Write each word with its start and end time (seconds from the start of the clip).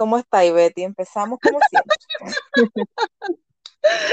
¿Cómo 0.00 0.16
estáis, 0.16 0.54
Betty? 0.54 0.82
Empezamos 0.82 1.38
como 1.42 1.58
siempre. 1.68 1.94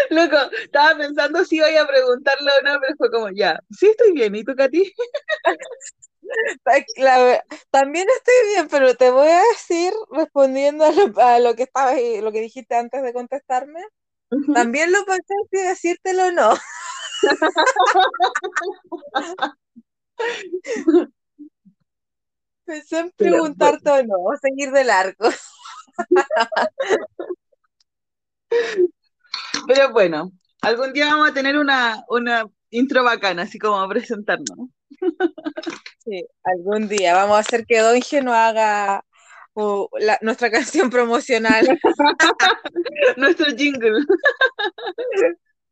Loco, 0.09 0.35
estaba 0.61 0.98
pensando 0.98 1.45
si 1.45 1.55
iba 1.55 1.67
a 1.67 1.88
preguntarle 1.88 2.52
o 2.59 2.63
no, 2.66 2.77
pero 2.81 2.95
fue 2.98 3.09
como, 3.09 3.30
ya, 3.30 3.57
sí 3.71 3.88
estoy 3.88 4.11
bien. 4.11 4.35
¿Y 4.35 4.44
tú, 4.44 4.53
Katy? 4.53 4.94
La 6.97 7.41
también 7.70 8.05
estoy 8.17 8.34
bien, 8.47 8.67
pero 8.67 8.95
te 8.95 9.11
voy 9.11 9.30
a 9.30 9.41
decir, 9.53 9.94
respondiendo 10.11 10.84
a 10.84 10.91
lo, 10.91 11.17
a 11.21 11.39
lo 11.39 11.55
que 11.55 11.63
estabas, 11.63 11.95
lo 12.22 12.33
que 12.33 12.41
dijiste 12.41 12.75
antes 12.75 13.02
de 13.02 13.13
contestarme, 13.13 13.80
también 14.53 14.91
lo 14.91 15.05
pensé 15.05 15.33
si 15.49 15.61
decírtelo 15.61 16.25
o 16.25 16.31
no. 16.31 16.53
Pensé 22.66 22.99
en 22.99 23.11
preguntarte 23.11 23.89
o 23.89 24.03
no, 24.03 24.17
o 24.17 24.35
seguir 24.35 24.72
de 24.72 24.83
largo. 24.83 25.30
Pero 29.67 29.91
bueno, 29.91 30.31
algún 30.61 30.94
día 30.94 31.08
vamos 31.08 31.30
a 31.30 31.33
tener 31.33 31.58
una, 31.58 32.03
una 32.09 32.45
intro 32.69 33.03
bacana, 33.03 33.44
así 33.44 33.59
como 33.59 33.80
a 33.80 33.88
presentarnos. 33.89 34.69
Sí, 36.03 36.25
algún 36.44 36.88
día 36.88 37.13
vamos 37.13 37.38
a 37.38 37.41
hacer 37.41 37.66
que 37.66 37.80
Don 37.80 37.99
nos 38.23 38.35
haga 38.35 39.03
la- 39.99 40.19
nuestra 40.22 40.49
canción 40.81 40.89
promocional. 40.89 41.66
Nuestro 43.17 43.45
jingle. 43.55 44.03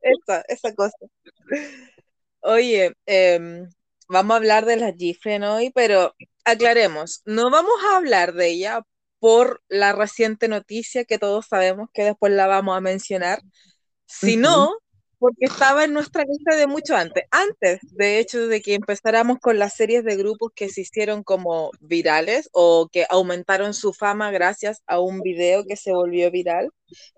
Esa, 0.01 0.41
esa 0.47 0.73
cosa. 0.75 0.97
Oye, 2.41 2.93
em, 3.05 3.69
vamos 4.07 4.33
a 4.33 4.37
hablar 4.37 4.65
de 4.65 4.77
la 4.77 4.93
Gifren 4.93 5.43
hoy, 5.43 5.71
pero 5.73 6.13
aclaremos, 6.43 7.21
no 7.25 7.49
vamos 7.49 7.73
a 7.89 7.97
hablar 7.97 8.33
de 8.33 8.49
ella 8.49 8.81
por 9.25 9.63
la 9.69 9.91
reciente 9.91 10.47
noticia 10.47 11.03
que 11.03 11.17
todos 11.17 11.47
sabemos 11.47 11.89
que 11.95 12.03
después 12.03 12.31
la 12.31 12.45
vamos 12.45 12.77
a 12.77 12.79
mencionar, 12.79 13.41
sino 14.05 14.77
porque 15.17 15.45
estaba 15.45 15.83
en 15.83 15.93
nuestra 15.93 16.25
lista 16.25 16.55
de 16.55 16.67
mucho 16.67 16.95
antes, 16.95 17.23
antes 17.31 17.79
de 17.95 18.19
hecho 18.19 18.47
de 18.47 18.61
que 18.61 18.75
empezáramos 18.75 19.39
con 19.39 19.57
las 19.57 19.73
series 19.73 20.03
de 20.03 20.15
grupos 20.15 20.51
que 20.53 20.69
se 20.69 20.81
hicieron 20.81 21.23
como 21.23 21.71
virales 21.79 22.49
o 22.51 22.87
que 22.91 23.07
aumentaron 23.09 23.73
su 23.73 23.93
fama 23.93 24.29
gracias 24.29 24.83
a 24.85 24.99
un 24.99 25.21
video 25.21 25.65
que 25.65 25.75
se 25.75 25.91
volvió 25.91 26.29
viral. 26.29 26.69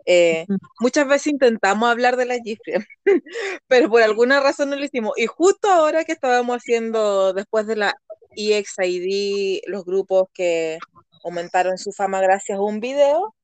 Eh, 0.06 0.46
muchas 0.80 1.10
veces 1.10 1.28
intentamos 1.28 1.90
hablar 1.90 2.16
de 2.16 2.26
la 2.26 2.38
Gifren, 2.42 2.86
pero 3.68 3.90
por 3.90 4.02
alguna 4.02 4.40
razón 4.40 4.70
no 4.70 4.78
lo 4.78 4.86
hicimos. 4.86 5.12
Y 5.18 5.26
justo 5.26 5.68
ahora 5.70 6.06
que 6.06 6.14
estábamos 6.14 6.56
haciendo, 6.56 7.34
después 7.34 7.68
de 7.68 7.76
la 7.76 7.94
EXID, 8.38 9.64
los 9.68 9.84
grupos 9.84 10.30
que 10.34 10.80
aumentaron 11.28 11.78
su 11.78 11.92
fama 11.92 12.22
gracias 12.22 12.58
a 12.58 12.62
un 12.62 12.80
video, 12.80 13.36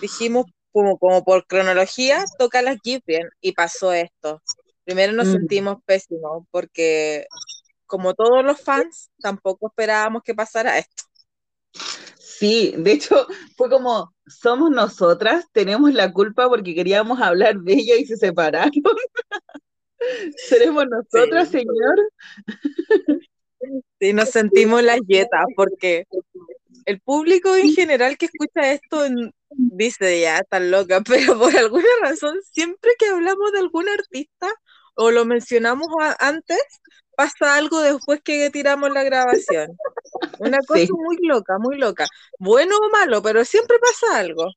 dijimos, 0.00 0.46
como, 0.72 0.98
como 0.98 1.24
por 1.24 1.46
cronología, 1.46 2.24
toca 2.38 2.62
las 2.62 2.78
Gifren 2.82 3.28
y 3.40 3.52
pasó 3.52 3.92
esto. 3.92 4.40
Primero 4.84 5.12
nos 5.12 5.28
Mm. 5.28 5.32
sentimos 5.32 5.76
pésimos 5.84 6.44
porque, 6.50 7.26
como 7.86 8.14
todos 8.14 8.44
los 8.44 8.60
fans, 8.60 9.10
tampoco 9.20 9.66
esperábamos 9.68 10.22
que 10.22 10.34
pasara 10.34 10.78
esto. 10.78 11.04
Sí, 12.18 12.74
de 12.76 12.92
hecho, 12.92 13.26
fue 13.56 13.68
como, 13.70 14.12
somos 14.26 14.70
nosotras, 14.70 15.44
tenemos 15.52 15.92
la 15.92 16.12
culpa 16.12 16.48
porque 16.48 16.74
queríamos 16.74 17.20
hablar 17.20 17.56
de 17.58 17.72
ella 17.74 17.96
y 17.96 18.06
se 18.06 18.16
separaron. 18.16 18.70
Seremos 20.36 20.84
nosotras, 20.88 21.48
Sí. 21.48 21.58
señor. 21.58 22.10
Sí, 23.98 24.12
nos 24.12 24.28
sentimos 24.30 24.82
las 24.82 25.00
yetas 25.06 25.44
porque 25.56 26.04
el 26.86 27.00
público 27.00 27.54
en 27.56 27.72
general 27.72 28.16
que 28.18 28.26
escucha 28.26 28.72
esto 28.72 29.04
dice 29.50 30.20
ya, 30.20 30.38
están 30.38 30.70
loca, 30.70 31.00
pero 31.06 31.38
por 31.38 31.56
alguna 31.56 31.88
razón, 32.02 32.38
siempre 32.52 32.92
que 32.98 33.06
hablamos 33.08 33.52
de 33.52 33.58
algún 33.60 33.88
artista 33.88 34.52
o 34.94 35.10
lo 35.10 35.24
mencionamos 35.24 35.88
antes, 36.18 36.62
pasa 37.16 37.56
algo 37.56 37.80
después 37.80 38.20
que 38.22 38.50
tiramos 38.50 38.90
la 38.92 39.02
grabación. 39.02 39.76
Una 40.38 40.58
cosa 40.66 40.80
Sí. 40.80 40.92
muy 40.92 41.16
loca, 41.22 41.58
muy 41.58 41.78
loca. 41.78 42.06
Bueno 42.38 42.76
o 42.76 42.90
malo, 42.90 43.22
pero 43.22 43.44
siempre 43.44 43.76
pasa 43.78 44.18
algo. 44.18 44.50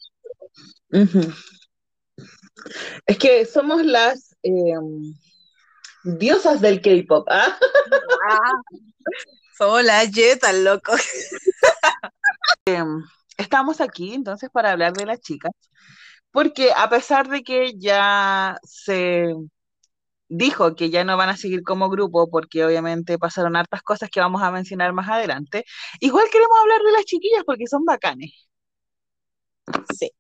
Es 3.06 3.18
que 3.18 3.46
somos 3.46 3.84
las 3.86 4.36
em, 4.44 5.14
diosas 6.04 6.62
del 6.62 6.82
K-pop. 6.82 7.28
¿ah? 7.30 7.58
Somos 9.58 9.84
las 9.84 10.12
yetas, 10.12 10.56
loco. 10.56 10.94
Estamos 13.38 13.82
aquí 13.82 14.14
entonces 14.14 14.50
para 14.52 14.72
hablar 14.72 14.94
de 14.94 15.06
las 15.06 15.20
chicas, 15.20 15.52
porque 16.32 16.72
a 16.76 16.90
pesar 16.90 17.30
de 17.30 17.44
que 17.44 17.74
ya 17.78 18.58
se 18.64 19.34
dijo 20.30 20.76
que 20.76 20.90
ya 20.90 21.04
no 21.04 21.18
van 21.18 21.30
a 21.30 21.38
seguir 21.38 21.64
como 21.64 21.90
grupo, 21.90 22.30
porque 22.30 22.66
obviamente 22.66 23.18
pasaron 23.20 23.56
hartas 23.56 23.82
cosas 23.84 24.10
que 24.10 24.20
vamos 24.20 24.42
a 24.42 24.52
mencionar 24.52 24.94
más 24.94 25.10
adelante, 25.10 25.64
igual 26.00 26.28
queremos 26.32 26.58
hablar 26.62 26.82
de 26.82 26.92
las 26.94 27.06
chiquillas 27.06 27.44
porque 27.46 27.68
son 27.68 27.86
bacanes. 27.86 28.32
Sí. 29.98 30.12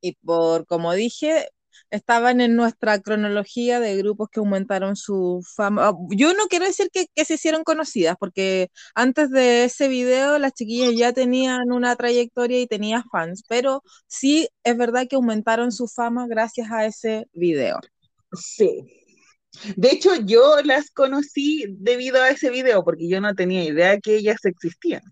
Y 0.00 0.14
por, 0.16 0.66
como 0.66 0.92
dije, 0.94 1.48
estaban 1.90 2.40
en 2.40 2.56
nuestra 2.56 3.00
cronología 3.00 3.80
de 3.80 3.96
grupos 3.96 4.28
que 4.30 4.40
aumentaron 4.40 4.96
su 4.96 5.40
fama. 5.54 5.88
Ah, 5.88 5.94
Yo 6.10 6.34
no 6.34 6.46
quiero 6.48 6.66
decir 6.66 6.90
que, 6.92 7.08
se 7.24 7.34
hicieron 7.34 7.64
conocidas, 7.64 8.16
porque 8.18 8.70
antes 8.94 9.30
de 9.30 9.64
ese 9.64 9.88
video 9.88 10.38
las 10.38 10.52
chiquillas 10.54 10.94
ya 10.96 11.12
tenían 11.12 11.72
una 11.72 11.96
trayectoria 11.96 12.60
y 12.60 12.66
tenían 12.66 13.04
fans, 13.10 13.44
pero 13.48 13.82
sí 14.06 14.48
es 14.64 14.76
verdad 14.76 15.06
que 15.08 15.16
aumentaron 15.16 15.72
su 15.72 15.88
fama 15.88 16.26
gracias 16.28 16.70
a 16.70 16.86
ese 16.86 17.26
video. 17.32 17.78
Sí. 18.32 18.84
De 19.76 19.88
hecho, 19.90 20.14
yo 20.16 20.56
las 20.62 20.90
conocí 20.90 21.64
debido 21.78 22.22
a 22.22 22.30
ese 22.30 22.50
video, 22.50 22.84
porque 22.84 23.08
yo 23.08 23.20
no 23.20 23.34
tenía 23.34 23.64
idea 23.64 23.98
que 23.98 24.16
ellas 24.16 24.44
existían. 24.44 25.02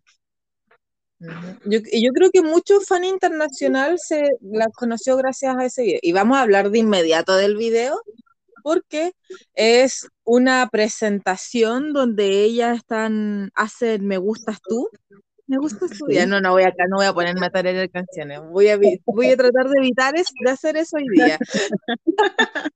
Yo, 1.19 1.78
y 1.91 2.04
yo 2.04 2.12
creo 2.12 2.31
que 2.31 2.43
mucho 2.43 2.81
fan 2.81 3.04
internacional 3.04 3.99
se 3.99 4.28
las 4.43 4.69
conoció 4.75 5.16
gracias 5.16 5.56
a 5.56 5.65
ese 5.65 5.82
video. 5.82 5.99
Y 6.03 6.12
vamos 6.12 6.37
a 6.38 6.43
hablar 6.43 6.71
de 6.71 6.78
inmediato 6.78 7.37
del 7.37 7.56
video, 7.56 8.00
porque 8.62 9.12
es 9.55 10.09
una 10.25 10.69
presentación 10.71 11.93
donde 11.93 12.43
ellas 12.43 12.76
están, 12.78 13.50
hacen 13.55 14.06
Me 14.06 14.19
gustas 14.19 14.59
tú. 14.69 14.88
Me 15.47 15.59
gustas 15.59 15.91
tú. 15.97 16.06
Ya 16.10 16.26
no, 16.26 16.41
no 16.41 16.53
voy 16.53 16.65
acá, 16.65 16.84
no 16.91 16.97
voy 16.97 17.06
a 17.06 17.12
ponerme 17.12 17.47
a 17.47 17.50
tararear 17.50 17.88
canciones. 17.88 18.41
Voy 18.50 18.69
a, 18.69 18.78
voy 19.06 19.31
a 19.31 19.37
tratar 19.37 19.69
de 19.69 19.78
evitar 19.78 20.16
es- 20.16 20.32
de 20.44 20.50
hacer 20.50 20.76
eso 20.76 20.97
hoy 20.97 21.06
día. 21.09 21.38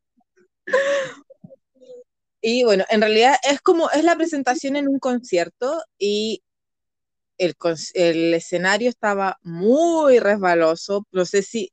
Y 2.43 2.65
bueno, 2.65 2.84
en 2.89 3.03
realidad 3.03 3.34
es 3.43 3.61
como, 3.61 3.91
es 3.91 4.03
la 4.03 4.17
presentación 4.17 4.77
en 4.77 4.89
un 4.89 4.99
concierto 4.99 5.83
y 5.99 6.43
el, 7.41 8.34
escenario 8.34 8.89
estaba 8.89 9.39
muy 9.43 10.19
resbaloso. 10.19 11.06
No 11.12 11.25
sé 11.25 11.43
si, 11.43 11.73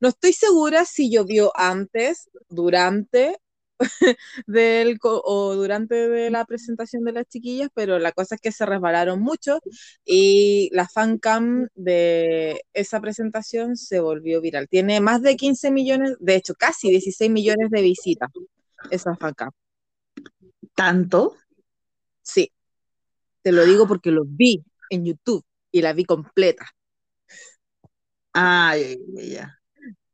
no 0.00 0.08
estoy 0.08 0.32
segura 0.32 0.84
si 0.84 1.10
llovió 1.10 1.52
antes, 1.54 2.28
durante 2.48 3.38
del, 4.46 4.98
o 5.02 5.54
durante 5.54 6.08
de 6.08 6.30
la 6.30 6.44
presentación 6.44 7.04
de 7.04 7.12
las 7.12 7.26
chiquillas, 7.26 7.68
pero 7.74 7.98
la 7.98 8.12
cosa 8.12 8.36
es 8.36 8.40
que 8.40 8.52
se 8.52 8.66
resbalaron 8.66 9.20
mucho 9.20 9.58
y 10.04 10.70
la 10.72 10.88
fancam 10.88 11.68
de 11.74 12.62
esa 12.72 13.00
presentación 13.00 13.76
se 13.76 14.00
volvió 14.00 14.40
viral. 14.40 14.68
Tiene 14.68 15.00
más 15.00 15.22
de 15.22 15.36
15 15.36 15.70
millones, 15.70 16.16
de 16.20 16.36
hecho 16.36 16.54
casi 16.54 16.90
16 16.90 17.30
millones 17.30 17.70
de 17.70 17.82
visitas 17.82 18.30
esa 18.90 19.16
fancam. 19.16 19.50
¿Tanto? 20.74 21.36
Sí, 22.22 22.50
te 23.42 23.52
lo 23.52 23.64
digo 23.64 23.86
porque 23.86 24.10
lo 24.10 24.24
vi 24.24 24.64
en 24.94 25.04
YouTube 25.04 25.44
y 25.70 25.82
la 25.82 25.92
vi 25.92 26.04
completa. 26.04 26.66
Ay, 28.32 28.98
ya. 29.14 29.58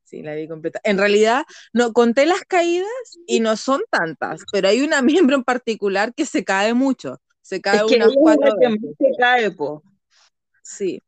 Sí, 0.04 0.22
la 0.22 0.34
vi 0.34 0.48
completa. 0.48 0.80
En 0.82 0.98
realidad, 0.98 1.44
no 1.72 1.92
conté 1.92 2.26
las 2.26 2.40
caídas 2.42 2.88
y 3.26 3.40
no 3.40 3.56
son 3.56 3.82
tantas, 3.90 4.42
pero 4.52 4.68
hay 4.68 4.82
una 4.82 5.02
miembro 5.02 5.36
en 5.36 5.44
particular 5.44 6.12
que 6.14 6.26
se 6.26 6.44
cae 6.44 6.74
mucho. 6.74 7.20
Se 7.42 7.60
cae 7.60 7.76
Es 7.78 7.82
que 7.84 7.96
unas 7.96 8.12
cuatro 8.14 8.56
veces. 8.56 8.80
se 8.98 9.10
cae, 9.18 9.50
po. 9.50 9.82
Sí. 10.62 11.00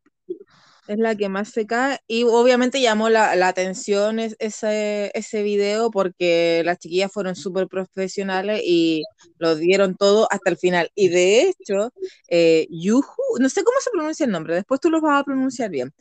Es 0.88 0.99
la 0.99 1.14
que 1.17 1.29
más 1.29 1.50
se 1.50 1.67
cae 1.67 1.99
y 2.08 2.25
obviamente 2.25 2.81
llamó 2.81 3.08
la, 3.08 3.37
la 3.37 3.49
atención 3.49 4.19
es- 4.19 4.37
ese, 4.40 5.11
ese 5.14 5.43
video 5.43 5.90
porque 5.90 6.62
las 6.64 6.79
chiquillas 6.79 7.12
fueron 7.12 7.37
súper 7.37 7.69
profesionales 7.69 8.62
y 8.64 9.05
lo 9.38 9.55
dieron 9.56 9.96
todo 9.96 10.26
hasta 10.31 10.50
el 10.50 10.56
final. 10.58 10.90
Y 10.94 11.08
de 11.08 11.43
hecho, 11.50 11.93
eh, 12.29 12.67
Yuhu, 12.70 13.05
no 13.40 13.49
sé 13.49 13.62
cómo 13.64 13.79
se 13.81 13.90
pronuncia 13.90 14.26
el 14.26 14.32
nombre, 14.32 14.55
después 14.55 14.81
tú 14.81 14.90
lo 14.90 15.00
vas 15.00 15.20
a 15.20 15.25
pronunciar 15.25 15.70
bien, 15.70 15.93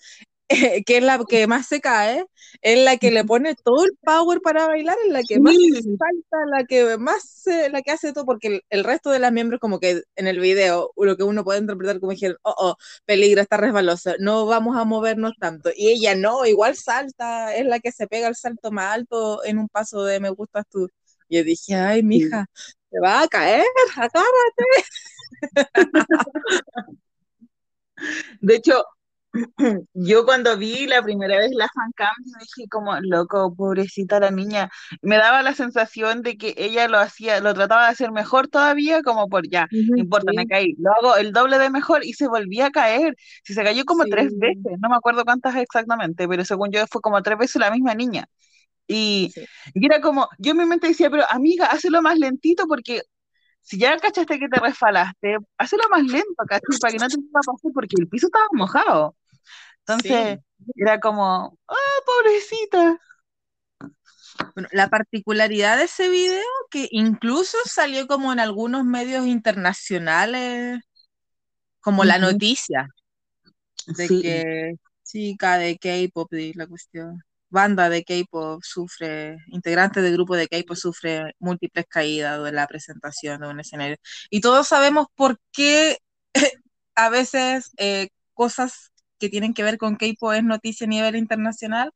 que 0.86 0.98
es 0.98 1.04
la 1.04 1.20
que 1.28 1.48
más 1.48 1.68
se 1.68 1.82
cae, 1.82 2.26
es 2.62 2.80
la 2.84 2.98
que 2.98 3.12
le 3.12 3.24
pone 3.26 3.56
todo 3.56 3.86
el 3.86 3.92
power 4.04 4.42
para 4.42 4.68
bailar, 4.68 4.98
es 5.06 5.12
la 5.12 5.22
que 5.24 5.40
más 5.40 5.54
Sí. 5.56 5.82
salta, 5.84 6.38
la 6.58 6.66
que 6.66 6.98
más, 6.98 7.24
se- 7.24 7.70
la 7.70 7.82
que 7.82 7.92
hace 7.92 8.14
todo, 8.14 8.26
porque 8.26 8.48
el, 8.48 8.62
el 8.70 8.84
resto 8.84 9.10
de 9.12 9.20
las 9.20 9.32
miembros 9.32 9.60
como 9.60 9.80
que 9.80 10.02
en 10.16 10.28
el 10.28 10.40
video, 10.40 10.92
lo 10.98 11.18
que 11.18 11.24
uno 11.24 11.44
puede 11.44 11.60
interpretar 11.60 12.00
como 12.00 12.12
dijeron, 12.12 12.38
oh, 12.44 12.56
oh, 12.58 12.76
peligro, 13.06 13.42
está 13.42 13.58
resbaloso, 13.58 14.14
no 14.20 14.46
vamos 14.46 14.78
a 14.78 14.84
movernos 14.86 15.34
tanto. 15.40 15.70
Y 15.76 15.90
ella 15.90 16.16
no, 16.16 16.46
igual 16.46 16.76
salta, 16.76 17.56
es 17.56 17.66
la 17.66 17.80
que 17.80 17.92
se 17.92 18.08
pega 18.08 18.28
el 18.28 18.36
salto 18.36 18.72
más 18.72 18.94
alto 18.96 19.44
en 19.46 19.58
un 19.60 19.70
paso 19.70 20.04
de 20.04 20.20
me 20.20 20.30
gustas 20.30 20.66
tú. 20.70 20.88
Y 21.30 21.38
yo 21.38 21.44
dije, 21.44 21.76
ay, 21.76 22.04
mija, 22.04 22.46
te 22.90 23.00
va 23.00 23.22
a 23.24 23.28
caer, 23.28 23.66
agárrate. 23.96 24.64
De 28.42 28.56
hecho, 28.56 28.84
yo 29.94 30.26
cuando 30.26 30.58
vi 30.58 30.88
la 30.88 31.02
primera 31.02 31.38
vez 31.38 31.52
la 31.54 31.68
fancam, 31.74 32.14
dije 32.40 32.68
como, 32.70 33.00
loco, 33.02 33.54
pobrecita 33.56 34.20
la 34.20 34.32
niña. 34.32 34.70
Me 35.02 35.18
daba 35.18 35.42
la 35.42 35.54
sensación 35.54 36.22
de 36.22 36.38
que 36.38 36.54
ella 36.58 36.88
lo 36.88 37.00
hacía, 37.00 37.40
lo 37.40 37.54
trataba 37.54 37.86
de 37.86 37.92
hacer 37.92 38.12
mejor 38.12 38.48
todavía, 38.48 39.02
como 39.04 39.30
por 39.30 39.50
ya, 39.50 39.68
no 39.72 39.98
importa, 39.98 40.32
me 40.36 40.48
caí. 40.48 40.76
Lo 40.80 40.92
hago 40.94 41.16
el 41.18 41.32
doble 41.32 41.58
de 41.60 41.70
mejor 41.70 42.04
y 42.06 42.14
se 42.14 42.28
volvía 42.28 42.68
a 42.68 42.72
caer. 42.72 43.16
Si 43.44 43.54
se 43.54 43.64
cayó 43.64 43.86
como 43.86 44.06
tres 44.06 44.38
veces, 44.38 44.78
no 44.82 44.90
me 44.90 44.96
acuerdo 44.96 45.24
cuántas 45.24 45.56
exactamente, 45.56 46.28
pero 46.28 46.44
según 46.46 46.72
yo 46.72 46.86
fue 46.88 47.02
como 47.02 47.22
tres 47.22 47.38
veces 47.38 47.60
la 47.62 47.72
misma 47.72 47.96
niña. 47.96 48.26
Y, 48.88 49.32
sí. 49.34 49.46
y 49.74 49.86
era 49.86 50.02
como, 50.02 50.28
yo 50.38 50.52
en 50.52 50.58
mi 50.58 50.66
mente 50.66 50.88
decía, 50.88 51.10
pero 51.10 51.24
amiga, 51.30 51.68
hazlo 51.68 52.02
más 52.02 52.18
lentito 52.20 52.68
porque 52.68 53.02
si 53.62 53.78
ya 53.78 53.98
cachaste 53.98 54.40
que 54.40 54.50
te 54.50 54.60
resbalaste, 54.60 55.38
hazlo 55.58 55.84
más 55.90 56.04
lento, 56.04 56.44
¿cachai? 56.48 56.80
Para 56.82 56.92
que 56.92 57.00
no 57.00 57.08
te 57.08 57.16
pueda 57.18 57.42
pasar 57.46 57.72
porque 57.74 57.96
el 58.00 58.08
piso 58.08 58.28
estaba 58.28 58.48
mojado. 58.54 59.16
Entonces, 59.92 60.40
Sí. 60.66 60.74
era 60.76 61.00
como, 61.00 61.58
ah, 61.68 61.76
pobrecita. 62.06 63.00
Bueno, 64.56 64.70
la 64.72 64.90
particularidad 64.90 65.78
de 65.78 65.86
ese 65.86 66.10
video 66.10 66.44
que 66.70 66.88
incluso 66.92 67.58
salió 67.66 68.08
como 68.08 68.32
en 68.34 68.40
algunos 68.40 68.86
medios 68.86 69.26
internacionales, 69.26 70.80
como 71.82 72.04
la 72.06 72.18
noticia 72.20 72.88
de 73.88 74.08
Sí, 74.08 74.22
que 74.22 74.74
chica 75.04 75.58
de 75.58 75.78
K-pop 75.78 76.30
la 76.56 76.68
cuestión, 76.68 77.22
banda 77.50 77.90
de 77.90 78.04
K-pop 78.04 78.62
sufre, 78.64 79.38
integrante 79.48 80.02
del 80.02 80.14
grupo 80.14 80.36
de 80.36 80.48
K-pop 80.48 80.76
sufre 80.78 81.34
múltiples 81.40 81.86
caídas 81.90 82.44
de 82.44 82.52
la 82.52 82.68
presentación 82.68 83.42
de 83.42 83.48
un 83.50 83.60
escenario. 83.60 83.98
Y 84.30 84.42
todos 84.42 84.68
sabemos 84.68 85.08
por 85.16 85.40
qué 85.52 85.98
a 86.96 87.10
veces 87.10 87.72
eh, 87.78 88.10
cosas 88.34 88.91
que 89.22 89.30
tienen 89.30 89.54
que 89.54 89.64
ver 89.64 89.78
con 89.78 89.96
K-pop 89.96 90.34
es 90.34 90.44
noticia 90.44 90.86
a 90.86 90.90
nivel 90.90 91.16
internacional. 91.16 91.94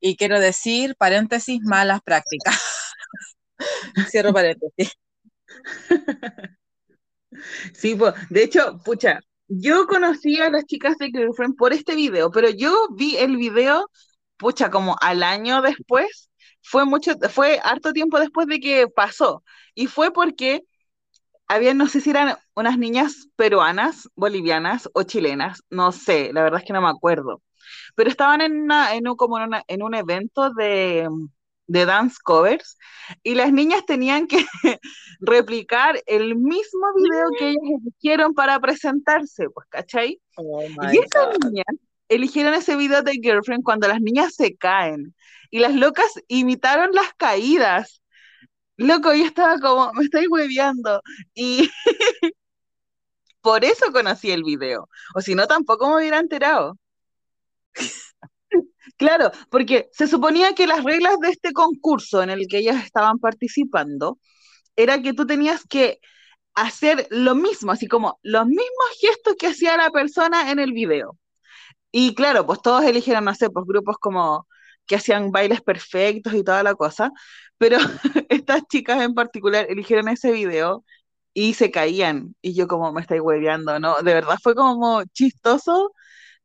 Y 0.00 0.16
quiero 0.16 0.38
decir, 0.38 0.94
paréntesis, 0.96 1.60
malas 1.62 2.00
prácticas. 2.02 2.60
Cierro 4.10 4.32
paréntesis. 4.32 4.92
sí, 7.74 7.94
po. 7.94 8.12
De 8.30 8.44
hecho, 8.44 8.78
pucha, 8.84 9.20
yo 9.48 9.86
conocí 9.86 10.40
a 10.40 10.50
las 10.50 10.64
chicas 10.66 10.96
de 10.98 11.08
Girlfriend 11.08 11.56
por 11.56 11.72
este 11.72 11.94
video, 11.94 12.30
pero 12.30 12.50
yo 12.50 12.88
vi 12.96 13.16
el 13.16 13.36
video, 13.36 13.90
pucha, 14.36 14.70
como 14.70 14.96
al 15.00 15.22
año 15.22 15.62
después, 15.62 16.30
fue 16.62 16.84
mucho, 16.84 17.12
fue 17.30 17.60
harto 17.62 17.92
tiempo 17.92 18.20
después 18.20 18.46
de 18.46 18.60
que 18.60 18.88
pasó, 18.88 19.42
y 19.74 19.86
fue 19.86 20.12
porque 20.12 20.62
había, 21.48 21.74
no 21.74 21.88
sé 21.88 22.00
si 22.00 22.10
eran 22.10 22.36
unas 22.54 22.78
niñas 22.78 23.28
peruanas, 23.36 24.08
bolivianas 24.14 24.88
o 24.94 25.02
chilenas, 25.04 25.62
no 25.70 25.92
sé, 25.92 26.32
la 26.32 26.42
verdad 26.42 26.60
es 26.60 26.66
que 26.66 26.72
no 26.72 26.82
me 26.82 26.88
acuerdo, 26.88 27.42
pero 27.96 28.10
estaban 28.10 28.40
en, 28.42 28.62
una, 28.62 28.94
en, 28.96 29.08
un, 29.08 29.16
como 29.16 29.38
en, 29.38 29.44
una- 29.44 29.64
en 29.68 29.82
un 29.82 29.94
evento 29.94 30.50
de, 30.54 31.08
de 31.66 31.86
dance 31.86 32.16
covers 32.22 32.78
y 33.22 33.34
las 33.34 33.52
niñas 33.52 33.84
tenían 33.86 34.26
que 34.26 34.44
replicar 35.20 36.02
el 36.06 36.36
mismo 36.36 36.86
video 36.96 37.34
que 37.36 37.50
ellas 37.50 37.80
eligieron 37.82 38.34
para 38.34 38.58
presentarse, 38.60 39.48
pues, 39.50 39.66
¿cachai? 39.70 40.20
Oh 40.36 40.68
Y 40.80 40.98
esas 40.98 41.28
niñas 41.44 41.66
eligieron 42.08 42.54
ese 42.54 42.76
video 42.76 43.02
de 43.02 43.12
Girlfriend 43.14 43.64
cuando 43.64 43.88
las 43.88 44.00
niñas 44.00 44.34
se 44.34 44.56
caen 44.56 45.14
y 45.50 45.60
las 45.60 45.74
locas 45.74 46.08
imitaron 46.28 46.92
las 46.92 47.12
caídas. 47.14 48.02
Loco, 48.76 49.14
yo 49.14 49.24
estaba 49.26 49.58
como, 49.60 49.92
me 49.94 50.04
estoy 50.04 50.26
hueveando. 50.28 51.02
Y 51.34 51.70
por 53.42 53.64
eso 53.64 53.92
conocí 53.92 54.30
el 54.30 54.44
video. 54.44 54.88
O 55.14 55.20
si 55.20 55.34
no, 55.34 55.46
tampoco 55.46 55.88
me 55.90 55.96
hubiera 55.96 56.18
enterado. 56.18 56.78
Claro, 58.96 59.30
porque 59.50 59.88
se 59.92 60.06
suponía 60.06 60.54
que 60.54 60.66
las 60.66 60.84
reglas 60.84 61.18
de 61.20 61.30
este 61.30 61.52
concurso 61.52 62.22
en 62.22 62.30
el 62.30 62.46
que 62.48 62.58
ellas 62.58 62.84
estaban 62.84 63.18
participando 63.18 64.18
era 64.76 65.02
que 65.02 65.14
tú 65.14 65.26
tenías 65.26 65.64
que 65.68 66.00
hacer 66.54 67.06
lo 67.10 67.34
mismo, 67.36 67.72
así 67.72 67.88
como 67.88 68.18
los 68.22 68.46
mismos 68.46 68.88
gestos 69.00 69.36
que 69.38 69.48
hacía 69.48 69.76
la 69.76 69.90
persona 69.90 70.50
en 70.52 70.58
el 70.60 70.72
video. 70.72 71.18
Y 71.92 72.14
claro, 72.14 72.46
pues 72.46 72.62
todos 72.62 72.84
eligieron, 72.84 73.24
no 73.24 73.34
sé, 73.34 73.50
pues 73.50 73.66
grupos 73.66 73.96
como 73.98 74.46
que 74.86 74.96
hacían 74.96 75.30
bailes 75.32 75.62
perfectos 75.62 76.34
y 76.34 76.44
toda 76.44 76.62
la 76.62 76.74
cosa, 76.74 77.10
pero 77.58 77.78
estas 78.30 78.62
chicas 78.68 79.02
en 79.02 79.14
particular 79.14 79.66
eligieron 79.70 80.08
ese 80.08 80.32
video 80.32 80.84
y 81.34 81.54
se 81.54 81.70
caían. 81.70 82.34
Y 82.42 82.54
yo 82.54 82.68
como 82.68 82.92
me 82.92 83.00
estoy 83.00 83.20
hueveando, 83.20 83.78
¿no? 83.80 83.96
De 84.02 84.14
verdad 84.14 84.36
fue 84.42 84.54
como 84.54 85.02
chistoso 85.12 85.92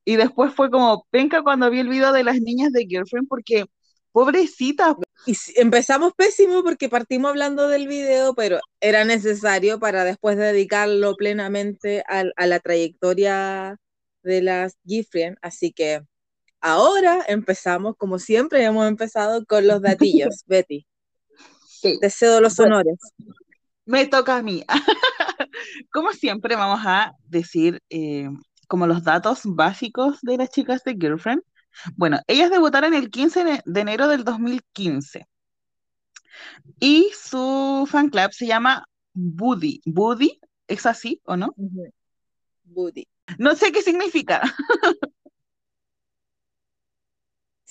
y 0.06 0.16
después 0.18 0.54
fue 0.54 0.72
como 0.72 1.06
penca 1.12 1.44
cuando 1.44 1.70
vi 1.70 1.80
el 1.80 1.90
video 1.90 2.14
de 2.14 2.24
las 2.24 2.40
niñas 2.42 2.72
de 2.72 2.86
Girlfriend 2.88 3.28
porque 3.28 3.66
pobrecitas, 4.12 4.96
Y 5.26 5.36
empezamos 5.58 6.14
pésimo 6.16 6.64
porque 6.64 6.90
partimos 6.90 7.30
hablando 7.30 7.68
del 7.68 7.88
video, 7.88 8.34
pero 8.34 8.60
era 8.80 9.04
necesario 9.06 9.80
para 9.80 10.04
después 10.06 10.38
dedicarlo 10.38 11.16
plenamente 11.16 12.04
al- 12.08 12.34
a, 12.38 12.48
la 12.48 12.60
trayectoria 12.60 13.78
de 14.24 14.42
las 14.42 14.78
Gifrien. 14.86 15.38
Así 15.42 15.72
que 15.72 16.02
ahora 16.62 17.24
empezamos, 17.28 17.96
como 17.98 18.20
siempre 18.20 18.64
hemos 18.64 18.88
empezado, 18.88 19.46
con 19.46 19.68
los 19.68 19.82
datillos. 19.82 20.44
Betty, 20.48 20.88
Sí. 21.66 21.98
te 22.02 22.10
cedo 22.10 22.42
los 22.42 22.60
honores. 22.60 22.98
Me 23.88 24.06
toca 24.06 24.38
a 24.38 24.44
mí. 24.44 24.64
Como 25.92 26.12
siempre 26.12 26.56
vamos 26.56 26.82
a 26.86 27.14
decir 27.26 27.82
eh, 27.90 28.30
como 28.68 28.86
los 28.86 29.04
datos 29.04 29.42
básicos 29.44 30.20
de 30.22 30.38
las 30.38 30.50
chicas 30.50 30.84
de 30.84 30.96
Girlfriend. 31.00 31.42
Bueno, 31.96 32.20
ellas 32.28 32.52
debutaron 32.52 32.94
el 32.94 33.10
15 33.10 33.64
de 33.66 33.80
enero 33.80 34.08
del 34.08 34.24
2015 34.24 35.26
y 36.80 37.12
su 37.16 37.88
fan 37.90 38.10
club 38.10 38.32
se 38.32 38.48
llama 38.48 38.88
Buddy. 39.14 39.82
¿Buddy? 39.86 40.40
¿Es 40.68 40.86
así 40.86 41.22
o 41.26 41.38
no? 41.38 41.54
Booty. 42.64 43.08
No 43.38 43.56
sé 43.56 43.72
qué 43.72 43.82
significa. 43.82 44.42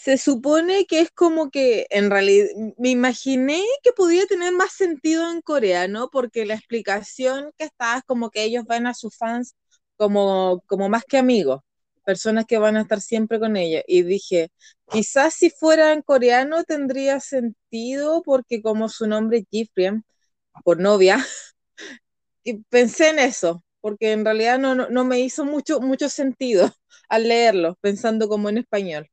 Se 0.06 0.18
supone 0.18 0.86
que 0.86 1.00
es 1.00 1.10
como 1.10 1.50
que 1.50 1.88
en 1.90 2.10
realidad 2.10 2.46
me 2.78 2.90
imaginé 2.90 3.60
que 3.82 3.90
podía 3.92 4.24
tener 4.26 4.52
más 4.52 4.72
sentido 4.72 5.28
en 5.32 5.40
coreano 5.42 6.10
porque 6.12 6.46
la 6.46 6.54
explicación 6.54 7.50
que 7.58 7.64
está 7.64 7.98
es 7.98 8.04
como 8.04 8.30
que 8.30 8.44
ellos 8.44 8.64
ven 8.68 8.86
a 8.86 8.94
sus 8.94 9.16
fans 9.16 9.56
como, 9.96 10.62
como 10.68 10.88
más 10.88 11.02
que 11.04 11.18
amigos, 11.18 11.60
personas 12.04 12.44
que 12.46 12.58
van 12.58 12.76
a 12.76 12.82
estar 12.82 13.00
siempre 13.00 13.40
con 13.40 13.56
ellos. 13.56 13.82
Y 13.88 14.04
dije, 14.04 14.50
quizás 14.88 15.34
si 15.34 15.50
fuera 15.50 15.92
en 15.92 16.02
coreano 16.02 16.62
tendría 16.62 17.18
sentido 17.18 18.22
porque 18.22 18.62
como 18.62 18.88
su 18.88 19.08
nombre 19.08 19.38
es 19.38 19.44
Jifriem, 19.50 20.04
por 20.64 20.78
novia, 20.78 21.18
y 22.44 22.58
pensé 22.70 23.08
en 23.10 23.18
eso, 23.18 23.64
porque 23.80 24.12
en 24.12 24.24
realidad 24.24 24.58
no, 24.60 24.76
no, 24.76 24.88
no 24.88 25.04
me 25.04 25.18
hizo 25.20 25.44
mucho, 25.44 25.80
mucho 25.80 26.08
sentido 26.08 26.72
al 27.08 27.26
leerlo, 27.28 27.76
pensando 27.80 28.28
como 28.28 28.48
en 28.50 28.58
español. 28.58 29.10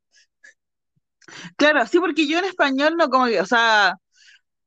Claro, 1.56 1.86
sí, 1.86 1.98
porque 1.98 2.26
yo 2.28 2.38
en 2.38 2.44
español 2.44 2.96
no 2.96 3.08
como 3.08 3.26
que, 3.26 3.40
o 3.40 3.46
sea, 3.46 3.94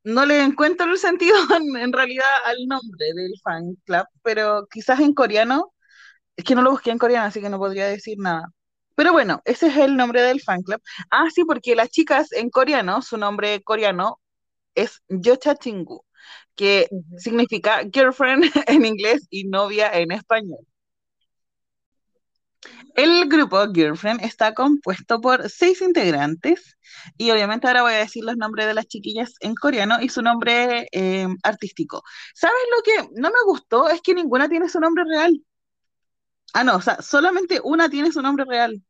no 0.03 0.25
le 0.25 0.43
encuentro 0.43 0.87
el 0.91 0.97
sentido 0.99 1.35
en, 1.57 1.77
en 1.77 1.93
realidad 1.93 2.25
al 2.45 2.57
nombre 2.67 3.07
del 3.15 3.33
fan 3.43 3.75
club, 3.85 4.05
pero 4.23 4.67
quizás 4.71 4.99
en 5.01 5.13
coreano, 5.13 5.73
es 6.37 6.45
que 6.45 6.55
no 6.55 6.61
lo 6.63 6.71
busqué 6.71 6.91
en 6.91 6.97
coreano, 6.99 7.27
así 7.27 7.41
que 7.41 7.49
no 7.49 7.59
podría 7.59 7.87
decir 7.87 8.17
nada. 8.19 8.45
Pero 8.95 9.13
bueno, 9.13 9.41
ese 9.45 9.67
es 9.67 9.77
el 9.77 9.97
nombre 9.97 10.21
del 10.23 10.41
fan 10.41 10.63
club. 10.63 10.81
Ah, 11.11 11.27
sí, 11.33 11.43
porque 11.45 11.75
las 11.75 11.89
chicas 11.89 12.31
en 12.33 12.49
coreano, 12.51 13.01
su 13.01 13.17
nombre 13.17 13.61
coreano 13.63 14.21
es 14.75 15.01
Yocha 15.09 15.55
Chingu, 15.55 16.05
que 16.55 16.89
significa 17.17 17.81
girlfriend 17.93 18.45
en 18.67 18.85
inglés 18.85 19.27
y 19.31 19.45
novia 19.45 19.91
en 19.93 20.11
español. 20.13 20.59
El 22.95 23.29
grupo 23.29 23.71
Girlfriend 23.71 24.21
está 24.23 24.53
compuesto 24.53 25.21
por 25.21 25.49
seis 25.49 25.81
integrantes 25.81 26.77
y 27.17 27.29
obviamente 27.31 27.67
ahora 27.67 27.83
voy 27.83 27.93
a 27.93 27.97
decir 27.97 28.23
los 28.23 28.37
nombres 28.37 28.65
de 28.65 28.73
las 28.73 28.87
chiquillas 28.87 29.35
en 29.39 29.53
coreano 29.55 30.01
y 30.01 30.09
su 30.09 30.21
nombre 30.21 30.87
eh, 30.91 31.27
artístico. 31.43 32.03
¿Sabes 32.33 32.57
lo 32.75 32.81
que 32.83 33.09
no 33.21 33.29
me 33.29 33.43
gustó? 33.45 33.89
Es 33.89 34.01
que 34.01 34.15
ninguna 34.15 34.49
tiene 34.49 34.67
su 34.69 34.79
nombre 34.79 35.03
real. 35.07 35.39
Ah, 36.53 36.63
no, 36.63 36.77
o 36.77 36.81
sea, 36.81 37.01
solamente 37.01 37.61
una 37.63 37.89
tiene 37.89 38.11
su 38.11 38.21
nombre 38.21 38.45
real. 38.45 38.81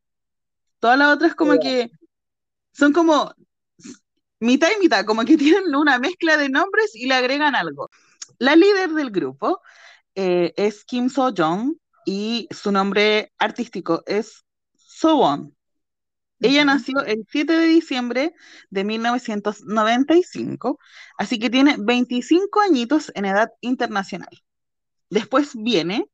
Todas 0.80 0.98
las 0.98 1.14
otras 1.14 1.34
como 1.34 1.54
Ya. 1.54 1.60
que 1.60 1.90
son 2.72 2.92
como 2.92 3.34
mitad 4.40 4.68
y 4.76 4.80
mitad, 4.80 5.04
como 5.04 5.24
que 5.24 5.36
tienen 5.62 5.74
una 5.74 5.98
mezcla 5.98 6.36
de 6.36 6.48
nombres 6.48 6.94
y 6.94 7.06
le 7.06 7.14
agregan 7.14 7.54
algo. 7.54 7.90
La 8.38 8.56
líder 8.56 8.90
del 8.90 9.10
grupo 9.10 9.60
eh, 10.14 10.54
es 10.56 10.84
Kim 10.84 11.10
So-jong 11.10 11.76
y 12.08 12.48
su 12.50 12.72
nombre 12.72 13.34
artístico 13.36 14.02
es 14.06 14.46
So-won. 14.76 15.54
Ella 16.40 16.64
nació 16.64 17.04
el 17.04 17.26
7 17.30 17.52
de 17.52 17.66
diciembre 17.66 18.34
de 18.70 18.84
1995, 18.84 20.78
así 21.18 21.38
que 21.38 21.50
tiene 21.50 21.76
25 21.78 22.62
añitos 22.62 23.12
en 23.14 23.26
edad 23.26 23.50
internacional. 23.60 24.30
Después 25.10 25.52
viene 25.54 26.06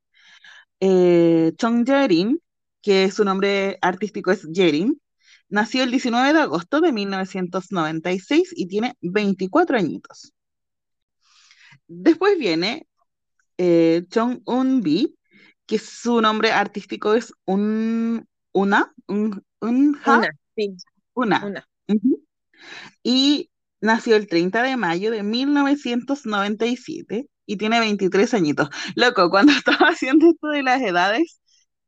eh, 0.81 1.53
Chong 1.59 1.87
Jae-rin, 1.87 2.43
que 2.83 3.13
su 3.13 3.25
nombre 3.25 3.79
artístico 3.81 4.33
es 4.33 4.49
Jerin. 4.53 5.01
Nació 5.49 5.85
el 5.85 5.93
19 5.93 6.33
de 6.33 6.41
agosto 6.41 6.81
de 6.81 6.91
1996 6.91 8.53
y 8.57 8.67
tiene 8.67 8.97
24 9.01 9.77
añitos. 9.77 10.33
Después 11.87 12.37
viene 12.37 12.89
eh, 13.59 14.03
Chong 14.11 14.41
Un-bi, 14.45 15.17
que 15.67 15.79
su 15.79 16.21
nombre 16.21 16.53
artístico 16.53 17.15
es 17.15 17.33
un, 17.47 18.27
Una, 18.53 18.95
un, 19.09 19.45
Una, 19.61 20.29
sí, 20.57 20.77
Una. 21.15 21.43
una. 21.43 21.69
Y 23.03 23.51
nació 23.81 24.17
el 24.17 24.29
30 24.29 24.63
de 24.63 24.77
mayo 24.77 25.11
de 25.11 25.23
1997 25.23 27.29
y 27.47 27.57
tiene 27.57 27.81
23 27.81 28.35
añitos. 28.35 28.69
Loco, 28.95 29.31
cuando 29.31 29.53
estaba 29.53 29.89
haciendo 29.89 30.31
esto 30.31 30.49
de 30.49 30.63
las 30.63 30.81
edades, 30.83 31.41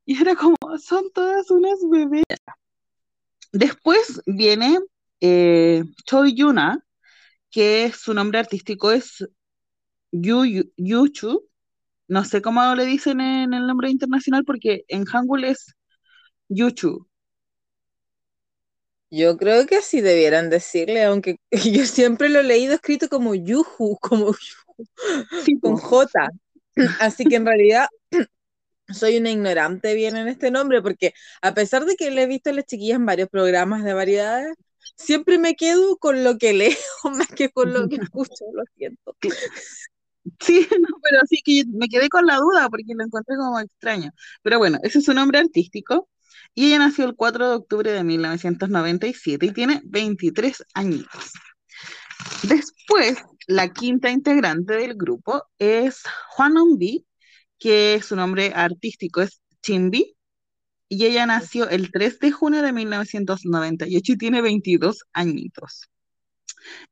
y 0.04 0.20
era 0.20 0.36
como, 0.36 0.56
son 0.82 1.10
todas 1.12 1.50
unas 1.50 1.78
bebés. 1.90 2.24
Después 3.52 4.20
viene 4.26 4.78
eh, 5.20 5.82
Choi 6.04 6.34
Yuna, 6.34 6.84
que 7.50 7.92
su 7.96 8.14
nombre 8.14 8.40
artístico 8.40 8.92
es 8.92 9.26
Yu, 10.12 10.44
Yu- 10.44 10.72
Yuchu. 10.76 11.48
No 12.08 12.24
sé 12.24 12.42
cómo 12.42 12.74
le 12.74 12.84
dicen 12.84 13.20
en 13.20 13.54
el 13.54 13.66
nombre 13.66 13.90
internacional 13.90 14.44
porque 14.44 14.84
en 14.88 15.04
Hangul 15.04 15.44
es 15.44 15.74
Yuchu. 16.48 17.06
Yo 19.10 19.36
creo 19.36 19.66
que 19.66 19.76
así 19.76 20.00
debieran 20.00 20.50
decirle, 20.50 21.04
aunque 21.04 21.36
yo 21.50 21.84
siempre 21.86 22.28
lo 22.28 22.40
he 22.40 22.44
leído 22.44 22.74
escrito 22.74 23.08
como 23.08 23.34
Yuhu, 23.34 23.98
como 24.00 24.34
Sí, 25.44 25.58
con. 25.60 25.76
J. 25.76 26.28
Así 27.00 27.24
que 27.24 27.36
en 27.36 27.46
realidad 27.46 27.86
soy 28.92 29.18
una 29.18 29.30
ignorante 29.30 29.94
bien 29.94 30.16
en 30.16 30.28
este 30.28 30.50
nombre, 30.50 30.82
porque 30.82 31.12
a 31.42 31.54
pesar 31.54 31.84
de 31.86 31.96
que 31.96 32.10
le 32.10 32.22
he 32.22 32.26
visto 32.26 32.50
a 32.50 32.52
las 32.52 32.66
chiquillas 32.66 32.96
en 32.96 33.06
varios 33.06 33.28
programas 33.28 33.84
de 33.84 33.94
variedades, 33.94 34.54
siempre 34.96 35.38
me 35.38 35.56
quedo 35.56 35.96
con 35.98 36.24
lo 36.24 36.38
que 36.38 36.52
leo 36.54 36.76
más 37.04 37.28
que 37.28 37.50
con 37.50 37.72
lo 37.72 37.88
que 37.88 37.96
escucho, 37.96 38.44
lo 38.54 38.64
siento. 38.76 39.16
Sí, 40.40 40.66
no, 40.80 40.88
pero 41.02 41.20
sí 41.28 41.40
que 41.44 41.64
me 41.72 41.88
quedé 41.88 42.08
con 42.08 42.26
la 42.26 42.36
duda 42.36 42.68
porque 42.68 42.94
lo 42.96 43.04
encontré 43.04 43.36
como 43.36 43.60
extraño. 43.60 44.10
Pero 44.42 44.58
bueno, 44.58 44.78
ese 44.82 44.98
es 44.98 45.04
su 45.04 45.14
nombre 45.14 45.38
artístico. 45.38 46.08
Y 46.54 46.68
ella 46.68 46.78
nació 46.78 47.04
el 47.04 47.16
4 47.16 47.48
de 47.50 47.56
octubre 47.56 47.92
de 47.92 48.02
1997 48.04 49.46
y 49.46 49.52
tiene 49.52 49.82
23 49.84 50.64
añitos. 50.74 51.32
Después, 52.42 53.18
la 53.46 53.72
quinta 53.72 54.10
integrante 54.10 54.74
del 54.74 54.94
grupo 54.94 55.44
es 55.58 56.02
Hwan 56.36 56.56
Eun-bi, 56.56 57.06
que 57.58 58.00
su 58.02 58.16
nombre 58.16 58.52
artístico 58.54 59.22
es 59.22 59.40
Chinbi. 59.62 60.16
Y 60.88 61.04
ella 61.04 61.26
nació 61.26 61.68
el 61.68 61.90
3 61.90 62.18
de 62.20 62.30
junio 62.32 62.62
de 62.62 62.72
1998 62.72 64.12
y 64.12 64.18
tiene 64.18 64.40
22 64.40 65.04
añitos. 65.12 65.90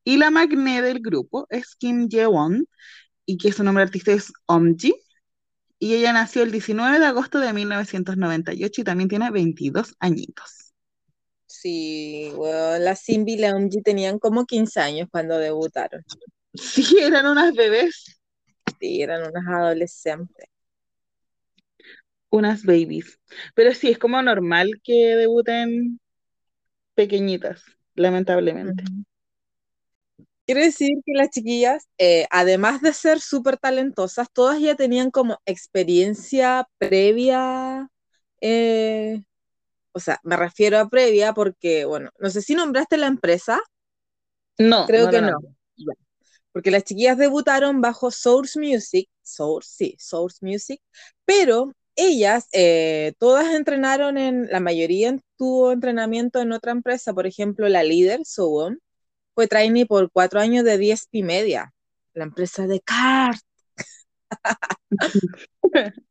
Y 0.04 0.16
la 0.16 0.30
magné 0.30 0.82
del 0.82 1.00
grupo 1.00 1.46
es 1.50 1.74
Kim 1.76 2.08
Ye-won, 2.08 2.66
y 3.26 3.38
que 3.38 3.52
su 3.52 3.64
nombre 3.64 3.84
artístico 3.84 4.12
es 4.16 4.32
Omji. 4.46 4.94
Y 5.78 5.94
ella 5.94 6.12
nació 6.12 6.42
el 6.42 6.52
19 6.52 6.98
de 6.98 7.06
agosto 7.06 7.38
de 7.40 7.52
1998 7.52 8.80
y 8.80 8.84
también 8.84 9.08
tiene 9.08 9.30
22 9.30 9.94
añitos. 10.00 10.72
Sí, 11.46 12.30
bueno, 12.36 12.78
la 12.78 12.94
Simbi 12.96 13.34
y 13.34 13.38
la 13.38 13.56
Umji 13.56 13.80
tenían 13.82 14.18
como 14.18 14.44
15 14.46 14.80
años 14.80 15.08
cuando 15.10 15.38
debutaron. 15.38 16.04
Sí, 16.54 16.98
eran 17.00 17.26
unas 17.26 17.54
bebés, 17.54 18.20
Sí, 18.78 19.02
eran 19.02 19.22
unas 19.30 19.46
adolescentes. 19.48 20.46
unas 22.30 22.64
babies. 22.64 23.18
Pero 23.54 23.72
sí, 23.74 23.90
es 23.90 23.98
como 23.98 24.20
normal 24.22 24.80
que 24.82 25.16
debuten 25.16 26.00
pequeñitas, 26.94 27.64
lamentablemente. 27.96 28.84
Quiero 30.46 30.60
decir 30.60 30.90
que 31.06 31.12
las 31.14 31.30
chiquillas, 31.30 31.88
eh, 31.96 32.26
además 32.30 32.82
de 32.82 32.92
ser 32.92 33.20
súper 33.20 33.56
talentosas, 33.56 34.28
todas 34.32 34.60
ya 34.60 34.74
tenían 34.74 35.10
como 35.10 35.38
experiencia 35.46 36.68
previa, 36.78 37.88
eh, 38.42 39.22
o 39.92 40.00
sea, 40.00 40.20
me 40.22 40.36
refiero 40.36 40.78
a 40.78 40.88
previa 40.88 41.32
porque, 41.32 41.86
bueno, 41.86 42.10
no 42.18 42.28
sé 42.28 42.42
si 42.42 42.54
nombraste 42.54 42.98
la 42.98 43.06
empresa, 43.06 43.58
No, 44.58 44.86
creo 44.86 45.06
no 45.06 45.10
que 45.10 45.20
no, 45.22 45.38
porque 46.52 46.70
las 46.70 46.84
chiquillas 46.84 47.16
debutaron 47.16 47.80
bajo 47.80 48.10
Source 48.10 48.60
Music, 48.60 49.08
Source, 49.22 49.70
sí, 49.74 49.96
Source 49.98 50.38
Music, 50.42 50.80
pero 51.24 51.72
ellas, 51.96 52.48
eh, 52.52 53.14
todas 53.18 53.54
entrenaron 53.54 54.18
en, 54.18 54.46
la 54.50 54.60
mayoría 54.60 55.16
tuvo 55.36 55.72
entrenamiento 55.72 56.40
en 56.40 56.52
otra 56.52 56.72
empresa, 56.72 57.14
por 57.14 57.26
ejemplo, 57.26 57.68
la 57.68 57.82
líder, 57.82 58.24
Sowon, 58.24 58.80
fue 59.34 59.46
trainee 59.48 59.86
por 59.86 60.10
cuatro 60.12 60.40
años 60.40 60.64
de 60.64 60.78
10 60.78 61.08
y 61.12 61.22
media, 61.22 61.72
la 62.14 62.24
empresa 62.24 62.66
de 62.66 62.80
Cart. 62.80 63.40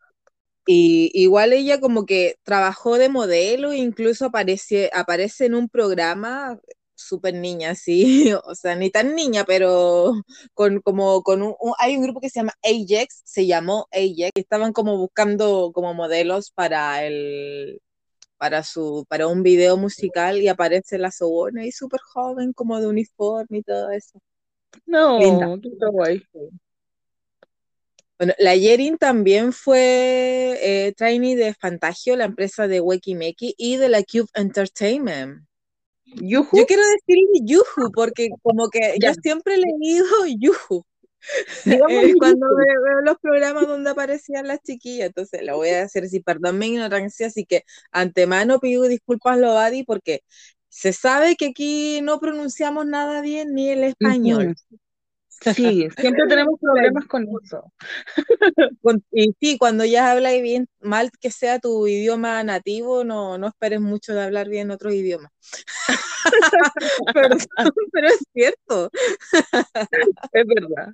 Y 0.65 1.11
igual 1.13 1.51
ella 1.53 1.79
como 1.81 2.05
que 2.05 2.35
trabajó 2.43 2.97
de 2.97 3.09
modelo, 3.09 3.71
e 3.73 3.77
incluso 3.77 4.25
aparece, 4.25 4.89
aparece 4.93 5.45
en 5.45 5.55
un 5.55 5.67
programa 5.69 6.57
súper 6.95 7.33
niña, 7.35 7.75
sí, 7.75 8.33
o 8.45 8.55
sea, 8.55 8.75
ni 8.75 8.89
tan 8.89 9.13
niña, 9.15 9.43
pero 9.45 10.13
con 10.53 10.79
como 10.81 11.21
con 11.23 11.41
un, 11.41 11.55
un- 11.59 11.73
hay 11.79 11.97
un 11.97 12.03
grupo 12.03 12.21
que 12.21 12.29
se 12.29 12.39
llama 12.39 12.53
Ajax, 12.63 13.21
se 13.25 13.45
llamó 13.45 13.87
Ajax, 13.91 14.31
estaban 14.35 14.71
como 14.73 14.97
buscando 14.97 15.71
como 15.73 15.93
modelos 15.93 16.51
para 16.51 17.03
el 17.05 17.81
para 18.43 18.61
su 18.61 19.05
para 19.07 19.27
un 19.27 19.41
video 19.41 19.77
musical 19.77 20.41
y 20.41 20.49
aparece 20.49 20.97
la 20.97 21.11
Sobona 21.11 21.65
y 21.65 21.71
súper 21.71 22.01
joven 22.01 22.51
como 22.51 22.77
de 22.77 22.87
uniforme 22.87 23.59
y 23.59 23.63
todo 23.63 23.89
eso. 23.89 24.19
Linda. 24.85 25.47
No, 25.47 25.61
qué 25.61 25.69
guay. 25.79 26.21
Bueno, 28.17 28.33
la 28.39 28.53
Yerin 28.53 28.97
también 28.97 29.53
fue 29.53 30.59
eh, 30.61 30.91
trainee 30.91 31.37
de 31.37 31.53
Fantagio, 31.53 32.17
la 32.17 32.25
empresa 32.25 32.67
de 32.67 32.81
Wakimeki, 32.81 33.55
y 33.57 33.77
de 33.77 33.87
la 33.87 34.03
Cube 34.03 34.27
Entertainment. 34.33 35.47
Yuhu, 36.03 36.49
Yo 36.51 36.65
quiero 36.65 36.83
decirle 36.83 37.45
Yuhu, 37.45 37.93
porque 37.95 38.27
como 38.41 38.67
que 38.67 38.97
Ya. 38.99 39.11
yo 39.11 39.13
siempre 39.23 39.53
he 39.53 39.59
leído 39.59 40.05
Yuhu 40.37 40.83
eh, 41.65 42.13
cuando 42.17 42.47
Yuhu. 42.47 42.57
ve- 42.57 42.65
veo 42.83 43.01
los 43.01 43.17
programas 43.19 43.67
donde 43.67 43.89
aparecían 43.89 44.47
las 44.47 44.59
chiquillas. 44.61 45.07
Entonces 45.07 45.41
lo 45.43 45.57
voy 45.57 45.69
a 45.69 45.83
hacer 45.83 46.03
así, 46.03 46.19
perdón 46.19 46.57
mi 46.59 46.67
ignorancia, 46.67 47.27
así 47.27 47.45
que 47.45 47.63
antemano 47.91 48.59
pido 48.59 48.83
disculpas, 48.87 49.37
Lobadi, 49.37 49.83
porque 49.83 50.21
se 50.69 50.93
sabe 50.93 51.35
que 51.35 51.47
aquí 51.47 52.01
no 52.01 52.19
pronunciamos 52.19 52.85
nada 52.85 53.21
bien 53.21 53.53
ni 53.53 53.69
el 53.69 53.83
español. 53.83 54.55
Sí, 55.29 55.87
siempre 55.99 56.25
tenemos 56.27 56.59
problemas 56.61 57.05
con 57.07 57.27
eso. 57.43 57.71
Y 59.11 59.33
sí, 59.39 59.57
cuando 59.57 59.85
ya 59.85 60.11
hablas 60.11 60.33
bien 60.41 60.67
mal 60.81 61.09
que 61.19 61.31
sea 61.31 61.59
tu 61.59 61.87
idioma 61.87 62.43
nativo, 62.43 63.03
no, 63.03 63.37
no 63.37 63.47
esperes 63.47 63.81
mucho 63.81 64.13
de 64.13 64.23
hablar 64.23 64.49
bien 64.49 64.71
otros 64.71 64.93
idiomas. 64.93 65.31
Perdón, 67.13 67.39
pero 67.91 68.07
es 68.07 68.19
cierto. 68.33 68.89
Es 70.31 70.45
verdad. 70.47 70.93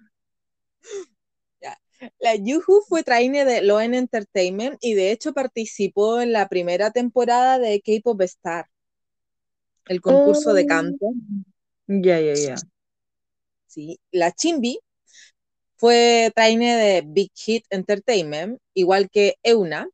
La 2.19 2.35
Yuhu 2.35 2.81
fue 2.87 3.03
trainee 3.03 3.43
de 3.45 3.61
Loen 3.61 3.93
Entertainment 3.93 4.77
y 4.81 4.93
de 4.93 5.11
hecho 5.11 5.33
participó 5.33 6.21
en 6.21 6.31
la 6.31 6.47
primera 6.47 6.91
temporada 6.91 7.59
de 7.59 7.81
K-Pop 7.81 8.21
Star, 8.21 8.67
el 9.87 9.99
concurso 10.01 10.53
de 10.53 10.63
Oh. 10.63 10.67
canto. 10.67 11.11
Ya, 11.87 12.19
ya, 12.21 12.33
ya. 12.35 12.55
Sí. 13.67 13.99
La 14.11 14.31
Chimbi 14.31 14.79
fue 15.75 16.31
trainee 16.35 16.75
de 16.75 17.03
Big 17.05 17.31
Hit 17.35 17.65
Entertainment, 17.69 18.59
igual 18.73 19.09
que 19.09 19.35
Euna. 19.43 19.87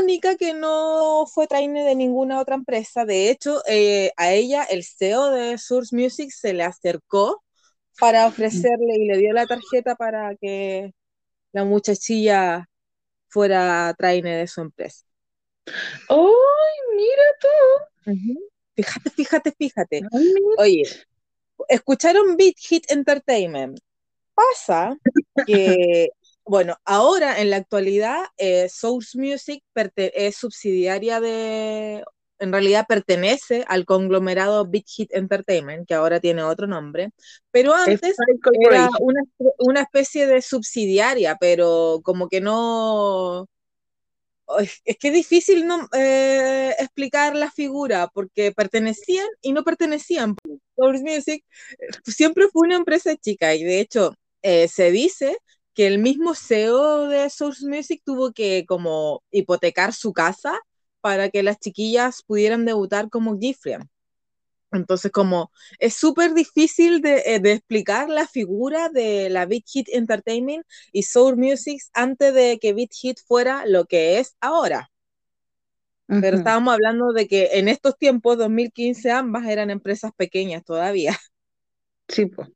única 0.00 0.36
que 0.36 0.54
no 0.54 1.26
fue 1.26 1.46
trainer 1.46 1.84
de 1.84 1.94
ninguna 1.94 2.40
otra 2.40 2.54
empresa. 2.54 3.04
De 3.04 3.30
hecho, 3.30 3.60
eh, 3.66 4.12
a 4.16 4.32
ella, 4.32 4.62
el 4.64 4.84
CEO 4.84 5.30
de 5.30 5.58
Source 5.58 5.94
Music, 5.94 6.30
se 6.30 6.54
le 6.54 6.62
acercó 6.62 7.42
para 7.98 8.26
ofrecerle 8.26 8.96
y 8.96 9.06
le 9.06 9.18
dio 9.18 9.32
la 9.32 9.46
tarjeta 9.46 9.94
para 9.96 10.34
que 10.36 10.92
la 11.52 11.64
muchachilla 11.64 12.68
fuera 13.28 13.94
trainer 13.98 14.38
de 14.38 14.46
su 14.46 14.60
empresa. 14.60 15.04
¡Ay, 16.08 16.96
mira 16.96 17.22
tú! 17.40 18.12
Fíjate, 18.74 19.10
fíjate, 19.10 19.52
fíjate. 19.52 20.00
Ay. 20.12 20.32
Oye, 20.58 20.82
escucharon 21.68 22.36
Beat 22.36 22.54
Hit 22.58 22.90
Entertainment. 22.90 23.78
Pasa 24.34 24.96
que, 25.46 26.10
bueno, 26.44 26.76
ahora 26.84 27.40
en 27.40 27.50
la 27.50 27.56
actualidad, 27.56 28.24
eh, 28.36 28.68
Source 28.68 29.18
Music 29.18 29.62
es 29.96 30.36
subsidiaria 30.36 31.20
de, 31.20 32.04
en 32.38 32.52
realidad 32.52 32.86
pertenece 32.88 33.64
al 33.68 33.84
conglomerado 33.84 34.66
Beat 34.66 34.86
Hit 34.86 35.14
Entertainment, 35.14 35.86
que 35.86 35.94
ahora 35.94 36.20
tiene 36.20 36.42
otro 36.42 36.66
nombre, 36.66 37.10
pero 37.50 37.74
Es 37.74 37.88
antes 37.88 38.16
era 38.60 38.88
una, 39.00 39.22
una 39.58 39.82
especie 39.82 40.26
de 40.26 40.42
subsidiaria, 40.42 41.36
pero 41.40 42.00
como 42.02 42.28
que 42.28 42.40
no... 42.40 43.48
Es 44.86 44.96
que 44.98 45.08
es 45.08 45.14
difícil 45.14 45.66
no, 45.66 45.88
eh, 45.92 46.74
explicar 46.78 47.36
la 47.36 47.50
figura 47.50 48.08
porque 48.14 48.50
pertenecían 48.50 49.26
y 49.42 49.52
no 49.52 49.62
pertenecían. 49.62 50.36
Source 50.74 51.02
Music 51.02 51.44
eh, 51.78 51.86
siempre 52.06 52.48
fue 52.50 52.66
una 52.66 52.76
empresa 52.76 53.14
chica 53.16 53.54
y 53.54 53.62
de 53.62 53.80
hecho 53.80 54.14
eh, 54.40 54.68
se 54.68 54.90
dice 54.90 55.36
que 55.74 55.86
el 55.86 55.98
mismo 55.98 56.34
CEO 56.34 57.08
de 57.08 57.28
Source 57.28 57.66
Music 57.66 58.00
tuvo 58.06 58.32
que 58.32 58.64
como 58.66 59.22
hipotecar 59.30 59.92
su 59.92 60.14
casa 60.14 60.58
para 61.00 61.30
que 61.30 61.42
las 61.42 61.58
chiquillas 61.58 62.22
pudieran 62.22 62.64
debutar 62.64 63.10
como 63.10 63.38
Gifrian. 63.38 63.88
Entonces, 64.70 65.10
como 65.10 65.50
es 65.78 65.94
súper 65.94 66.34
difícil 66.34 67.00
de, 67.00 67.22
eh, 67.26 67.40
de 67.40 67.52
explicar 67.52 68.08
la 68.10 68.26
figura 68.26 68.88
de 68.90 69.30
la 69.30 69.46
Big 69.46 69.64
Hit 69.66 69.88
Entertainment 69.90 70.66
y 70.92 71.04
Soul 71.04 71.36
Music 71.36 71.80
antes 71.94 72.34
de 72.34 72.58
que 72.60 72.74
Big 72.74 72.90
Hit 72.92 73.18
fuera 73.26 73.64
lo 73.66 73.86
que 73.86 74.18
es 74.18 74.36
ahora. 74.40 74.90
Pero 76.08 76.38
estábamos 76.38 76.72
hablando 76.72 77.12
de 77.12 77.28
que 77.28 77.50
en 77.58 77.68
estos 77.68 77.98
tiempos, 77.98 78.38
2015, 78.38 79.10
ambas 79.10 79.46
eran 79.46 79.70
empresas 79.70 80.10
pequeñas 80.16 80.64
todavía. 80.64 81.16
Sí, 82.10 82.24
pues. 82.24 82.48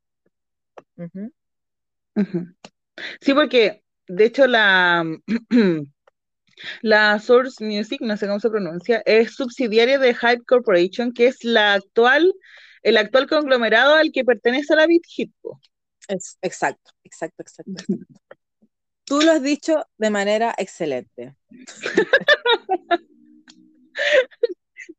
Sí, 3.20 3.34
porque 3.34 3.82
de 4.08 4.24
hecho 4.24 4.46
la, 4.46 5.04
la 6.82 7.18
Source 7.18 7.64
Music, 7.64 8.00
no 8.00 8.16
sé 8.16 8.26
cómo 8.26 8.40
se 8.40 8.50
pronuncia, 8.50 9.02
es 9.06 9.34
subsidiaria 9.34 9.98
de 9.98 10.14
Hype 10.14 10.44
Corporation, 10.46 11.12
que 11.12 11.26
es 11.26 11.44
la 11.44 11.74
actual, 11.74 12.32
el 12.82 12.96
actual 12.96 13.28
conglomerado 13.28 13.94
al 13.94 14.12
que 14.12 14.24
pertenece 14.24 14.72
a 14.72 14.76
la 14.76 14.86
Beat 14.86 15.02
Hit. 15.06 15.32
po. 15.40 15.60
Es, 16.08 16.38
exacto, 16.42 16.92
exacto, 17.04 17.42
exacto, 17.42 17.72
exacto. 17.72 18.04
Tú 19.04 19.20
lo 19.20 19.32
has 19.32 19.42
dicho 19.42 19.84
de 19.98 20.10
manera 20.10 20.54
excelente. 20.58 21.34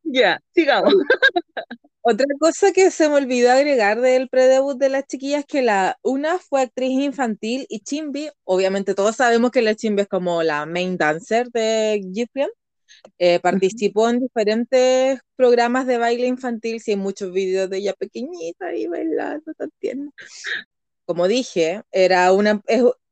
Ya, 0.03 0.39
sigamos. 0.53 0.93
Otra 2.05 2.25
cosa 2.37 2.73
que 2.73 2.91
se 2.91 3.07
me 3.07 3.15
olvidó 3.15 3.49
agregar 3.49 4.01
del 4.01 4.27
predebut 4.27 4.77
de 4.77 4.89
las 4.89 5.07
chiquillas 5.07 5.39
es 5.41 5.45
que 5.45 5.61
la 5.61 5.97
una 6.03 6.37
fue 6.37 6.61
actriz 6.61 6.91
infantil 6.91 7.65
y 7.69 7.79
Chimbi, 7.79 8.29
obviamente 8.43 8.93
todos 8.93 9.15
sabemos 9.15 9.51
que 9.51 9.61
la 9.61 9.73
Chimbi 9.73 10.01
es 10.01 10.09
como 10.09 10.43
la 10.43 10.65
main 10.65 10.97
dancer 10.97 11.49
de 11.51 12.01
Gifrian, 12.13 12.49
eh, 13.19 13.39
participó 13.39 14.09
en 14.09 14.19
diferentes 14.19 15.21
programas 15.37 15.87
de 15.87 15.97
baile 15.97 16.27
infantil, 16.27 16.81
sí, 16.81 16.91
hay 16.91 16.97
muchos 16.97 17.31
videos 17.31 17.69
de 17.69 17.77
ella 17.77 17.93
pequeñita 17.93 18.75
y 18.75 18.87
bailando 18.87 19.53
tan 19.53 19.69
tierna. 19.79 20.11
Como 21.05 21.29
dije, 21.29 21.83
era 21.91 22.33
una, 22.33 22.61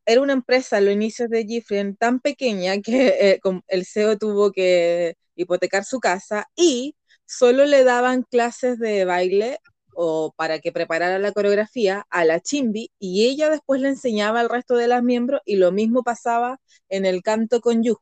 era 0.06 0.22
una 0.22 0.34
empresa 0.34 0.78
a 0.78 0.82
los 0.82 0.94
inicios 0.94 1.30
de 1.30 1.46
Gifrian 1.46 1.96
tan 1.96 2.20
pequeña 2.20 2.82
que 2.82 3.08
eh, 3.22 3.40
el 3.68 3.86
CEO 3.86 4.18
tuvo 4.18 4.52
que 4.52 5.16
hipotecar 5.36 5.86
su 5.86 6.02
casa 6.02 6.50
y 6.58 6.94
solo 7.32 7.66
le 7.66 7.84
daban 7.84 8.24
clases 8.24 8.78
de 8.80 9.06
baile 9.06 9.60
o 9.94 10.34
para 10.36 10.60
que 10.60 10.72
preparara 10.72 11.20
la 11.20 11.32
coreografía 11.32 12.06
a 12.10 12.26
la 12.26 12.40
Chimbi 12.40 12.92
y 13.00 13.28
ella 13.28 13.50
después 13.50 13.82
le 13.82 13.90
enseñaba 13.90 14.40
al 14.42 14.50
resto 14.50 14.76
de 14.76 14.88
las 14.88 15.04
miembros 15.04 15.42
y 15.46 15.56
lo 15.56 15.72
mismo 15.72 16.04
pasaba 16.04 16.60
en 16.90 17.06
el 17.06 17.22
canto 17.24 17.62
con 17.62 17.84
Yuhu. 17.84 17.98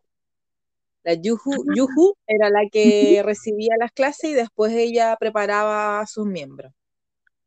La 1.03 1.13
Yuhu, 1.13 1.65
Yuhu 1.75 2.15
era 2.27 2.49
la 2.49 2.67
que 2.71 3.21
recibía 3.25 3.75
las 3.79 3.91
clases 3.91 4.31
y 4.31 4.33
después 4.33 4.73
ella 4.73 5.15
preparaba 5.19 6.01
a 6.01 6.07
sus 6.07 6.25
miembros. 6.25 6.73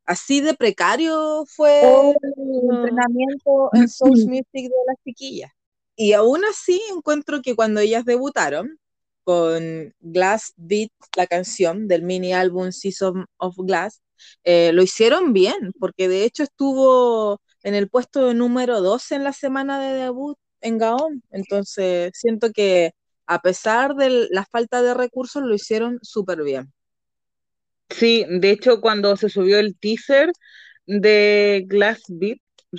Así 0.04 0.40
de 0.40 0.54
precario 0.54 1.44
fue 1.46 1.80
Oh. 1.84 2.14
el 2.22 2.70
entrenamiento 2.70 3.70
en 3.72 3.88
Source 3.88 4.26
Music 4.26 4.46
de 4.52 4.84
las 4.86 4.96
chiquillas. 5.04 5.52
Y 5.94 6.12
aún 6.14 6.44
así 6.44 6.80
encuentro 6.90 7.42
que 7.42 7.54
cuando 7.54 7.80
ellas 7.80 8.04
debutaron 8.04 8.78
con 9.24 9.94
Glass 10.00 10.52
Beat, 10.56 10.90
la 11.16 11.26
canción 11.26 11.88
del 11.88 12.02
mini 12.02 12.32
álbum 12.32 12.72
Season 12.72 13.26
of 13.38 13.56
Glass, 13.58 14.02
eh, 14.44 14.72
lo 14.72 14.82
hicieron 14.82 15.32
bien, 15.32 15.72
porque 15.78 16.08
de 16.08 16.24
hecho 16.24 16.42
estuvo 16.42 17.40
en 17.62 17.74
el 17.74 17.88
puesto 17.88 18.35
número 18.35 18.80
12 18.80 19.16
en 19.16 19.24
la 19.24 19.32
semana 19.32 19.80
de 19.80 19.94
debut 19.94 20.37
en 20.61 20.78
Gaon. 20.78 21.22
Entonces 21.30 22.12
siento 22.14 22.50
que 22.52 22.92
a 23.26 23.40
pesar 23.40 23.94
de 23.94 24.28
la 24.30 24.44
falta 24.44 24.82
de 24.82 24.94
recursos, 24.94 25.42
lo 25.42 25.54
hicieron 25.54 25.98
súper 26.02 26.42
bien. 26.42 26.72
Sí, 27.88 28.24
de 28.28 28.50
hecho, 28.50 28.80
cuando 28.80 29.16
se 29.16 29.28
subió 29.28 29.58
el 29.58 29.76
teaser 29.78 30.30
de 30.87 31.64
Glass 31.66 32.02
Beat, 32.08 32.38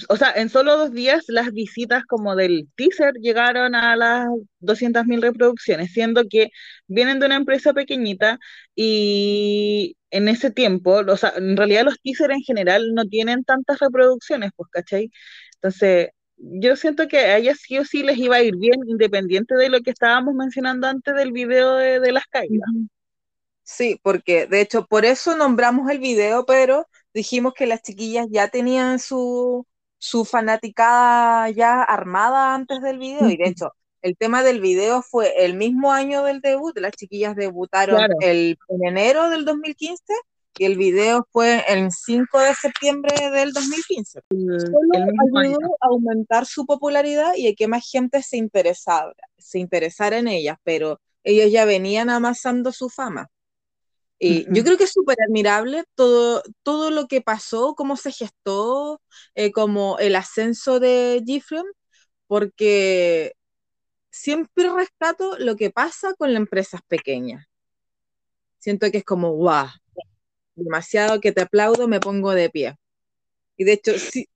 o 0.10 0.18
sea, 0.18 0.32
en 0.36 0.50
solo 0.50 0.78
dos 0.78 0.92
días 0.92 1.26
las 1.28 1.52
visitas 1.52 2.04
como 2.06 2.36
del 2.36 2.68
teaser 2.76 3.14
llegaron 3.16 3.76
a 3.76 3.96
las 3.96 4.28
200.000 4.60 5.22
reproducciones, 5.22 5.92
siendo 5.92 6.24
que 6.30 6.50
vienen 6.88 7.20
de 7.20 7.28
una 7.28 7.36
empresa 7.36 7.74
pequeñita 7.74 8.40
y 8.76 9.96
en 10.10 10.28
ese 10.30 10.52
tiempo, 10.52 11.02
o 11.08 11.18
sea, 11.18 11.34
en 11.38 11.56
realidad 11.58 11.86
los 11.86 12.00
teasers 12.02 12.34
en 12.34 12.42
general 12.42 12.94
no 12.94 13.06
tienen 13.06 13.44
tantas 13.44 13.80
reproducciones, 13.80 14.52
pues, 14.56 14.70
¿cachai? 14.72 15.12
Entonces, 15.56 16.10
yo 16.38 16.76
siento 16.76 17.08
que 17.08 17.18
a 17.20 17.38
ellas 17.38 17.60
sí 17.62 17.78
o 17.78 17.86
sí 17.86 18.04
les 18.04 18.18
iba 18.18 18.38
a 18.38 18.44
ir 18.44 18.56
bien, 18.58 18.80
independiente 18.88 19.56
de 19.56 19.70
lo 19.70 19.82
que 19.82 19.92
estábamos 19.92 20.34
mencionando 20.36 20.88
antes 20.88 21.16
del 21.16 21.32
video 21.32 21.76
de, 21.76 22.00
de 22.00 22.12
las 22.12 22.26
caídas. 22.28 22.70
Sí, 23.64 24.00
porque 24.04 24.46
de 24.48 24.62
hecho 24.62 24.86
por 24.86 25.06
eso 25.06 25.38
nombramos 25.38 25.90
el 25.90 26.00
video, 26.00 26.46
pero 26.46 26.88
dijimos 27.14 27.54
que 27.54 27.66
las 27.66 27.82
chiquillas 27.82 28.28
ya 28.30 28.50
tenían 28.50 29.00
su, 29.00 29.66
su 30.04 30.26
fanaticada 30.26 31.50
ya 31.52 31.82
armada 31.82 32.54
antes 32.54 32.82
del 32.82 33.00
video 33.00 33.30
y 33.30 33.38
de 33.38 33.48
hecho 33.48 33.72
el 34.02 34.18
tema 34.18 34.44
del 34.44 34.60
video 34.60 35.02
fue 35.02 35.46
el 35.46 35.54
mismo 35.54 35.94
año 35.94 36.24
del 36.24 36.42
debut, 36.42 36.78
las 36.78 36.92
chiquillas 36.92 37.38
debutaron 37.38 37.96
Claro. 37.96 38.14
el, 38.20 38.58
en 38.68 38.86
enero 38.86 39.30
del 39.30 39.46
2015 39.46 40.04
y 40.60 40.66
el 40.66 40.78
video 40.78 41.26
fue 41.32 41.64
el 41.70 41.90
5 41.90 42.38
de 42.38 42.54
septiembre 42.54 43.16
del 43.32 43.54
2015. 43.54 44.20
El, 44.30 44.60
Solo 44.60 44.90
el 44.94 45.48
ayudó 45.48 45.78
a 45.80 45.88
aumentar 45.88 46.46
su 46.46 46.66
popularidad 46.66 47.36
y 47.38 47.48
a 47.48 47.56
que 47.56 47.70
más 47.70 47.90
gente 47.90 48.22
se 48.24 48.36
interesara, 48.36 49.14
se 49.38 49.60
interesara 49.60 50.18
en 50.18 50.28
ellas, 50.28 50.58
pero 50.66 51.00
ellos 51.24 51.50
ya 51.50 51.64
venían 51.64 52.10
amasando 52.10 52.74
su 52.74 52.90
fama. 52.90 53.30
Y 54.20 54.46
yo 54.56 54.64
creo 54.64 54.78
que 54.78 54.86
es 54.86 54.92
súper 54.94 55.18
admirable 55.28 55.84
todo, 55.96 56.44
todo 56.64 56.92
lo 56.92 57.08
que 57.08 57.22
pasó, 57.22 57.76
cómo 57.76 57.98
se 57.98 58.12
gestó, 58.12 59.02
eh, 59.36 59.52
como 59.52 59.98
el 60.00 60.16
ascenso 60.16 60.80
de 60.80 61.22
Gifrion, 61.26 61.66
porque 62.28 63.34
siempre 64.12 64.72
rescato 64.74 65.38
lo 65.40 65.56
que 65.58 65.72
pasa 65.72 66.14
con 66.16 66.34
las 66.34 66.42
empresas 66.42 66.82
pequeñas. 66.88 67.48
Siento 68.60 68.90
que 68.92 69.00
es 69.00 69.04
como, 69.06 69.32
guau, 69.34 69.68
demasiado 70.56 71.22
que 71.22 71.32
te 71.32 71.42
aplaudo, 71.44 71.88
me 71.88 72.00
pongo 72.02 72.34
de 72.34 72.50
pie. 72.50 72.76
Y 73.58 73.66
de 73.66 73.74
hecho, 73.74 74.00
sí, 74.00 74.28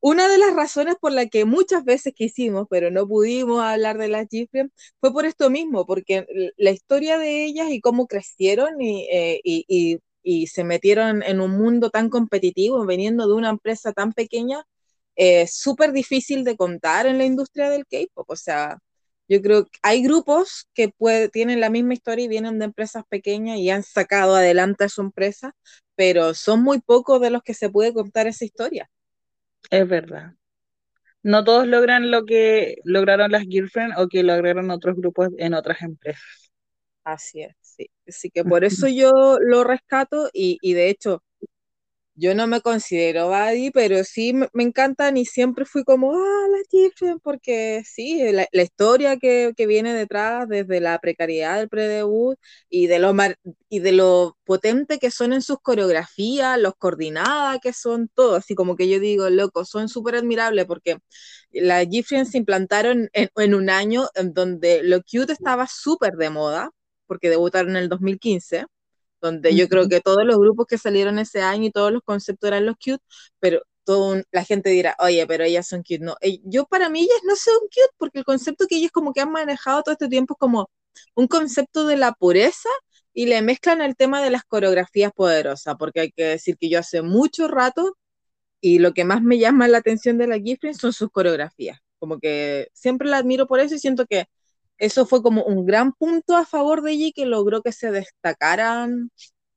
una 0.00 0.28
de 0.28 0.38
las 0.38 0.54
razones 0.54 0.96
por 1.00 1.12
la 1.12 1.26
que 1.26 1.44
muchas 1.44 1.84
veces 1.84 2.12
quisimos, 2.14 2.66
pero 2.70 2.90
no 2.90 3.06
pudimos 3.08 3.62
hablar 3.62 3.98
de 3.98 4.08
las 4.08 4.26
Gifrian, 4.30 4.72
fue 5.00 5.12
por 5.12 5.26
esto 5.26 5.50
mismo, 5.50 5.86
porque 5.86 6.26
la 6.56 6.70
historia 6.70 7.18
de 7.18 7.44
ellas 7.44 7.68
y 7.70 7.80
cómo 7.80 8.06
crecieron 8.06 8.80
y, 8.80 9.08
eh, 9.12 9.40
y- 9.44 9.64
y- 10.22 10.46
se 10.46 10.62
metieron 10.64 11.22
en 11.22 11.40
un 11.40 11.52
mundo 11.52 11.90
tan 11.90 12.10
competitivo, 12.10 12.84
veniendo 12.86 13.26
de 13.28 13.34
una 13.34 13.48
empresa 13.50 13.92
tan 13.92 14.12
pequeña, 14.12 14.64
es 15.16 15.54
súper 15.56 15.92
difícil 15.92 16.44
de 16.44 16.56
contar 16.56 17.06
en 17.06 17.18
la 17.18 17.24
industria 17.24 17.70
del 17.70 17.86
K-pop. 17.86 18.28
O 18.30 18.36
sea, 18.36 18.78
yo 19.28 19.42
creo 19.42 19.64
que 19.66 19.78
hay 19.82 20.02
grupos 20.02 20.68
que 20.74 20.88
puede- 20.90 21.28
tienen 21.28 21.60
la 21.60 21.70
misma 21.70 21.94
historia 21.94 22.24
y 22.24 22.28
vienen 22.28 22.58
de 22.58 22.66
empresas 22.66 23.04
pequeñas 23.08 23.58
y 23.58 23.70
han 23.70 23.82
sacado 23.82 24.36
adelante 24.36 24.84
a 24.84 24.88
su 24.88 25.00
empresa, 25.02 25.54
pero 25.96 26.34
son 26.34 26.62
muy 26.62 26.80
pocos 26.80 27.20
de 27.20 27.30
los 27.30 27.42
que 27.42 27.54
se 27.54 27.70
puede 27.70 27.92
contar 27.94 28.26
esa 28.26 28.44
historia. 28.44 28.88
Es 29.70 29.88
verdad. 29.88 30.34
no 31.22 31.44
todos 31.44 31.66
logran 31.66 32.10
lo 32.10 32.24
que 32.24 32.76
lograron 32.84 33.32
las 33.32 33.44
Girlfriend 33.44 33.94
o 33.98 34.08
que 34.08 34.22
lograron 34.22 34.70
otros 34.70 34.96
grupos 34.96 35.28
en 35.38 35.54
otras 35.54 35.82
empresas. 35.82 36.52
Así 37.04 37.42
es, 37.42 37.54
sí. 37.60 37.90
Así 38.06 38.30
que 38.30 38.44
por 38.44 38.64
eso 38.64 38.86
yo 38.88 39.38
lo 39.40 39.64
rescato 39.64 40.28
y, 40.32 40.58
y 40.60 40.74
de 40.74 40.90
hecho 40.90 41.22
yo 42.18 42.34
no 42.34 42.46
me 42.48 42.60
considero 42.60 43.28
Buddy, 43.28 43.70
pero 43.70 44.02
sí 44.04 44.32
me, 44.32 44.48
encantan 44.54 45.16
y 45.16 45.24
siempre 45.24 45.64
fui 45.64 45.84
como, 45.84 46.12
ah, 46.14 46.46
la 46.50 46.58
Gibson, 46.68 47.20
porque 47.20 47.82
sí, 47.84 48.20
la, 48.32 48.46
la 48.50 48.62
historia 48.62 49.16
que, 49.18 49.52
que, 49.56 49.66
viene 49.66 49.94
detrás, 49.94 50.48
desde 50.48 50.80
la 50.80 50.98
precariedad 50.98 51.58
del 51.58 51.68
predebut 51.68 52.38
y 52.68 52.88
de 52.88 52.98
lo 52.98 53.14
y 53.68 53.78
de 53.80 53.92
lo 53.92 54.36
potente 54.44 54.98
que 54.98 55.10
son 55.10 55.32
en 55.32 55.42
sus 55.42 55.58
coreografías, 55.60 56.58
los 56.58 56.74
coordinadas 56.76 57.58
que 57.62 57.72
son, 57.72 58.08
todo, 58.14 58.36
así 58.36 58.54
como 58.54 58.76
que 58.76 58.88
yo 58.88 58.98
digo, 59.00 59.30
loco, 59.30 59.64
son 59.64 59.88
súper 59.88 60.16
admirables 60.16 60.66
porque 60.66 60.98
las 61.52 61.86
Gibson 61.88 62.26
se 62.26 62.38
implantaron 62.38 63.08
en, 63.12 63.30
en, 63.36 63.54
un 63.54 63.70
año 63.70 64.08
en 64.14 64.32
donde 64.34 64.82
lo 64.82 65.02
cute 65.02 65.32
estaba 65.32 65.66
súper 65.68 66.14
de 66.14 66.30
moda, 66.30 66.70
porque 67.06 67.30
debutaron 67.30 67.70
en 67.70 67.84
el 67.84 67.88
2015 67.88 68.66
donde 69.20 69.54
yo 69.56 69.68
creo 69.68 69.88
que 69.88 70.00
todos 70.00 70.24
los 70.24 70.38
grupos 70.38 70.66
que 70.66 70.78
salieron 70.78 71.18
ese 71.18 71.42
año 71.42 71.66
y 71.66 71.70
todos 71.72 71.92
los 71.92 72.02
conceptos 72.02 72.48
eran 72.48 72.66
los 72.66 72.76
cute, 72.76 73.02
pero 73.40 73.62
todo, 73.84 74.22
la 74.32 74.44
gente 74.44 74.70
dirá, 74.70 74.96
oye, 75.00 75.26
pero 75.26 75.44
ellas 75.44 75.66
son 75.66 75.82
cute. 75.82 76.00
No, 76.00 76.16
yo 76.44 76.66
para 76.66 76.88
mí 76.90 77.00
ellas 77.00 77.20
no 77.24 77.36
son 77.36 77.58
cute 77.62 77.94
porque 77.98 78.18
el 78.18 78.24
concepto 78.24 78.66
que 78.68 78.76
ellas 78.76 78.90
como 78.92 79.12
que 79.12 79.20
han 79.20 79.32
manejado 79.32 79.82
todo 79.82 79.92
este 79.92 80.08
tiempo 80.08 80.34
es 80.34 80.38
como 80.38 80.70
un 81.14 81.26
concepto 81.28 81.86
de 81.86 81.96
la 81.96 82.12
pureza 82.12 82.68
y 83.14 83.26
le 83.26 83.42
mezclan 83.42 83.80
el 83.80 83.96
tema 83.96 84.22
de 84.22 84.30
las 84.30 84.44
coreografías 84.44 85.12
poderosas, 85.12 85.76
porque 85.78 86.00
hay 86.00 86.12
que 86.12 86.24
decir 86.24 86.56
que 86.58 86.68
yo 86.68 86.78
hace 86.78 87.02
mucho 87.02 87.48
rato 87.48 87.96
y 88.60 88.78
lo 88.78 88.92
que 88.94 89.04
más 89.04 89.22
me 89.22 89.38
llama 89.38 89.68
la 89.68 89.78
atención 89.78 90.18
de 90.18 90.26
la 90.28 90.38
Gifrin 90.38 90.74
son 90.74 90.92
sus 90.92 91.10
coreografías, 91.10 91.80
como 91.98 92.18
que 92.18 92.68
siempre 92.74 93.08
la 93.08 93.18
admiro 93.18 93.46
por 93.46 93.60
eso 93.60 93.74
y 93.74 93.78
siento 93.78 94.06
que 94.06 94.26
eso 94.78 95.06
fue 95.06 95.22
como 95.22 95.44
un 95.44 95.66
gran 95.66 95.92
punto 95.92 96.36
a 96.36 96.46
favor 96.46 96.82
de 96.82 96.92
ella 96.92 97.10
que 97.14 97.26
logró 97.26 97.62
que 97.62 97.72
se 97.72 97.90
destacaran 97.90 99.10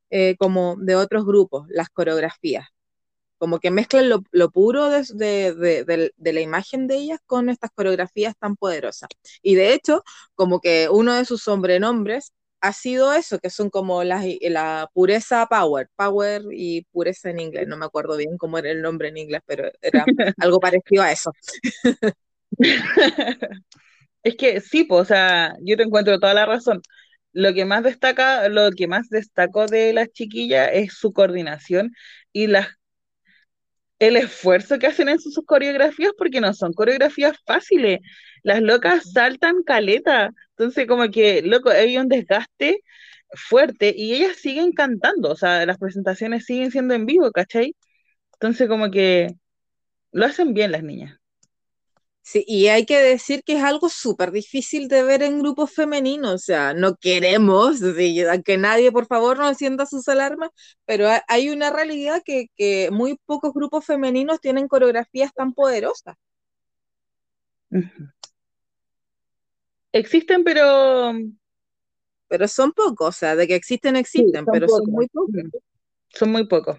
eh, 0.10 0.36
como 0.38 0.76
de 0.78 0.96
otros 0.96 1.26
grupos, 1.26 1.68
las 1.70 1.90
coreografías. 1.90 2.68
Como 3.38 3.60
que 3.60 3.72
mezclan 3.72 4.10
lo, 4.10 4.24
lo 4.32 4.52
puro 4.52 4.90
de, 4.90 5.04
de, 5.14 5.54
de, 5.56 6.14
de, 6.16 6.34
la 6.34 6.42
imagen 6.42 6.88
de 6.88 6.96
ellas 6.98 7.20
con 7.26 7.50
estas 7.50 7.72
coreografías 7.72 8.36
tan 8.40 8.56
poderosas. 8.56 9.10
Y 9.42 9.56
de 9.56 9.74
hecho, 9.74 10.04
como 10.36 10.60
que 10.62 10.90
uno 10.92 11.14
de 11.14 11.26
sus 11.26 11.44
sobrenombres 11.44 12.34
ha 12.62 12.74
sido 12.74 13.14
eso, 13.14 13.40
que 13.40 13.50
son 13.50 13.70
como 13.72 14.04
la, 14.04 14.24
la 14.42 14.90
pureza 14.94 15.48
power, 15.48 15.90
power 15.96 16.44
y 16.52 16.84
pureza 16.92 17.32
en 17.32 17.40
inglés. 17.40 17.68
No 17.68 17.78
me 17.78 17.86
acuerdo 17.86 18.18
bien 18.18 18.38
cómo 18.38 18.58
era 18.60 18.70
el 18.72 18.82
nombre 18.82 19.10
en 19.10 19.18
inglés, 19.18 19.42
pero 19.46 19.72
era 19.82 20.06
algo 20.38 20.60
parecido 20.60 21.04
a 21.04 21.12
eso. 21.12 21.32
Es 24.24 24.36
que 24.36 24.62
sí, 24.62 24.84
pues, 24.84 25.02
o 25.02 25.06
sea, 25.06 25.56
yo 25.64 25.78
te 25.78 25.84
encuentro 25.84 26.20
toda 26.20 26.34
la 26.34 26.46
razón. 26.46 26.82
Lo 27.34 27.54
que 27.54 27.66
más 27.66 27.84
destaca, 27.84 28.50
lo 28.50 28.72
que 28.72 28.88
más 28.88 29.10
destacó 29.10 29.66
de 29.68 29.94
las 29.94 30.10
chiquillas 30.12 30.70
es 30.74 30.94
su 30.94 31.14
coordinación 31.14 31.92
y 32.34 32.48
las 32.48 32.68
el 34.00 34.18
esfuerzo 34.18 34.80
que 34.80 34.88
hacen 34.88 35.10
en 35.10 35.20
sus, 35.20 35.34
sus 35.34 35.46
coreografías, 35.46 36.12
porque 36.18 36.42
no 36.42 36.54
son 36.54 36.74
coreografías 36.74 37.38
fáciles. 37.46 38.00
Las 38.44 38.62
locas 38.62 39.12
saltan 39.14 39.64
caleta. 39.64 40.32
Entonces, 40.52 40.88
como 40.88 41.10
que, 41.12 41.42
loco, 41.44 41.70
hay 41.70 41.98
un 41.98 42.08
desgaste 42.08 42.84
fuerte 43.34 43.94
y 43.96 44.14
ellas 44.16 44.38
siguen 44.38 44.72
cantando. 44.74 45.32
O 45.32 45.36
sea, 45.36 45.66
las 45.66 45.78
presentaciones 45.78 46.46
siguen 46.46 46.72
siendo 46.72 46.94
en 46.96 47.06
vivo, 47.06 47.32
¿cachai? 47.32 47.76
Entonces, 48.36 48.70
como 48.70 48.92
que 48.92 49.30
lo 50.14 50.26
hacen 50.28 50.54
bien 50.56 50.74
las 50.74 50.84
niñas. 50.84 51.21
Sí, 52.24 52.44
y 52.48 52.68
hay 52.68 52.86
que 52.86 53.00
decir 53.00 53.44
que 53.44 53.54
es 53.54 53.64
algo 53.64 53.90
súper 53.90 54.32
difícil 54.32 54.88
de 54.88 55.02
ver 55.04 55.24
en 55.24 55.40
grupos 55.40 55.72
femeninos, 55.74 56.34
o 56.34 56.38
sea, 56.38 56.74
no 56.74 56.96
queremos 56.96 57.80
sí, 57.80 58.22
que 58.46 58.58
nadie, 58.58 58.92
por 58.92 59.08
favor, 59.08 59.40
no 59.40 59.50
encienda 59.50 59.88
sus 59.88 60.08
alarmas, 60.08 60.52
pero 60.86 61.08
hay 61.28 61.50
una 61.50 61.72
realidad 61.72 62.22
que, 62.24 62.46
que 62.56 62.90
muy 62.92 63.18
pocos 63.26 63.54
grupos 63.54 63.86
femeninos 63.86 64.40
tienen 64.40 64.68
coreografías 64.68 65.34
tan 65.34 65.54
poderosas. 65.54 66.16
Existen, 69.92 70.44
pero... 70.44 71.14
Pero 72.28 72.48
son 72.48 72.72
pocos, 72.72 73.10
o 73.10 73.12
sea, 73.12 73.36
de 73.36 73.46
que 73.48 73.56
existen, 73.56 73.98
existen, 73.98 74.46
sí, 74.46 74.50
pero 74.54 74.68
pocos. 74.68 74.84
son 74.86 74.92
muy 74.94 75.08
pocos. 75.10 75.62
Son 76.10 76.32
muy 76.32 76.48
pocos, 76.48 76.78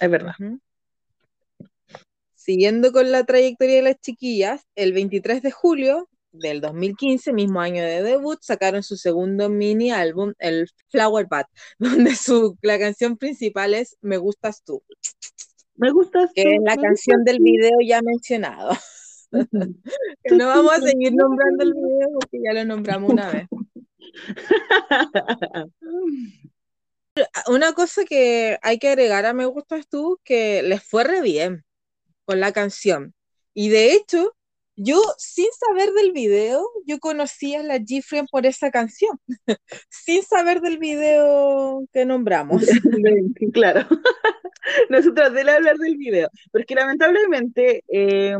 es 0.00 0.10
verdad. 0.10 0.34
Uh 0.40 0.44
-huh. 0.44 0.60
Siguiendo 2.40 2.90
con 2.90 3.12
la 3.12 3.24
trayectoria 3.24 3.76
de 3.76 3.82
las 3.82 4.00
chiquillas, 4.00 4.66
el 4.74 4.94
23 4.94 5.42
de 5.42 5.50
julio 5.50 6.08
del 6.32 6.62
2015, 6.62 7.34
mismo 7.34 7.60
año 7.60 7.82
de 7.82 8.02
debut, 8.02 8.38
sacaron 8.40 8.82
su 8.82 8.96
segundo 8.96 9.50
mini 9.50 9.90
álbum, 9.90 10.32
el 10.38 10.66
Flower 10.88 11.26
Bat, 11.28 11.48
donde 11.78 12.14
su, 12.14 12.56
la 12.62 12.78
canción 12.78 13.18
principal 13.18 13.74
es 13.74 13.98
Me 14.00 14.16
gustas 14.16 14.62
tú. 14.64 14.82
Me 15.74 15.90
gustas 15.90 16.30
que 16.34 16.44
tú. 16.44 16.48
Es 16.48 16.60
la 16.64 16.78
canción 16.78 17.24
del 17.24 17.40
video 17.40 17.76
ya 17.86 18.00
mencionado. 18.00 18.70
No 20.32 20.46
vamos 20.46 20.72
a 20.72 20.80
seguir 20.80 21.14
nombrando 21.14 21.62
el 21.62 21.72
video 21.72 22.08
porque 22.18 22.40
ya 22.42 22.52
lo 22.52 22.64
nombramos 22.64 23.12
una 23.12 23.30
vez. 23.30 23.46
Una 27.48 27.72
cosa 27.74 28.04
que 28.04 28.58
hay 28.62 28.78
que 28.78 28.88
agregar 28.88 29.26
a 29.26 29.34
Me 29.34 29.46
gustas 29.46 29.86
tú, 29.88 30.18
que 30.24 30.62
les 30.62 30.82
fue 30.82 31.04
re 31.04 31.22
bien 31.22 31.64
con 32.30 32.38
la 32.38 32.52
canción. 32.52 33.12
Y 33.54 33.70
de 33.70 33.92
hecho, 33.92 34.36
yo 34.76 35.02
sin 35.18 35.48
saber 35.58 35.90
del 35.94 36.12
video, 36.12 36.64
yo 36.86 37.00
conocía 37.00 37.58
a 37.58 37.64
la 37.64 37.80
Gifren 37.80 38.26
por 38.30 38.46
esa 38.46 38.70
canción, 38.70 39.18
sin 39.90 40.22
saber 40.22 40.60
del 40.60 40.78
video 40.78 41.82
que 41.92 42.04
nombramos. 42.04 42.62
claro, 43.52 43.80
nosotros 44.90 45.32
de 45.32 45.40
hablar 45.40 45.76
del 45.76 45.96
video, 45.96 46.28
porque 46.52 46.76
lamentablemente 46.76 47.82
eh, 47.88 48.36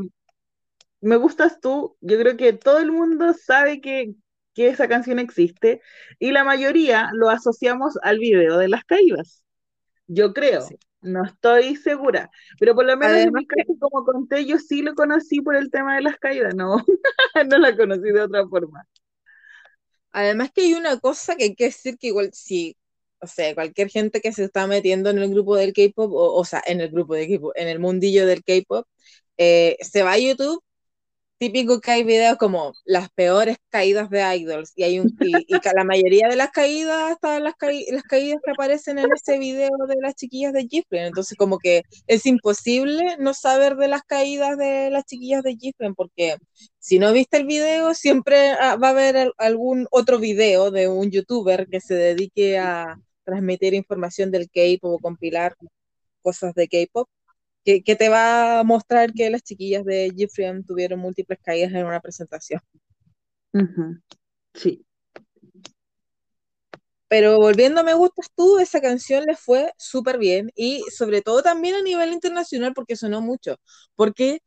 me 1.00 1.16
gustas 1.16 1.60
tú, 1.60 1.96
yo 2.00 2.16
creo 2.16 2.36
que 2.36 2.52
todo 2.52 2.78
el 2.78 2.92
mundo 2.92 3.34
sabe 3.34 3.80
que, 3.80 4.14
que 4.54 4.68
esa 4.68 4.86
canción 4.86 5.18
existe 5.18 5.80
y 6.20 6.30
la 6.30 6.44
mayoría 6.44 7.10
lo 7.12 7.28
asociamos 7.28 7.98
al 8.02 8.20
video 8.20 8.56
de 8.56 8.68
las 8.68 8.84
caídas. 8.84 9.42
Yo 10.06 10.32
creo. 10.32 10.62
Sí. 10.62 10.76
No 11.02 11.24
estoy 11.24 11.76
segura, 11.76 12.30
pero 12.58 12.74
por 12.74 12.84
lo 12.84 12.96
menos 12.96 13.16
Además, 13.16 13.26
en 13.26 13.34
mi 13.34 13.46
caso, 13.46 13.78
como 13.80 14.04
conté, 14.04 14.44
yo 14.44 14.58
sí 14.58 14.82
lo 14.82 14.94
conocí 14.94 15.40
por 15.40 15.56
el 15.56 15.70
tema 15.70 15.96
de 15.96 16.02
las 16.02 16.18
caídas, 16.18 16.54
no, 16.54 16.76
no 17.48 17.58
la 17.58 17.76
conocí 17.76 18.12
de 18.12 18.20
otra 18.20 18.46
forma. 18.48 18.86
Además 20.12 20.50
que 20.52 20.62
hay 20.62 20.74
una 20.74 20.98
cosa 20.98 21.36
que 21.36 21.44
hay 21.44 21.54
que 21.54 21.64
decir 21.66 21.96
que 21.98 22.08
igual 22.08 22.30
si, 22.32 22.76
o 23.20 23.26
sea, 23.26 23.54
cualquier 23.54 23.88
gente 23.88 24.20
que 24.20 24.32
se 24.32 24.44
está 24.44 24.66
metiendo 24.66 25.10
en 25.10 25.18
el 25.18 25.30
grupo 25.30 25.56
del 25.56 25.72
K-pop, 25.72 26.12
o, 26.12 26.34
o, 26.34 26.44
sea, 26.44 26.62
en 26.66 26.80
el 26.80 26.90
grupo 26.90 27.14
de 27.14 27.28
K-pop, 27.28 27.52
en 27.56 27.68
el 27.68 27.78
mundillo 27.78 28.26
del 28.26 28.44
K-pop, 28.44 28.86
eh, 29.38 29.76
se 29.80 30.02
va 30.02 30.12
a 30.12 30.18
YouTube 30.18 30.62
típico 31.40 31.80
que 31.80 31.90
hay 31.90 32.04
videos 32.04 32.36
como 32.36 32.74
las 32.84 33.08
peores 33.10 33.56
caídas 33.70 34.10
de 34.10 34.20
idols 34.36 34.72
y 34.76 34.82
hay 34.82 35.00
un 35.00 35.16
y, 35.20 35.46
la 35.74 35.84
mayoría 35.84 36.28
de 36.28 36.36
las 36.36 36.50
caídas 36.50 37.12
hasta 37.12 37.40
las, 37.40 37.54
ca 37.56 37.68
las 37.90 38.02
caídas 38.02 38.40
que 38.44 38.50
aparecen 38.50 38.98
en 38.98 39.08
ese 39.14 39.38
video 39.38 39.70
de 39.88 39.96
las 40.02 40.14
chiquillas 40.16 40.52
de 40.52 40.68
Gifren 40.68 41.06
entonces 41.06 41.38
como 41.38 41.58
que 41.58 41.82
es 42.06 42.26
imposible 42.26 43.16
no 43.18 43.32
saber 43.32 43.76
de 43.76 43.88
las 43.88 44.02
caídas 44.02 44.58
de 44.58 44.90
las 44.90 45.04
chiquillas 45.06 45.42
de 45.42 45.56
Gifren 45.56 45.94
porque 45.94 46.36
si 46.78 46.98
no 46.98 47.10
viste 47.10 47.38
el 47.38 47.46
video 47.46 47.94
siempre 47.94 48.50
ah, 48.50 48.76
va 48.76 48.88
a 48.88 48.90
haber 48.90 49.32
algún 49.38 49.86
otro 49.90 50.18
video 50.18 50.70
de 50.70 50.88
un 50.88 51.10
youtuber 51.10 51.68
que 51.68 51.80
se 51.80 51.94
dedique 51.94 52.58
a 52.58 52.96
transmitir 53.24 53.72
información 53.72 54.30
del 54.30 54.50
K-pop 54.50 54.92
o 54.92 54.98
compilar 54.98 55.54
cosas 56.20 56.52
de 56.52 56.68
K-pop 56.68 57.08
que, 57.64 57.82
que, 57.82 57.96
te 57.96 58.08
va 58.08 58.60
a 58.60 58.64
mostrar 58.64 59.12
que 59.12 59.30
las 59.30 59.42
chiquillas 59.42 59.84
de 59.84 60.12
Gifriam 60.16 60.64
tuvieron 60.64 61.00
múltiples 61.00 61.38
caídas 61.42 61.72
en 61.72 61.86
una 61.86 62.00
presentación. 62.00 62.60
Uh 63.52 63.58
-huh. 63.60 64.02
Sí. 64.54 64.84
Pero 67.08 67.38
volviendo 67.38 67.80
a 67.80 67.84
Me 67.84 67.94
Gustas 67.94 68.28
Tú, 68.36 68.60
esa 68.60 68.80
canción 68.80 69.24
le 69.24 69.36
fue 69.36 69.72
súper 69.76 70.16
bien 70.18 70.52
y 70.54 70.84
sobre 70.96 71.22
todo 71.22 71.42
también 71.42 71.74
a 71.74 71.82
nivel 71.82 72.12
internacional 72.12 72.72
porque 72.72 72.94
sonó 72.96 73.20
mucho. 73.20 73.56
Porque 73.96 74.42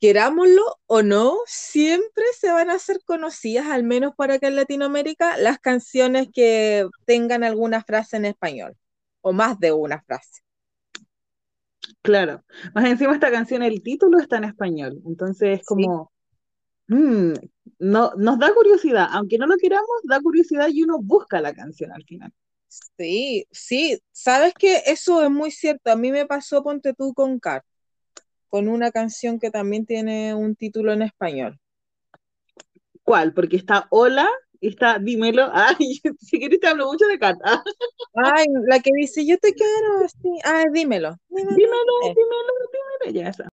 querámoslo 0.00 0.62
o 0.86 1.02
no, 1.02 1.38
siempre 1.46 2.24
se 2.38 2.52
van 2.52 2.70
a 2.70 2.74
hacer 2.74 2.98
conocidas, 3.04 3.66
al 3.68 3.84
menos 3.84 4.14
para 4.16 4.34
acá 4.34 4.48
en 4.48 4.56
Latinoamérica, 4.56 5.38
las 5.38 5.58
canciones 5.60 6.28
que 6.34 6.86
tengan 7.06 7.44
alguna 7.44 7.82
frase 7.84 8.18
en 8.18 8.26
español 8.26 8.76
o 9.22 9.32
más 9.32 9.58
de 9.60 9.72
una 9.72 10.02
frase. 10.02 10.42
Claro, 12.02 12.44
más 12.74 12.84
encima 12.84 13.14
esta 13.14 13.30
canción, 13.30 13.62
el 13.62 13.82
título 13.82 14.18
está 14.18 14.38
en 14.38 14.44
español, 14.44 15.00
entonces 15.06 15.60
es 15.60 15.64
como, 15.64 16.12
sí. 16.88 16.94
mmm, 16.94 17.32
no, 17.78 18.12
nos 18.16 18.38
da 18.38 18.52
curiosidad, 18.54 19.06
aunque 19.12 19.38
no 19.38 19.46
lo 19.46 19.56
queramos, 19.56 19.88
da 20.04 20.20
curiosidad 20.20 20.68
y 20.68 20.82
uno 20.82 20.98
busca 21.00 21.40
la 21.40 21.54
canción 21.54 21.92
al 21.92 22.04
final. 22.04 22.32
Sí, 22.98 23.46
sí, 23.50 23.98
sabes 24.12 24.54
que 24.54 24.82
eso 24.86 25.22
es 25.22 25.30
muy 25.30 25.50
cierto, 25.50 25.92
a 25.92 25.96
mí 25.96 26.10
me 26.10 26.26
pasó, 26.26 26.62
ponte 26.62 26.94
tú 26.94 27.14
con 27.14 27.38
Car. 27.38 27.62
con 28.48 28.68
una 28.68 28.90
canción 28.90 29.38
que 29.38 29.50
también 29.50 29.86
tiene 29.86 30.34
un 30.34 30.54
título 30.56 30.92
en 30.92 31.02
español. 31.02 31.58
¿Cuál? 33.02 33.32
Porque 33.32 33.56
está 33.56 33.86
Hola 33.90 34.28
está 34.68 34.98
Dímelo. 34.98 35.50
Ay, 35.52 36.00
si 36.20 36.38
quieres 36.38 36.60
te 36.60 36.68
hablo 36.68 36.86
mucho 36.86 37.06
de 37.06 37.18
Cata. 37.18 37.62
Ay, 38.14 38.46
la 38.68 38.80
que 38.80 38.90
dice 38.94 39.26
yo 39.26 39.38
te 39.38 39.52
quiero, 39.52 40.04
así. 40.04 40.38
Ah, 40.44 40.64
dímelo. 40.72 41.16
dímelo. 41.28 41.56
Dímelo, 41.56 41.92
Eh, 42.04 42.14
dímelo, 42.16 43.12
dímelo. 43.12 43.50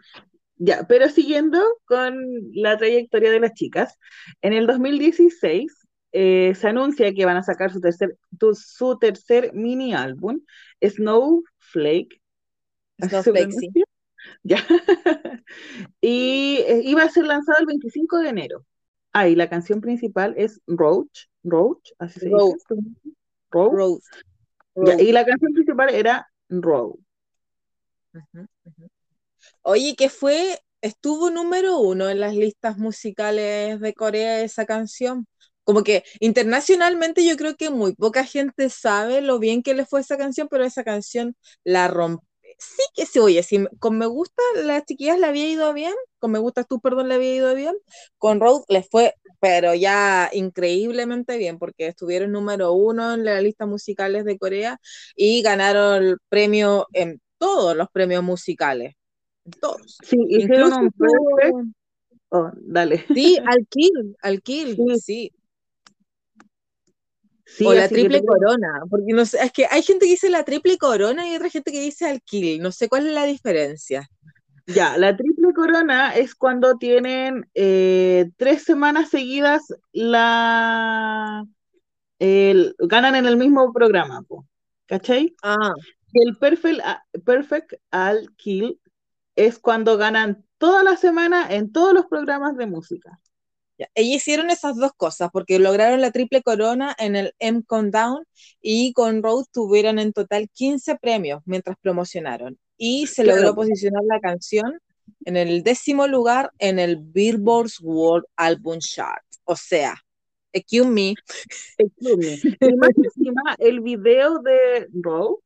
Ya, 0.59 0.85
pero 0.87 1.07
siguiendo 1.09 1.61
con 1.85 2.17
la 2.53 2.77
trayectoria 2.77 3.31
de 3.31 3.39
las 3.39 3.53
chicas, 3.53 3.95
en 4.41 4.53
el 4.53 4.65
2016 4.65 5.71
eh, 6.13 6.53
se 6.55 6.67
anuncia 6.67 7.13
que 7.13 7.25
van 7.25 7.37
a 7.37 7.43
sacar 7.43 7.71
su 7.71 7.79
tercer, 7.79 8.17
tu- 8.39 8.55
su 8.55 8.97
tercer 8.97 9.53
mini 9.53 9.93
álbum, 9.93 10.39
Snowflake. 10.81 12.19
¿así 12.99 13.09
se 13.09 13.21
Snowflake, 13.21 13.51
sí. 13.51 13.69
Ya. 14.43 14.57
Y 16.01 16.57
eh, 16.67 16.81
iba 16.83 17.03
a 17.03 17.09
ser 17.09 17.25
lanzado 17.25 17.59
el 17.59 17.65
25 17.67 18.17
de 18.19 18.29
enero. 18.29 18.65
Ah, 19.19 19.27
y 19.27 19.33
la 19.33 19.49
canción 19.49 19.81
principal 19.81 20.35
es 20.37 20.61
Roach, 20.67 21.25
Roach, 21.43 21.89
así 21.97 22.19
se 22.19 22.27
dice. 22.27 22.37
Roach. 23.49 23.73
Roach. 23.73 24.03
Ya, 24.75 24.93
Rose. 24.93 25.03
y 25.03 25.11
la 25.11 25.25
canción 25.25 25.53
principal 25.53 25.89
era 25.89 26.29
Roach. 26.49 26.99
Oye, 29.63 29.95
que 29.95 30.09
fue, 30.09 30.59
estuvo 30.81 31.31
número 31.31 31.79
uno 31.79 32.09
en 32.09 32.19
las 32.19 32.35
listas 32.35 32.77
musicales 32.77 33.79
de 33.79 33.93
Corea 33.95 34.41
esa 34.41 34.67
canción. 34.67 35.25
Como 35.63 35.83
que 35.83 36.03
internacionalmente 36.19 37.25
yo 37.25 37.37
creo 37.37 37.55
que 37.55 37.71
muy 37.71 37.95
poca 37.95 38.23
gente 38.23 38.69
sabe 38.69 39.21
lo 39.21 39.39
bien 39.39 39.63
que 39.63 39.73
le 39.73 39.87
fue 39.87 40.01
esa 40.01 40.17
canción, 40.17 40.47
pero 40.47 40.63
esa 40.63 40.83
canción 40.83 41.35
la 41.63 41.87
rompe. 41.87 42.23
Sí 42.57 42.81
que 42.95 43.05
se 43.05 43.19
oye, 43.19 43.43
si 43.43 43.59
me- 43.59 43.69
con 43.79 43.97
Me 43.97 44.07
Gusta 44.07 44.41
las 44.63 44.83
chiquillas 44.85 45.19
le 45.19 45.27
había 45.27 45.47
ido 45.49 45.73
bien, 45.73 45.93
con 46.19 46.31
Me 46.31 46.39
Gustas 46.39 46.67
tú, 46.67 46.79
perdón, 46.79 47.07
le 47.07 47.15
había 47.15 47.35
ido 47.35 47.53
bien, 47.53 47.75
con 48.17 48.39
Road 48.39 48.63
le 48.69 48.81
fue, 48.83 49.13
pero 49.39 49.75
ya 49.75 50.29
increíblemente 50.33 51.37
bien, 51.37 51.59
porque 51.59 51.87
estuvieron 51.87 52.31
número 52.31 52.73
uno 52.73 53.13
en 53.13 53.25
las 53.25 53.41
listas 53.43 53.67
musicales 53.67 54.25
de 54.25 54.37
Corea 54.39 54.79
y 55.15 55.41
ganaron 55.43 56.03
el 56.03 56.17
premio 56.29 56.87
en 56.93 57.21
todos 57.37 57.75
los 57.75 57.89
premios 57.89 58.23
musicales, 58.23 58.95
todos. 59.61 59.97
Sí, 60.03 60.17
Incluso 60.29 60.79
un 60.79 60.91
perfect. 60.91 61.43
estuvo- 61.45 61.63
Oh, 62.29 62.51
dale. 62.55 63.05
sí, 63.13 63.37
al 63.49 63.67
kill, 63.67 64.17
al 64.21 64.41
kill, 64.41 64.75
Sí. 64.75 64.99
sí. 64.99 65.31
Sí, 67.47 67.67
o 67.67 67.73
la 67.73 67.89
que 67.89 67.97
triple 67.97 68.21
corona, 68.23 68.81
porque 68.89 69.13
no 69.13 69.25
sé, 69.25 69.39
es 69.43 69.51
que 69.51 69.65
hay 69.69 69.81
gente 69.81 70.05
que 70.05 70.11
dice 70.11 70.29
la 70.29 70.43
triple 70.43 70.77
corona 70.77 71.27
y 71.27 71.35
otra 71.35 71.49
gente 71.49 71.71
que 71.71 71.79
dice 71.81 72.05
al 72.07 72.21
kill, 72.21 72.61
no 72.61 72.71
sé 72.71 72.89
cuál 72.89 73.07
es 73.07 73.13
la 73.13 73.25
diferencia. 73.25 74.07
Ya, 74.65 74.97
la 74.97 75.15
triple 75.15 75.53
corona 75.53 76.13
es 76.15 76.35
cuando 76.35 76.77
tienen 76.77 77.49
eh, 77.53 78.29
tres 78.37 78.63
semanas 78.63 79.09
seguidas 79.09 79.63
la 79.93 81.45
el- 82.19 82.75
ganan 82.79 83.15
en 83.15 83.25
el 83.27 83.37
mismo 83.37 83.73
programa, 83.73 84.23
po, 84.23 84.47
¿cachai? 84.87 85.37
Ah, 85.43 85.73
Y 86.13 86.27
el 86.27 86.37
perfect, 86.37 86.81
a- 86.83 87.03
perfect 87.25 87.73
al 87.91 88.35
kill 88.37 88.81
es 89.35 89.59
cuando 89.59 89.97
ganan 89.97 90.45
toda 90.59 90.83
la 90.83 90.97
semana 90.97 91.47
en 91.55 91.71
todos 91.73 91.93
los 91.93 92.07
programas 92.07 92.57
de 92.57 92.67
música. 92.67 93.19
Ya. 93.77 93.87
Ellos 93.95 94.17
hicieron 94.17 94.49
esas 94.49 94.75
dos 94.75 94.91
cosas, 94.97 95.29
porque 95.31 95.59
lograron 95.59 96.01
la 96.01 96.11
triple 96.11 96.41
corona 96.41 96.95
en 96.99 97.15
el 97.15 97.33
M 97.39 97.63
Countdown 97.67 98.23
y 98.61 98.93
con 98.93 99.21
Road 99.23 99.45
tuvieron 99.51 99.99
en 99.99 100.13
total 100.13 100.49
15 100.53 100.95
premios 100.97 101.41
mientras 101.45 101.77
promocionaron. 101.81 102.57
Y 102.77 103.07
se 103.07 103.23
Claro. 103.23 103.41
logró 103.41 103.55
posicionar 103.55 104.03
la 104.05 104.19
canción 104.19 104.79
en 105.25 105.37
el 105.37 105.63
décimo 105.63 106.07
lugar 106.07 106.51
en 106.59 106.79
el 106.79 106.97
Billboard's 106.97 107.79
World 107.81 108.25
Album 108.35 108.79
Chart. 108.79 109.23
O 109.45 109.55
sea, 109.55 109.95
excuse 110.53 110.87
me, 110.87 111.15
Excuse 111.77 112.17
me. 112.17 112.67
Y 112.67 112.73
más 112.75 112.91
encima, 112.95 113.55
el 113.59 113.79
video 113.81 114.39
de 114.39 114.87
Row, 114.93 115.41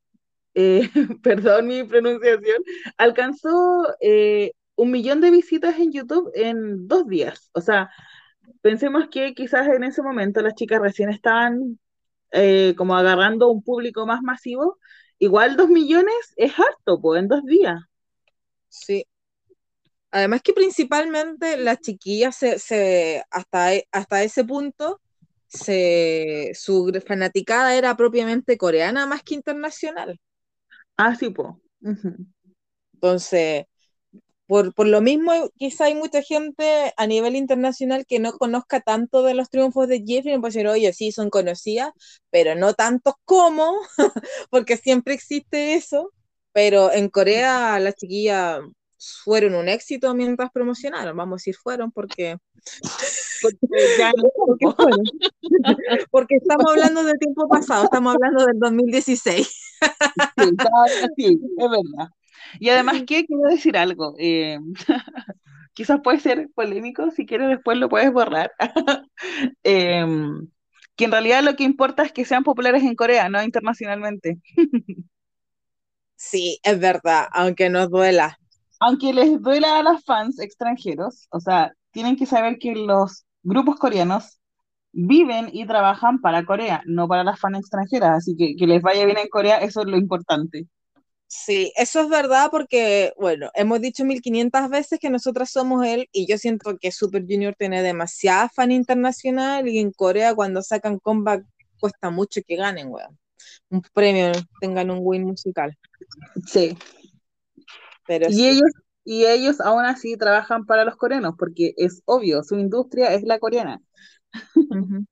eh, 0.55 0.89
perdón 1.23 1.67
mi 1.67 1.83
pronunciación, 1.83 2.63
alcanzó 2.97 3.87
eh, 4.01 4.51
un 4.75 4.91
millón 4.91 5.21
de 5.21 5.31
visitas 5.31 5.77
en 5.79 5.91
YouTube 5.91 6.31
en 6.33 6.87
dos 6.87 7.07
días. 7.07 7.49
O 7.53 7.61
sea, 7.61 7.89
pensemos 8.61 9.07
que 9.09 9.33
quizás 9.33 9.67
en 9.67 9.83
ese 9.83 10.01
momento 10.01 10.41
las 10.41 10.55
chicas 10.55 10.81
recién 10.81 11.09
estaban 11.09 11.79
eh, 12.31 12.75
como 12.77 12.95
agarrando 12.95 13.49
un 13.49 13.63
público 13.63 14.05
más 14.07 14.21
masivo. 14.23 14.79
Igual 15.19 15.57
dos 15.57 15.69
millones 15.69 16.15
es 16.37 16.53
harto, 16.59 17.01
pues, 17.01 17.21
en 17.21 17.27
dos 17.29 17.45
días. 17.45 17.81
Sí. 18.69 19.05
Además 20.11 20.41
que 20.41 20.53
principalmente 20.53 21.57
las 21.57 21.79
chiquillas 21.79 22.35
se, 22.35 22.59
se- 22.59 23.23
hasta, 23.31 23.73
e- 23.75 23.87
hasta 23.91 24.23
ese 24.23 24.43
punto 24.43 25.01
se, 25.47 26.51
su 26.53 26.91
fanaticada 27.05 27.75
era 27.75 27.95
propiamente 27.95 28.57
coreana 28.57 29.05
más 29.07 29.23
que 29.23 29.35
internacional. 29.35 30.19
Ah, 30.97 31.15
sí, 31.15 31.29
pues. 31.29 31.49
Entonces, 32.93 33.65
por, 34.51 34.73
por 34.73 34.85
lo 34.85 34.99
mismo, 34.99 35.31
quizá 35.55 35.85
hay 35.85 35.95
mucha 35.95 36.21
gente 36.21 36.93
a 36.97 37.07
nivel 37.07 37.37
internacional 37.37 38.05
que 38.05 38.19
no 38.19 38.33
conozca 38.33 38.81
tanto 38.81 39.23
de 39.23 39.33
los 39.33 39.49
triunfos 39.49 39.87
de 39.87 40.03
Jeffrey, 40.05 40.35
y 40.35 40.39
puede 40.39 40.51
decir, 40.51 40.67
oye, 40.67 40.91
sí, 40.91 41.13
son 41.13 41.29
conocidas, 41.29 41.93
pero 42.31 42.53
no 42.55 42.73
tantos 42.73 43.13
como, 43.23 43.77
porque 44.49 44.75
siempre 44.75 45.13
existe 45.13 45.75
eso. 45.75 46.11
Pero 46.51 46.91
en 46.91 47.07
Corea 47.07 47.79
las 47.79 47.95
chiquillas 47.95 48.59
fueron 49.23 49.55
un 49.55 49.69
éxito 49.69 50.13
mientras 50.15 50.51
promocionaron, 50.51 51.15
vamos 51.15 51.35
a 51.35 51.39
decir 51.39 51.55
fueron, 51.55 51.89
porque, 51.93 52.35
Ya 53.99 54.11
no 54.17 54.29
porque 54.35 54.65
fueron. 54.75 55.05
Porque 56.11 56.35
estamos 56.35 56.65
hablando 56.71 57.05
del 57.05 57.17
tiempo 57.19 57.47
pasado, 57.47 57.85
estamos 57.85 58.15
hablando 58.15 58.45
del 58.47 58.59
2016. 58.59 59.47
Sí, 59.47 60.55
todavía 60.57 61.09
sí, 61.15 61.39
es 61.57 61.69
verdad. 61.69 62.09
Y 62.60 62.69
además, 62.69 63.04
¿qué? 63.08 63.25
Quiero 63.25 63.43
decir 63.49 63.77
algo. 63.77 64.15
eh, 64.19 64.60
quizás 65.73 65.99
puede 66.04 66.19
ser 66.19 66.49
polémico, 66.54 67.12
si 67.12 67.25
quieres 67.25 67.49
después 67.49 67.77
lo 67.77 67.89
puedes 67.89 68.12
borrar. 68.12 68.51
Em, 69.63 70.47
que 70.95 71.06
en 71.06 71.12
realidad 71.12 71.43
lo 71.43 71.56
que 71.56 71.63
importa 71.63 72.04
es 72.04 72.12
que 72.12 72.25
sean 72.25 72.43
populares 72.43 72.84
en 72.84 72.95
Corea, 72.95 73.30
no 73.30 73.41
internacionalmente. 73.43 74.39
Sí, 76.15 76.60
es 76.63 76.80
verdad, 76.80 77.27
aunque 77.32 77.69
nos 77.69 77.89
duela. 77.89 78.38
Aunque 78.80 79.13
les 79.13 79.41
duela 79.41 79.80
a 79.80 79.84
los 79.84 80.04
fans 80.04 80.39
extranjeros, 80.39 81.27
o 81.32 81.39
sea, 81.39 81.71
tienen 81.91 82.15
que 82.15 82.25
saber 82.25 82.58
que 82.60 82.73
los 82.75 83.25
grupos 83.43 83.77
coreanos 83.77 84.39
viven 84.91 85.49
y 85.54 85.65
trabajan 85.65 86.19
para 86.21 86.45
Corea, 86.45 86.82
no 86.86 87.08
para 87.08 87.23
las 87.23 87.39
fans 87.39 87.60
extranjeras. 87.60 88.17
Así 88.17 88.36
que 88.38 88.56
que 88.56 88.67
les 88.67 88.82
vaya 88.82 89.06
bien 89.06 89.17
en 89.17 89.30
Corea, 89.30 89.58
eso 89.60 89.82
es 89.82 89.88
lo 89.88 89.97
importante. 89.97 90.67
Sí, 91.33 91.71
eso 91.77 92.01
es 92.01 92.09
verdad 92.09 92.49
porque, 92.51 93.13
bueno, 93.17 93.51
hemos 93.53 93.79
dicho 93.79 94.03
1500 94.03 94.69
veces 94.69 94.99
que 94.99 95.09
nosotras 95.09 95.49
somos 95.49 95.85
él 95.85 96.09
y 96.11 96.27
yo 96.27 96.37
siento 96.37 96.77
que 96.77 96.91
Super 96.91 97.21
Junior 97.21 97.55
tiene 97.57 97.81
demasiada 97.81 98.49
fan 98.49 98.69
internacional 98.69 99.65
y 99.69 99.79
en 99.79 99.93
Corea 99.93 100.35
cuando 100.35 100.61
sacan 100.61 100.99
comeback 100.99 101.45
cuesta 101.79 102.09
mucho 102.09 102.41
que 102.45 102.57
ganen, 102.57 102.89
weón. 102.89 103.17
Un 103.69 103.81
premio, 103.93 104.33
tengan 104.59 104.91
un 104.91 104.99
win 105.01 105.23
musical. 105.23 105.73
Sí. 106.45 106.77
Pero 108.05 108.27
Y 108.29 108.33
sí. 108.33 108.47
ellos, 108.49 108.71
y 109.05 109.25
ellos 109.25 109.61
aún 109.61 109.85
así 109.85 110.17
trabajan 110.17 110.65
para 110.65 110.83
los 110.83 110.97
coreanos, 110.97 111.35
porque 111.39 111.73
es 111.77 112.01
obvio, 112.03 112.43
su 112.43 112.59
industria 112.59 113.13
es 113.13 113.23
la 113.23 113.39
coreana. 113.39 113.81
Ujú. 114.55 115.05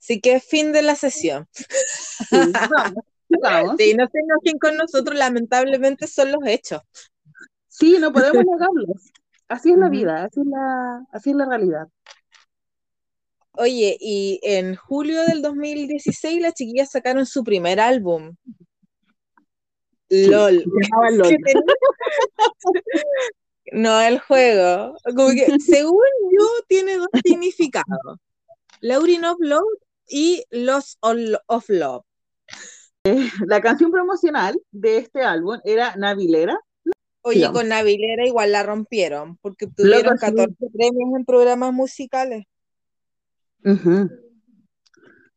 Así 0.00 0.22
que 0.22 0.40
fin 0.40 0.72
de 0.72 0.80
la 0.80 0.96
sesión. 0.96 1.46
Sí, 1.52 2.38
vamos, 2.70 3.04
sigamos. 3.32 3.76
Sí, 3.78 3.94
no 3.94 4.06
se 4.08 4.18
enojen 4.18 4.58
con 4.58 4.76
nosotros, 4.76 5.18
lamentablemente 5.18 6.06
son 6.06 6.32
los 6.32 6.40
hechos. 6.46 6.80
Sí, 7.68 7.96
no 8.00 8.12
podemos 8.12 8.44
negarlos. 8.46 9.12
Así 9.48 9.70
es 9.72 9.78
la 9.78 9.88
vida, 9.88 10.24
así 10.24 10.40
es 10.40 10.46
la, 10.46 11.06
así 11.12 11.30
es 11.30 11.36
la 11.36 11.46
realidad. 11.46 11.88
Oye, 13.52 13.96
y 14.00 14.40
en 14.42 14.76
julio 14.76 15.24
del 15.24 15.42
2016 15.42 16.40
las 16.40 16.54
chiquillas 16.54 16.90
sacaron 16.90 17.26
su 17.26 17.44
primer 17.44 17.80
álbum. 17.80 18.34
Sí, 20.08 20.26
LOL. 20.26 20.58
se 20.58 20.64
LOL. 21.16 21.36
No, 23.72 24.00
el 24.02 24.18
juego. 24.20 24.94
Como 25.16 25.30
que, 25.30 25.46
según 25.58 26.04
yo, 26.30 26.46
tiene 26.68 26.96
dos 26.98 27.08
significados. 27.24 28.18
Laurin 28.80 29.24
of 29.24 29.38
Love 29.40 29.78
y 30.06 30.44
Lost 30.50 30.98
of 31.00 31.64
Love. 31.68 32.04
La 33.46 33.60
canción 33.60 33.90
promocional 33.90 34.60
de 34.70 34.98
este 34.98 35.22
álbum 35.22 35.58
era 35.64 35.96
Navilera. 35.96 36.58
Oye, 37.22 37.50
con 37.52 37.68
Navilera 37.68 38.26
igual 38.26 38.52
la 38.52 38.62
rompieron, 38.62 39.36
porque 39.38 39.66
sí. 39.66 39.88
14 40.18 40.66
premios 40.72 41.14
en 41.16 41.24
programas 41.24 41.72
musicales. 41.72 42.44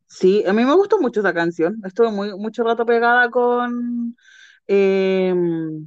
Sí, 0.06 0.44
a 0.46 0.52
mí 0.52 0.64
me 0.64 0.74
gustó 0.74 1.00
mucho 1.00 1.20
esa 1.20 1.34
canción. 1.34 1.80
Estuve 1.84 2.10
muy, 2.10 2.36
mucho 2.36 2.64
rato 2.64 2.84
pegada 2.86 3.30
con, 3.30 4.16
em, 4.66 5.86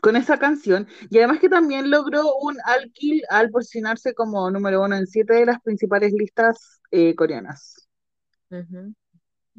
con 0.00 0.16
esa 0.16 0.38
canción. 0.38 0.88
Y 1.10 1.18
además 1.18 1.38
que 1.40 1.48
también 1.48 1.90
logró 1.90 2.34
un 2.36 2.56
al 2.64 2.90
kill 2.92 3.22
al 3.28 3.50
posicionarse 3.50 4.14
como 4.14 4.50
número 4.50 4.82
uno 4.82 4.96
en 4.96 5.06
siete 5.06 5.34
de 5.34 5.46
las 5.46 5.60
principales 5.60 6.12
listas 6.12 6.80
eh, 6.90 7.14
coreanas. 7.14 7.88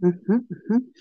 Ujú, 0.01 0.45
ujú. 0.49 0.91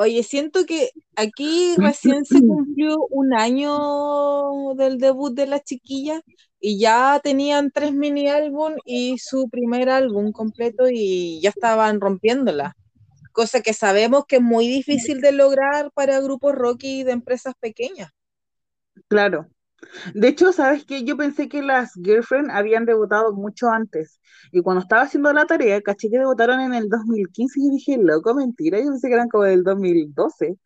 Oye, 0.00 0.22
siento 0.22 0.64
que 0.64 0.92
aquí 1.14 1.74
recién 1.76 2.24
se 2.24 2.40
cumplió 2.40 2.96
un 3.10 3.34
año 3.34 4.74
del 4.74 4.96
debut 4.96 5.34
de 5.34 5.46
las 5.46 5.62
chiquillas 5.62 6.22
y 6.58 6.78
ya 6.78 7.20
tenían 7.22 7.70
tres 7.70 7.92
mini 7.92 8.26
álbum 8.28 8.76
y 8.86 9.18
su 9.18 9.50
primer 9.50 9.90
álbum 9.90 10.32
completo 10.32 10.88
y 10.90 11.38
ya 11.42 11.50
estaban 11.50 12.00
rompiéndola. 12.00 12.74
Cosa 13.32 13.60
que 13.60 13.74
sabemos 13.74 14.24
que 14.26 14.36
es 14.36 14.42
muy 14.42 14.68
difícil 14.68 15.20
de 15.20 15.32
lograr 15.32 15.90
para 15.92 16.18
grupos 16.20 16.54
rock 16.54 16.84
y 16.84 17.02
de 17.04 17.12
empresas 17.12 17.52
pequeñas. 17.60 18.10
Claro. 19.06 19.48
De 20.14 20.28
hecho, 20.28 20.52
¿sabes 20.52 20.84
qué? 20.84 21.04
Yo 21.04 21.16
pensé 21.16 21.48
que 21.48 21.62
las 21.62 21.92
Girlfriend 21.94 22.50
habían 22.50 22.84
debutado 22.84 23.32
mucho 23.32 23.68
antes. 23.68 24.20
Y 24.52 24.60
cuando 24.62 24.82
estaba 24.82 25.02
haciendo 25.02 25.32
la 25.32 25.46
tarea, 25.46 25.80
caché 25.80 26.10
que 26.10 26.18
debutaron 26.18 26.60
en 26.60 26.74
el 26.74 26.88
2015 26.88 27.60
y 27.60 27.70
dije, 27.70 27.96
loco, 27.98 28.34
mentira, 28.34 28.78
yo 28.78 28.86
pensé 28.86 29.08
que 29.08 29.14
eran 29.14 29.28
como 29.28 29.44
del 29.44 29.64
2012. 29.64 30.56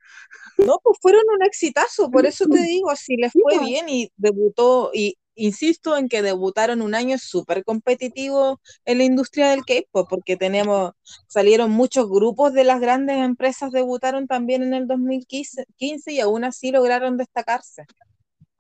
No, 0.59 0.79
pues 0.83 0.98
fueron 1.00 1.22
un 1.35 1.44
exitazo, 1.44 2.11
por 2.11 2.27
eso 2.27 2.46
te 2.46 2.61
digo, 2.62 2.90
así 2.90 3.16
les 3.16 3.33
fue 3.33 3.59
Sí. 3.59 3.64
bien 3.64 3.88
y 3.88 4.12
debutó, 4.16 4.90
y 4.94 5.16
insisto 5.35 5.96
en 5.96 6.09
que 6.09 6.22
debutaron 6.22 6.81
un 6.81 6.94
año 6.94 7.18
súper 7.18 7.64
competitivo 7.64 8.61
en 8.85 8.98
la 8.98 9.05
industria 9.05 9.50
del 9.50 9.64
K-pop, 9.64 10.07
porque 10.09 10.37
tenemos, 10.37 10.92
salieron 11.27 11.72
muchos 11.72 12.09
grupos 12.09 12.53
de 12.53 12.62
las 12.62 12.81
grandes 12.81 13.16
empresas, 13.16 13.72
debutaron 13.72 14.29
también 14.29 14.62
en 14.62 14.74
el 14.74 14.87
2015 14.87 15.66
15 15.77 16.12
y 16.12 16.20
aún 16.20 16.44
así 16.44 16.70
lograron 16.70 17.16
destacarse. 17.16 17.85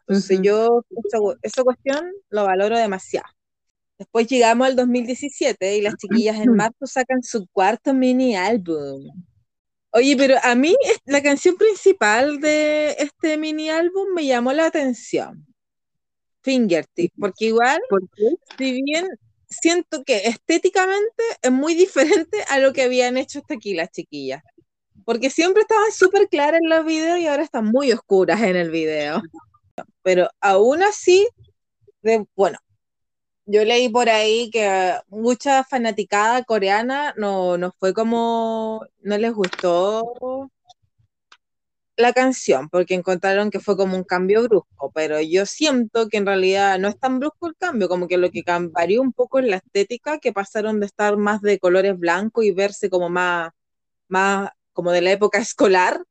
Entonces 0.06 0.40
yo 0.42 0.84
esa, 1.04 1.18
esa 1.42 1.62
cuestión 1.62 2.12
lo 2.30 2.44
valoro 2.44 2.76
demasiado. 2.76 3.26
Después 3.98 4.26
llegamos 4.26 4.66
al 4.66 4.76
2017 4.76 5.76
y 5.76 5.80
las 5.80 5.94
chiquillas 5.96 6.38
en 6.38 6.52
marzo 6.56 6.86
sacan 6.86 7.22
su 7.22 7.46
cuarto 7.52 7.94
mini 7.94 8.36
álbum. 8.36 9.10
Oye, 9.90 10.16
pero 10.16 10.34
a 10.42 10.54
mí 10.56 10.74
la 11.04 11.22
canción 11.22 11.56
principal 11.56 12.40
de 12.40 12.96
este 12.98 13.36
mini 13.38 13.70
álbum 13.70 14.12
me 14.14 14.26
llamó 14.26 14.52
la 14.52 14.66
atención. 14.66 15.46
Fingertip, 16.42 17.12
porque 17.16 17.46
igual, 17.46 17.80
si 18.58 18.82
bien 18.82 19.06
siento 19.48 20.02
que 20.04 20.26
estéticamente 20.26 21.22
es 21.40 21.52
muy 21.52 21.74
diferente 21.76 22.38
a 22.48 22.58
lo 22.58 22.72
que 22.72 22.82
habían 22.82 23.16
hecho 23.16 23.38
hasta 23.38 23.54
aquí 23.54 23.74
las 23.74 23.90
chiquillas. 23.90 24.42
Porque 25.04 25.30
siempre 25.30 25.62
estaban 25.62 25.92
súper 25.92 26.28
claras 26.28 26.60
en 26.60 26.70
los 26.70 26.84
videos 26.84 27.18
y 27.18 27.26
ahora 27.26 27.44
están 27.44 27.66
muy 27.66 27.92
oscuras 27.92 28.42
en 28.42 28.56
el 28.56 28.70
video. 28.70 29.22
Pero 30.02 30.28
aún 30.40 30.82
así, 30.82 31.28
de, 32.02 32.26
bueno, 32.36 32.58
yo 33.46 33.64
leí 33.64 33.88
por 33.88 34.08
ahí 34.08 34.50
que 34.50 34.94
mucha 35.08 35.64
fanaticada 35.64 36.44
coreana 36.44 37.14
no, 37.16 37.58
no 37.58 37.72
fue 37.78 37.92
como, 37.94 38.86
no 39.02 39.18
les 39.18 39.32
gustó 39.32 40.50
la 41.96 42.12
canción, 42.12 42.68
porque 42.68 42.94
encontraron 42.94 43.50
que 43.50 43.60
fue 43.60 43.76
como 43.76 43.96
un 43.96 44.04
cambio 44.04 44.42
brusco, 44.42 44.90
pero 44.92 45.20
yo 45.20 45.46
siento 45.46 46.08
que 46.08 46.16
en 46.16 46.26
realidad 46.26 46.78
no 46.78 46.88
es 46.88 46.98
tan 46.98 47.18
brusco 47.20 47.46
el 47.46 47.54
cambio, 47.56 47.88
como 47.88 48.08
que 48.08 48.16
lo 48.16 48.30
que 48.30 48.42
varió 48.72 49.00
un 49.00 49.12
poco 49.12 49.38
en 49.38 49.50
la 49.50 49.56
estética, 49.56 50.18
que 50.18 50.32
pasaron 50.32 50.80
de 50.80 50.86
estar 50.86 51.16
más 51.16 51.40
de 51.40 51.58
colores 51.58 51.98
blancos 51.98 52.44
y 52.44 52.50
verse 52.52 52.90
como 52.90 53.10
más, 53.10 53.52
más 54.08 54.50
como 54.72 54.90
de 54.90 55.02
la 55.02 55.12
época 55.12 55.38
escolar, 55.38 56.02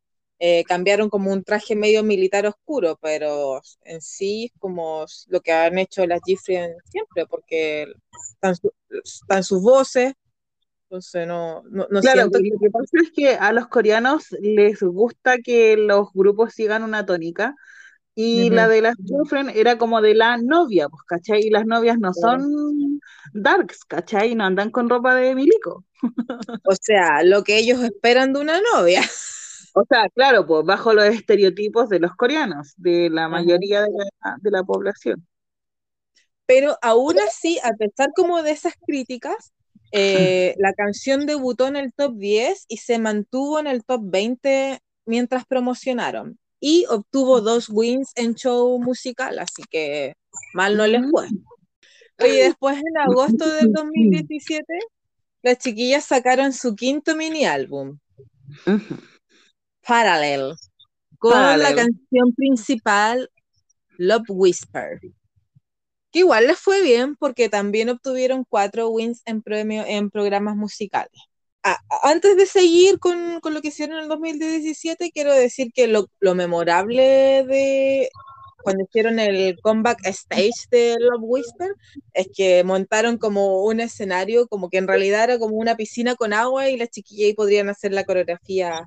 eh, 0.45 0.63
cambiaron 0.65 1.09
como 1.09 1.31
un 1.31 1.43
traje 1.43 1.75
medio 1.75 2.03
militar 2.03 2.45
oscuro, 2.47 2.97
pero 3.01 3.61
en 3.83 4.01
sí 4.01 4.47
es 4.53 4.59
como 4.59 5.05
lo 5.29 5.41
que 5.41 5.53
han 5.53 5.77
hecho 5.79 6.05
las 6.07 6.21
Gifrien 6.25 6.73
siempre, 6.91 7.25
porque 7.27 7.87
están, 8.35 8.55
su- 8.55 8.73
están 9.03 9.43
sus 9.45 9.61
voces, 9.63 10.13
entonces 10.89 11.27
no, 11.27 11.63
no, 11.71 11.87
no 11.91 12.01
Claro, 12.01 12.25
lo 12.29 12.59
que 12.59 12.69
pasa 12.69 12.97
es 13.01 13.11
que 13.15 13.29
a 13.35 13.53
los 13.53 13.67
coreanos 13.67 14.27
les 14.41 14.81
gusta 14.81 15.37
que 15.39 15.77
los 15.77 16.11
grupos 16.13 16.53
sigan 16.53 16.83
una 16.83 17.05
tónica 17.05 17.55
y 18.15 18.49
Ujú. 18.49 18.51
la 18.51 18.67
de 18.67 18.81
las 18.81 18.95
Girlfriend 19.05 19.51
era 19.55 19.77
como 19.77 20.01
de 20.01 20.15
la 20.15 20.37
novia, 20.37 20.89
pues, 20.89 21.03
¿cachai? 21.07 21.41
Y 21.43 21.49
las 21.51 21.65
novias 21.65 21.99
no 21.99 22.13
son 22.13 22.99
darks, 23.33 23.85
¿cachai? 23.85 24.35
No 24.35 24.45
andan 24.45 24.71
con 24.71 24.89
ropa 24.89 25.15
de 25.15 25.35
milico. 25.35 25.85
O 26.63 26.73
sea, 26.81 27.23
lo 27.23 27.43
que 27.43 27.57
ellos 27.59 27.81
esperan 27.83 28.33
de 28.33 28.41
una 28.41 28.61
novia. 28.73 29.01
O 29.73 29.83
sea, 29.89 30.07
claro, 30.09 30.45
pues 30.45 30.65
bajo 30.65 30.93
los 30.93 31.05
estereotipos 31.05 31.89
de 31.89 31.99
los 31.99 32.15
coreanos, 32.15 32.73
de 32.77 33.09
la 33.09 33.27
mayoría 33.27 33.81
de 33.81 33.89
la, 33.91 34.37
de 34.39 34.51
la 34.51 34.63
población. 34.63 35.27
Pero 36.45 36.77
aún 36.81 37.19
así, 37.19 37.59
a 37.63 37.71
pesar 37.73 38.11
como 38.15 38.43
de 38.43 38.51
esas 38.51 38.75
críticas, 38.85 39.51
eh, 39.91 40.53
la 40.57 40.73
canción 40.73 41.25
debutó 41.25 41.67
en 41.67 41.75
el 41.75 41.91
top 41.93 42.15
10 42.17 42.65
y 42.67 42.77
se 42.77 42.99
mantuvo 42.99 43.59
en 43.59 43.67
el 43.67 43.83
top 43.83 44.01
20 44.03 44.79
mientras 45.05 45.45
promocionaron. 45.45 46.37
Y 46.59 46.85
obtuvo 46.89 47.41
dos 47.41 47.69
wins 47.69 48.11
en 48.15 48.35
show 48.35 48.79
musical, 48.79 49.39
así 49.39 49.63
que 49.69 50.15
mal 50.53 50.77
no 50.77 50.85
les 50.85 51.01
fue. 51.09 51.27
Oye, 52.19 52.43
después 52.43 52.77
en 52.77 52.97
agosto 52.97 53.51
del 53.53 53.71
2017, 53.73 54.65
las 55.41 55.57
chiquillas 55.57 56.05
sacaron 56.05 56.53
su 56.53 56.75
quinto 56.75 57.15
mini 57.15 57.45
álbum, 57.45 57.97
Ujú. 58.65 58.95
Parallel, 59.85 60.53
con 61.17 61.59
la 61.59 61.75
canción 61.75 62.33
principal 62.35 63.29
Love 63.97 64.29
Whisper. 64.29 64.99
Que 66.11 66.19
igual 66.19 66.47
les 66.47 66.59
fue 66.59 66.81
bien 66.81 67.15
porque 67.15 67.49
también 67.49 67.89
obtuvieron 67.89 68.45
cuatro 68.47 68.89
wins 68.89 69.21
en, 69.25 69.41
premio, 69.41 69.83
en 69.85 70.09
programas 70.09 70.55
musicales. 70.55 71.21
Ah, 71.63 71.79
antes 72.03 72.35
de 72.35 72.45
seguir 72.45 72.99
con, 72.99 73.39
con, 73.39 73.53
lo 73.53 73.61
que 73.61 73.69
hicieron 73.69 73.97
en 73.97 74.03
el 74.03 74.09
2017, 74.09 75.11
quiero 75.11 75.33
decir 75.33 75.71
que 75.73 75.87
lo, 75.87 76.07
lo, 76.19 76.35
memorable 76.35 77.45
de 77.47 78.09
cuando 78.63 78.83
hicieron 78.83 79.17
el 79.19 79.57
comeback 79.61 80.05
stage 80.07 80.67
de 80.71 80.97
Love 80.99 81.21
Whisper 81.21 81.73
es 82.13 82.27
que 82.35 82.63
montaron 82.65 83.17
como 83.17 83.63
un 83.63 83.79
escenario, 83.79 84.47
como 84.47 84.69
que 84.69 84.77
en 84.77 84.87
realidad 84.87 85.23
era 85.25 85.39
como 85.39 85.55
una 85.55 85.77
piscina 85.77 86.15
con 86.15 86.33
agua 86.33 86.69
y 86.69 86.77
las 86.77 86.89
chiquillas 86.89 87.27
ahí 87.27 87.33
podrían 87.33 87.69
hacer 87.69 87.93
la 87.93 88.03
coreografía 88.03 88.85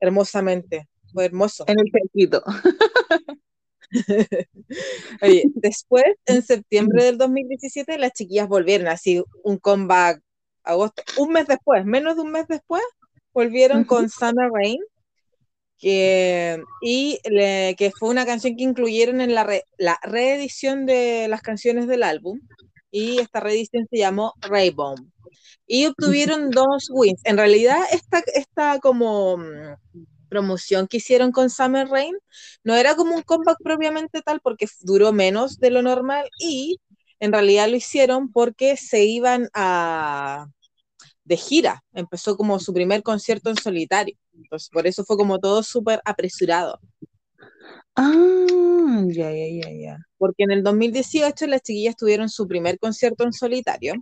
hermosamente. 0.00 0.88
Fue 1.12 1.26
hermoso. 1.26 1.64
En 1.68 1.78
el 1.78 1.90
cerquito. 1.90 2.42
Oye, 5.22 5.44
después, 5.54 6.04
en 6.26 6.42
septiembre 6.42 7.04
del 7.04 7.18
2017, 7.18 7.98
las 7.98 8.12
chiquillas 8.12 8.48
volvieron 8.48 8.88
así, 8.88 9.22
un 9.42 9.58
comeback 9.58 10.20
agosto, 10.64 11.02
un 11.18 11.32
mes 11.32 11.46
después, 11.46 11.84
menos 11.84 12.16
de 12.16 12.22
un 12.22 12.32
mes 12.32 12.46
después, 12.48 12.82
volvieron 13.32 13.84
con 13.84 14.08
Summer 14.08 14.50
Rain, 14.52 14.80
que, 15.78 16.62
y 16.80 17.18
le, 17.28 17.74
que 17.76 17.90
fue 17.90 18.08
una 18.08 18.24
canción 18.24 18.56
que 18.56 18.64
incluyeron 18.64 19.20
en 19.20 19.34
la, 19.34 19.44
re, 19.44 19.64
la 19.76 19.98
reedición 20.02 20.86
de 20.86 21.28
las 21.28 21.42
canciones 21.42 21.86
del 21.86 22.02
álbum, 22.02 22.40
y 22.94 23.18
esta 23.18 23.40
reedición 23.40 23.88
se 23.90 23.98
llamó 23.98 24.34
Raybomb. 24.40 25.10
Y 25.66 25.86
obtuvieron 25.86 26.50
dos 26.50 26.88
wins. 26.92 27.20
En 27.24 27.36
realidad, 27.36 27.80
esta, 27.90 28.22
esta 28.34 28.78
como 28.78 29.36
promoción 30.28 30.86
que 30.86 30.98
hicieron 30.98 31.32
con 31.32 31.50
Summer 31.50 31.88
Rain 31.88 32.14
no 32.62 32.76
era 32.76 32.94
como 32.94 33.16
un 33.16 33.22
comeback 33.22 33.58
propiamente 33.62 34.22
tal 34.22 34.40
porque 34.40 34.66
duró 34.80 35.12
menos 35.12 35.58
de 35.58 35.70
lo 35.70 35.82
normal 35.82 36.28
y 36.38 36.78
en 37.18 37.32
realidad 37.32 37.68
lo 37.68 37.76
hicieron 37.76 38.30
porque 38.30 38.76
se 38.76 39.04
iban 39.04 39.48
a 39.54 40.46
de 41.24 41.36
gira, 41.36 41.82
empezó 41.94 42.36
como 42.36 42.58
su 42.60 42.72
primer 42.74 43.02
concierto 43.02 43.50
en 43.50 43.56
solitario, 43.56 44.16
entonces 44.34 44.68
por 44.70 44.86
eso 44.86 45.04
fue 45.04 45.16
como 45.16 45.38
todo 45.38 45.62
súper 45.62 46.00
apresurado. 46.04 46.80
Ah, 47.96 49.02
ya, 49.08 49.30
ya, 49.30 49.46
ya, 49.48 49.70
ya. 49.72 49.98
Porque 50.18 50.44
en 50.44 50.50
el 50.52 50.62
2018 50.62 51.46
las 51.46 51.62
chiquillas 51.62 51.96
tuvieron 51.96 52.28
su 52.28 52.48
primer 52.48 52.78
concierto 52.78 53.24
en 53.24 53.32
solitario 53.32 53.94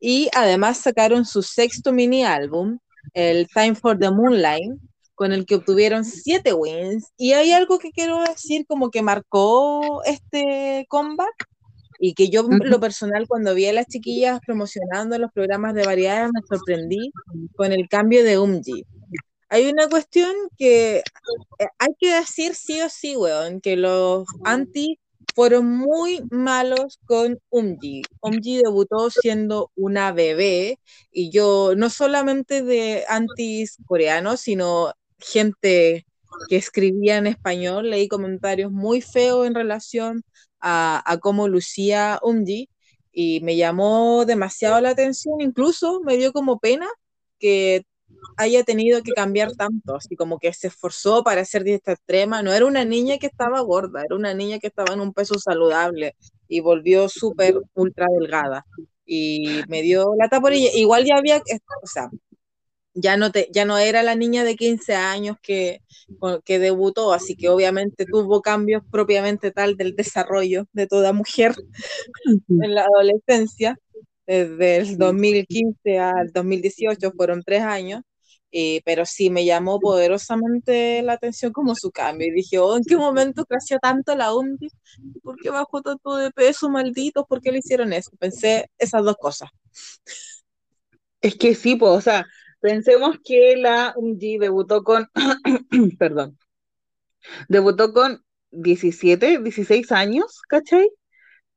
y 0.00 0.28
además 0.34 0.78
sacaron 0.78 1.24
su 1.24 1.42
sexto 1.42 1.92
mini 1.92 2.24
álbum, 2.24 2.78
el 3.14 3.46
Time 3.48 3.74
for 3.74 3.98
the 3.98 4.10
Moonlight, 4.10 4.72
con 5.14 5.32
el 5.32 5.46
que 5.46 5.56
obtuvieron 5.56 6.04
siete 6.04 6.52
wins. 6.52 7.12
Y 7.16 7.32
hay 7.32 7.52
algo 7.52 7.78
que 7.78 7.90
quiero 7.90 8.22
decir 8.22 8.66
como 8.66 8.90
que 8.90 9.02
marcó 9.02 10.02
este 10.04 10.86
comeback 10.88 11.46
y 11.98 12.14
que 12.14 12.28
yo, 12.28 12.44
uh 12.44 12.48
-huh. 12.48 12.64
lo 12.64 12.80
personal, 12.80 13.28
cuando 13.28 13.54
vi 13.54 13.66
a 13.66 13.72
las 13.72 13.86
chiquillas 13.86 14.40
promocionando 14.44 15.18
los 15.18 15.30
programas 15.32 15.74
de 15.74 15.86
variedades, 15.86 16.30
me 16.32 16.40
sorprendí 16.48 17.12
con 17.54 17.72
el 17.72 17.88
cambio 17.88 18.24
de 18.24 18.38
Umji. 18.38 18.84
Hay 19.52 19.68
una 19.70 19.86
cuestión 19.86 20.32
que 20.56 21.02
hay 21.78 21.88
que 21.98 22.14
decir 22.14 22.54
sí 22.54 22.80
o 22.80 22.88
sí, 22.88 23.16
weón, 23.18 23.60
que 23.60 23.76
los 23.76 24.26
anti 24.44 24.98
fueron 25.34 25.66
muy 25.76 26.22
malos 26.30 26.98
con 27.04 27.38
Umji. 27.50 28.00
Umji 28.22 28.62
debutó 28.62 29.10
siendo 29.10 29.70
una 29.76 30.10
bebé 30.12 30.78
y 31.10 31.30
yo, 31.30 31.74
no 31.76 31.90
solamente 31.90 32.62
de 32.62 33.04
antis 33.10 33.76
coreanos, 33.84 34.40
sino 34.40 34.94
gente 35.18 36.06
que 36.48 36.56
escribía 36.56 37.18
en 37.18 37.26
español, 37.26 37.90
leí 37.90 38.08
comentarios 38.08 38.72
muy 38.72 39.02
feos 39.02 39.46
en 39.46 39.54
relación 39.54 40.24
a, 40.60 41.02
a 41.04 41.18
cómo 41.18 41.46
lucía 41.46 42.18
Umji 42.22 42.70
y 43.12 43.40
me 43.42 43.56
llamó 43.56 44.24
demasiado 44.24 44.80
la 44.80 44.90
atención, 44.90 45.42
incluso 45.42 46.00
me 46.00 46.16
dio 46.16 46.32
como 46.32 46.58
pena 46.58 46.88
que 47.38 47.84
haya 48.36 48.64
tenido 48.64 49.02
que 49.02 49.12
cambiar 49.12 49.52
tanto, 49.52 49.96
así 49.96 50.16
como 50.16 50.38
que 50.38 50.52
se 50.52 50.68
esforzó 50.68 51.22
para 51.22 51.44
ser 51.44 51.64
dieta 51.64 51.92
extrema, 51.92 52.42
no 52.42 52.52
era 52.52 52.66
una 52.66 52.84
niña 52.84 53.18
que 53.18 53.26
estaba 53.26 53.60
gorda, 53.60 54.02
era 54.04 54.16
una 54.16 54.34
niña 54.34 54.58
que 54.58 54.68
estaba 54.68 54.94
en 54.94 55.00
un 55.00 55.12
peso 55.12 55.38
saludable 55.38 56.16
y 56.48 56.60
volvió 56.60 57.08
súper 57.08 57.54
ultra 57.74 58.06
delgada. 58.18 58.64
Y 59.04 59.62
me 59.68 59.82
dio 59.82 60.14
la 60.16 60.28
por 60.40 60.52
ella, 60.52 60.70
igual 60.74 61.04
ya 61.04 61.16
había, 61.16 61.38
o 61.38 61.86
sea, 61.86 62.08
ya 62.94 63.16
no, 63.16 63.30
te, 63.32 63.48
ya 63.52 63.64
no 63.64 63.78
era 63.78 64.02
la 64.02 64.14
niña 64.14 64.44
de 64.44 64.56
15 64.56 64.94
años 64.94 65.36
que, 65.42 65.80
que 66.44 66.58
debutó, 66.58 67.12
así 67.12 67.36
que 67.36 67.48
obviamente 67.48 68.06
tuvo 68.06 68.42
cambios 68.42 68.82
propiamente 68.90 69.50
tal 69.50 69.76
del 69.76 69.96
desarrollo 69.96 70.66
de 70.72 70.86
toda 70.86 71.12
mujer 71.12 71.54
en 72.48 72.74
la 72.74 72.84
adolescencia, 72.84 73.78
desde 74.26 74.76
el 74.78 74.98
2015 74.98 75.98
al 75.98 76.32
2018 76.32 77.12
fueron 77.12 77.42
tres 77.42 77.62
años, 77.62 78.02
eh, 78.52 78.82
pero 78.84 79.06
sí 79.06 79.30
me 79.30 79.44
llamó 79.44 79.80
poderosamente 79.80 81.02
la 81.02 81.14
atención 81.14 81.52
como 81.52 81.74
su 81.74 81.90
cambio. 81.90 82.28
Y 82.28 82.32
dije, 82.32 82.58
oh, 82.58 82.76
¿en 82.76 82.84
qué 82.84 82.96
momento 82.96 83.44
creció 83.46 83.78
tanto 83.78 84.14
la 84.14 84.34
UNDI? 84.34 84.68
¿Por 85.22 85.36
qué 85.40 85.50
bajó 85.50 85.82
tanto 85.82 86.16
de 86.16 86.30
peso, 86.30 86.68
malditos? 86.70 87.24
¿Por 87.28 87.40
qué 87.40 87.52
le 87.52 87.58
hicieron 87.58 87.92
eso? 87.92 88.10
Pensé 88.18 88.70
esas 88.78 89.04
dos 89.04 89.16
cosas. 89.16 89.50
Es 91.20 91.36
que 91.36 91.54
sí, 91.54 91.76
pues, 91.76 91.92
o 91.92 92.00
sea, 92.00 92.26
pensemos 92.60 93.16
que 93.24 93.56
la 93.56 93.94
UNDI 93.96 94.38
debutó 94.38 94.82
con, 94.84 95.08
perdón, 95.98 96.38
debutó 97.48 97.92
con 97.92 98.22
17, 98.50 99.38
16 99.42 99.92
años, 99.92 100.40
¿cachai? 100.48 100.90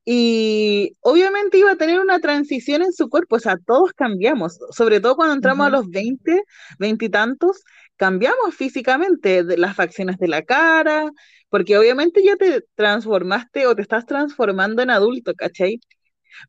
Y 0.06 0.96
obviamente 1.02 1.58
iba 1.58 1.72
a 1.72 1.78
tener 1.78 2.00
una 2.00 2.20
transición 2.20 2.84
en 2.84 2.94
su 2.94 3.10
cuerpo, 3.10 3.38
o 3.38 3.40
sea, 3.40 3.58
todos 3.58 3.92
cambiamos, 3.94 4.60
sobre 4.72 5.00
todo 5.00 5.16
cuando 5.16 5.34
entramos 5.36 5.66
a 5.68 5.72
los 5.72 5.90
20, 5.90 6.44
20 6.78 7.06
y 7.06 7.10
tantos, 7.10 7.64
cambiamos 7.98 8.56
físicamente 8.56 9.44
de 9.44 9.58
las 9.58 9.76
facciones 9.76 10.18
de 10.18 10.28
la 10.28 10.44
cara, 10.44 11.10
porque 11.50 11.78
obviamente 11.78 12.24
ya 12.24 12.36
te 12.36 12.62
transformaste 12.76 13.66
o 13.68 13.76
te 13.76 13.82
estás 13.82 14.06
transformando 14.06 14.84
en 14.84 14.92
adulto, 14.92 15.34
¿cachai? 15.36 15.80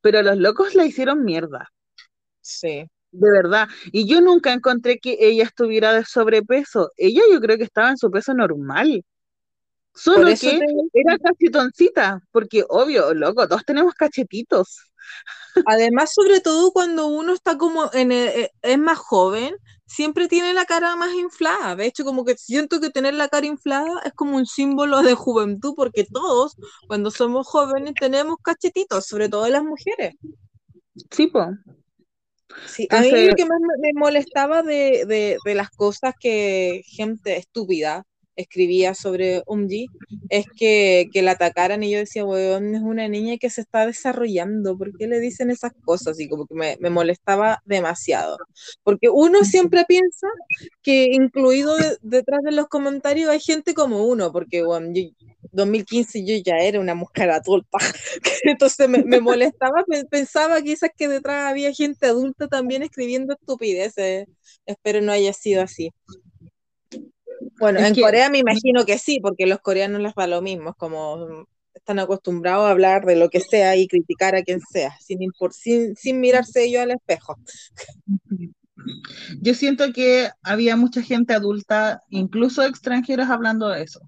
Pero 0.03 0.23
los 0.23 0.37
locos 0.39 0.75
la 0.75 0.85
hicieron 0.85 1.25
mierda. 1.25 1.71
Sí. 2.41 2.87
De 3.13 3.31
verdad. 3.31 3.69
Y 3.93 4.07
yo 4.07 4.21
nunca 4.21 4.53
encontré 4.53 4.99
que 4.99 5.17
ella 5.21 5.45
estuviera 5.45 5.93
de 5.95 6.05
sobrepeso. 6.05 6.91
Ella 6.97 7.23
yo 7.33 7.41
creo 7.41 7.57
que 7.57 7.65
estaba 7.65 7.91
en 7.91 7.97
su 7.97 8.11
peso 8.11 8.35
normal. 8.35 9.05
Solo 9.97 10.27
que 10.27 10.37
te... 10.37 10.67
era 10.93 11.19
cachetoncita, 11.19 12.21
porque 12.31 12.65
obvio, 12.69 13.15
loco, 13.15 13.49
todos 13.49 13.65
tenemos 13.65 13.95
cachetitos. 13.95 14.93
Además, 15.65 16.13
sobre 16.13 16.41
todo 16.41 16.71
cuando 16.73 17.07
uno 17.07 17.33
está 17.33 17.57
como 17.57 17.91
en 17.95 18.13
el, 18.13 18.29
eh, 18.29 18.51
es 18.61 18.79
más 18.79 18.99
joven, 18.99 19.57
siempre 19.87 20.29
tiene 20.29 20.53
la 20.53 20.67
cara 20.67 20.97
más 20.97 21.15
inflada. 21.15 21.77
De 21.77 21.87
hecho, 21.87 22.05
como 22.05 22.25
que 22.25 22.37
siento 22.37 22.79
que 22.79 22.91
tener 22.91 23.15
la 23.15 23.29
cara 23.29 23.47
inflada 23.47 24.03
es 24.05 24.13
como 24.13 24.37
un 24.37 24.45
símbolo 24.45 25.03
de 25.03 25.15
juventud, 25.15 25.73
porque 25.75 26.05
todos, 26.05 26.57
cuando 26.87 27.11
somos 27.11 27.47
jóvenes, 27.47 27.95
tenemos 27.99 28.37
cachetitos, 28.43 29.07
sobre 29.07 29.31
todo 29.31 29.49
las 29.49 29.65
mujeres. 29.65 30.15
Sí, 31.11 31.29
pues. 31.29 31.49
Sí, 32.67 32.83
Entonces... 32.85 33.13
a 33.13 33.17
mí 33.17 33.27
lo 33.29 33.35
que 33.35 33.47
más 33.47 33.61
me 33.81 33.93
molestaba 33.95 34.63
de, 34.63 35.05
de, 35.07 35.39
de 35.43 35.55
las 35.55 35.71
cosas 35.71 36.15
que 36.19 36.83
gente 36.87 37.37
estúpida 37.37 38.05
escribía 38.37 38.95
sobre 38.95 39.43
Umji, 39.47 39.87
es 40.29 40.47
que, 40.57 41.09
que 41.13 41.23
la 41.23 41.33
atacaran 41.33 41.83
y 41.83 41.91
yo 41.91 41.99
decía, 41.99 42.25
weón, 42.25 42.75
es 42.75 42.83
una 42.83 43.09
niña 43.09 43.39
que 43.39 43.51
se 43.51 43.63
está 43.63 43.87
desarrollando, 43.87 44.77
¿por 44.77 44.97
qué 44.97 45.07
le 45.07 45.19
dicen 45.21 45.51
esas 45.51 45.73
cosas? 45.85 46.21
Y 46.21 46.29
como 46.29 46.47
que 46.47 46.55
me, 46.55 46.91
molestaba 46.91 47.63
demasiado. 47.65 48.39
Porque 48.83 49.09
uno 49.09 49.45
siempre 49.45 49.85
piensa 49.87 50.29
que 50.83 51.09
incluido 51.13 51.77
de, 51.77 51.97
detrás 52.03 52.41
de 52.43 52.53
los 52.53 52.69
comentarios 52.69 53.31
hay 53.31 53.41
gente 53.41 53.75
como 53.75 54.05
uno, 54.05 54.31
porque 54.33 54.63
bueno, 54.63 54.91
yo, 54.93 55.03
2015 55.53 56.25
yo 56.25 56.35
ya 56.45 56.57
era 56.59 56.81
una 56.81 56.95
mujer 56.95 57.31
adulta, 57.31 57.79
entonces 58.45 58.89
me, 58.89 59.03
me 59.05 59.21
molestaba, 59.21 59.85
pensaba 60.11 60.61
quizás 60.63 60.91
que 60.97 61.09
detrás 61.09 61.51
había 61.51 61.73
gente 61.73 62.07
adulta 62.07 62.49
también 62.49 62.83
escribiendo 62.83 63.35
estupideces, 63.35 64.27
espero 64.67 65.01
no 65.01 65.13
haya 65.13 65.33
sido 65.33 65.63
así. 65.63 65.93
Bueno, 67.59 67.79
es 67.79 67.87
en 67.87 67.95
que, 67.95 68.01
Corea 68.01 68.31
me 68.31 68.39
imagino 68.39 68.85
que 68.85 68.99
sí, 68.99 69.21
porque 69.21 69.47
los 69.47 69.61
coreanos 69.61 70.01
les 70.01 70.13
va 70.13 70.27
lo 70.27 70.43
mismo, 70.43 70.71
es 70.71 70.77
como 70.77 71.47
están 71.75 71.99
acostumbrados 71.99 72.67
a 72.67 72.71
hablar 72.71 73.05
de 73.05 73.17
lo 73.17 73.29
que 73.29 73.41
sea 73.41 73.77
y 73.77 73.87
criticar 73.87 74.35
a 74.35 74.43
quien 74.43 74.61
sea, 74.61 74.97
sin, 75.01 75.19
sin, 75.53 75.95
sin 75.95 76.21
mirarse 76.21 76.65
ellos 76.65 76.83
al 76.83 76.91
espejo. 76.91 77.37
Yo 79.41 79.55
siento 79.55 79.93
que 79.93 80.31
había 80.43 80.77
mucha 80.77 81.03
gente 81.03 81.35
adulta, 81.35 82.03
incluso 82.09 82.63
extranjeros, 82.63 83.29
hablando 83.29 83.69
de 83.69 83.83
eso. 83.83 84.01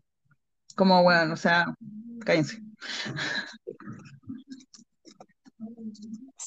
Como, 0.75 1.03
bueno, 1.03 1.35
o 1.35 1.37
sea, 1.37 1.75
cállense 2.25 2.61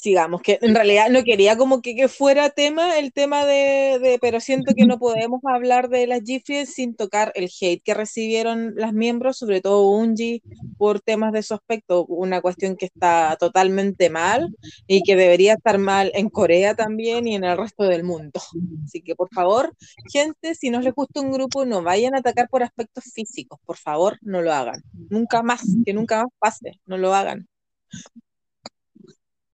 sigamos, 0.02 0.42
que 0.42 0.58
en 0.62 0.74
realidad 0.74 1.10
no 1.12 1.24
quería 1.24 1.56
como 1.58 1.82
que, 1.82 1.96
que 1.96 2.08
fuera 2.08 2.50
tema 2.50 2.98
el 2.98 3.14
tema 3.14 3.46
de, 3.46 4.00
de, 4.02 4.18
pero 4.20 4.40
siento 4.40 4.74
que 4.74 4.88
no 4.88 4.98
podemos 4.98 5.42
hablar 5.48 5.90
de 5.90 6.08
las 6.08 6.24
GIFIES 6.24 6.74
sin 6.74 6.96
tocar 6.96 7.32
el 7.36 7.50
hate 7.62 7.84
que 7.84 7.94
recibieron 7.94 8.74
las 8.76 8.94
miembros, 8.94 9.38
sobre 9.38 9.62
todo 9.62 9.92
Unji, 9.92 10.42
por 10.78 11.02
temas 11.02 11.34
de 11.34 11.44
su 11.44 11.54
aspecto, 11.54 12.06
una 12.08 12.42
cuestión 12.42 12.78
que 12.78 12.88
está 12.88 13.38
totalmente 13.40 14.10
mal 14.10 14.56
y 14.88 15.04
que 15.04 15.16
debería 15.16 15.54
estar 15.54 15.78
mal 15.78 16.12
en 16.16 16.30
Corea 16.30 16.74
también 16.74 17.28
y 17.28 17.36
en 17.36 17.44
el 17.44 17.56
resto 17.56 17.84
del 17.84 18.04
mundo. 18.04 18.42
Así 18.86 19.04
que 19.04 19.16
por 19.16 19.30
favor, 19.32 19.72
gente, 20.12 20.56
si 20.56 20.72
no 20.72 20.82
les 20.82 20.96
gusta 20.96 21.22
un 21.22 21.32
grupo, 21.32 21.64
no 21.66 21.84
vayan 21.84 22.16
a 22.16 22.20
atacar 22.20 22.50
por 22.50 22.64
aspectos 22.64 23.04
físicos, 23.14 23.60
por 23.66 23.78
favor, 23.78 24.18
no 24.22 24.42
lo 24.42 24.52
hagan. 24.52 24.82
Nunca 25.10 25.44
más, 25.44 25.62
que 25.86 25.94
nunca 25.94 26.24
más 26.24 26.32
pase, 26.40 26.80
no 26.88 26.98
lo 26.98 27.14
hagan. 27.14 27.48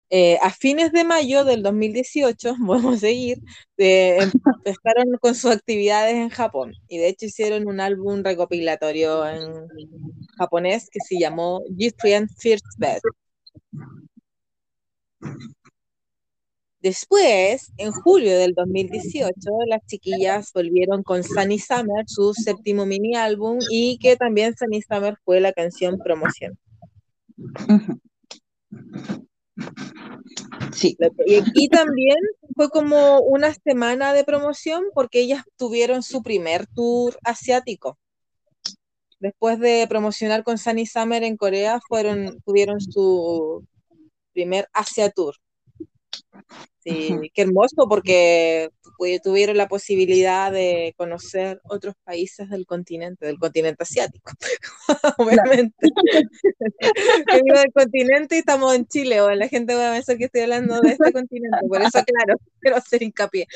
Eh, 0.09 0.37
a 0.41 0.51
fines 0.51 0.93
de 0.93 1.03
mayo 1.03 1.43
del 1.43 1.63
2018, 1.63 2.55
vamos 2.59 2.95
a 2.95 2.99
seguir, 2.99 3.39
eh, 3.77 4.19
empezaron 4.65 5.17
con 5.19 5.35
sus 5.35 5.51
actividades 5.51 6.15
en 6.15 6.29
Japón 6.29 6.73
y 6.87 6.97
de 6.97 7.09
hecho 7.09 7.25
hicieron 7.25 7.67
un 7.67 7.81
álbum 7.81 8.23
recopilatorio 8.23 9.27
en 9.27 9.67
japonés 10.37 10.89
que 10.89 10.99
se 11.05 11.19
llamó 11.19 11.61
Different 11.69 12.31
First 12.37 12.65
Bed. 12.77 12.99
Después, 16.79 17.73
en 17.77 17.91
julio 17.91 18.37
del 18.37 18.53
2018, 18.53 19.33
las 19.67 19.85
chiquillas 19.87 20.53
volvieron 20.53 21.03
con 21.03 21.23
Sunny 21.23 21.59
Summer, 21.59 22.05
su 22.05 22.33
séptimo 22.33 22.85
mini 22.85 23.15
álbum, 23.15 23.57
y 23.71 23.97
que 23.97 24.15
también 24.15 24.55
Sunny 24.55 24.81
Summer 24.83 25.17
fue 25.25 25.41
la 25.41 25.51
canción 25.51 25.97
promoción. 25.97 26.57
Sí. 30.73 30.97
Y 31.25 31.69
también 31.69 32.17
fue 32.55 32.69
como 32.69 33.19
una 33.19 33.53
semana 33.53 34.13
de 34.13 34.23
promoción 34.23 34.85
porque 34.93 35.19
ellas 35.19 35.43
tuvieron 35.57 36.03
su 36.03 36.21
primer 36.23 36.67
tour 36.67 37.17
asiático. 37.23 37.97
Después 39.19 39.59
de 39.59 39.85
promocionar 39.89 40.43
con 40.43 40.57
Sunny 40.57 40.85
Summer 40.85 41.23
en 41.23 41.37
Corea, 41.37 41.79
fueron, 41.87 42.39
tuvieron 42.45 42.79
su 42.79 43.65
primer 44.33 44.69
Asia 44.73 45.09
Tour. 45.09 45.35
Sí, 46.79 47.17
qué 47.33 47.41
hermoso 47.41 47.87
porque 47.89 48.69
tuvieron 49.23 49.57
la 49.57 49.67
posibilidad 49.67 50.51
de 50.51 50.93
conocer 50.97 51.59
otros 51.65 51.95
países 52.03 52.49
del 52.49 52.65
continente, 52.65 53.25
del 53.25 53.37
continente 53.37 53.83
asiático, 53.83 54.31
obviamente. 55.17 55.75
Digo 57.43 57.59
del 57.59 57.71
continente 57.73 58.35
y 58.35 58.39
estamos 58.39 58.73
en 58.75 58.87
Chile, 58.87 59.21
o 59.21 59.29
la 59.31 59.47
gente 59.47 59.75
va 59.75 59.91
a 59.91 59.93
pensar 59.95 60.17
que 60.17 60.25
estoy 60.25 60.41
hablando 60.41 60.79
de 60.79 60.91
este 60.91 61.11
continente, 61.11 61.57
por 61.67 61.81
eso, 61.81 62.03
claro, 62.05 62.39
quiero 62.61 62.77
hacer 62.77 63.03
hincapié. 63.03 63.47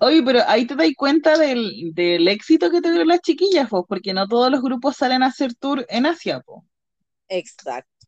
Oye, 0.00 0.22
pero 0.22 0.40
ahí 0.48 0.66
te 0.66 0.74
das 0.74 0.88
cuenta 0.96 1.38
del, 1.38 1.92
del 1.94 2.28
éxito 2.28 2.70
que 2.70 2.82
tuvieron 2.82 3.08
las 3.08 3.20
chiquillas, 3.20 3.68
po, 3.68 3.86
porque 3.86 4.12
no 4.12 4.28
todos 4.28 4.50
los 4.50 4.60
grupos 4.60 4.96
salen 4.96 5.22
a 5.22 5.26
hacer 5.26 5.54
tour 5.54 5.86
en 5.88 6.06
Asia, 6.06 6.40
po. 6.40 6.66
Exacto, 7.28 8.06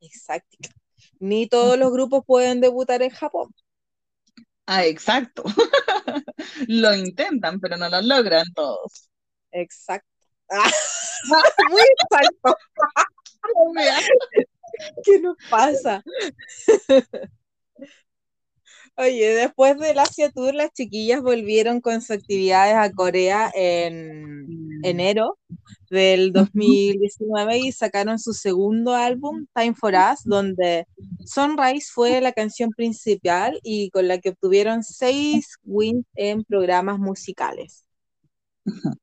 exacto 0.00 0.58
ni 1.18 1.48
todos 1.48 1.78
los 1.78 1.92
grupos 1.92 2.24
pueden 2.26 2.60
debutar 2.60 3.02
en 3.02 3.10
Japón. 3.10 3.54
Ah, 4.66 4.84
exacto. 4.84 5.44
lo 6.68 6.94
intentan, 6.94 7.60
pero 7.60 7.76
no 7.76 7.88
lo 7.88 8.02
logran 8.02 8.46
todos. 8.54 9.08
Exacto. 9.52 10.08
Ah, 10.50 10.70
muy 11.70 11.80
exacto. 12.00 12.56
¿Qué 15.04 15.20
nos 15.20 15.36
pasa? 15.48 16.02
Oye, 18.98 19.34
después 19.34 19.76
del 19.78 19.98
Asia 19.98 20.30
Tour, 20.30 20.54
las 20.54 20.72
chiquillas 20.72 21.20
volvieron 21.20 21.82
con 21.82 22.00
sus 22.00 22.12
actividades 22.12 22.76
a 22.76 22.90
Corea 22.92 23.50
en 23.54 24.46
enero 24.82 25.38
del 25.90 26.32
2019 26.32 27.58
y 27.58 27.72
sacaron 27.72 28.18
su 28.18 28.32
segundo 28.32 28.94
álbum, 28.94 29.46
Time 29.54 29.74
for 29.74 29.92
Us, 29.92 30.20
donde 30.24 30.86
Sunrise 31.26 31.90
fue 31.92 32.22
la 32.22 32.32
canción 32.32 32.70
principal 32.70 33.60
y 33.62 33.90
con 33.90 34.08
la 34.08 34.18
que 34.18 34.30
obtuvieron 34.30 34.82
seis 34.82 35.56
wins 35.64 36.06
en 36.14 36.42
programas 36.44 36.98
musicales. 36.98 37.84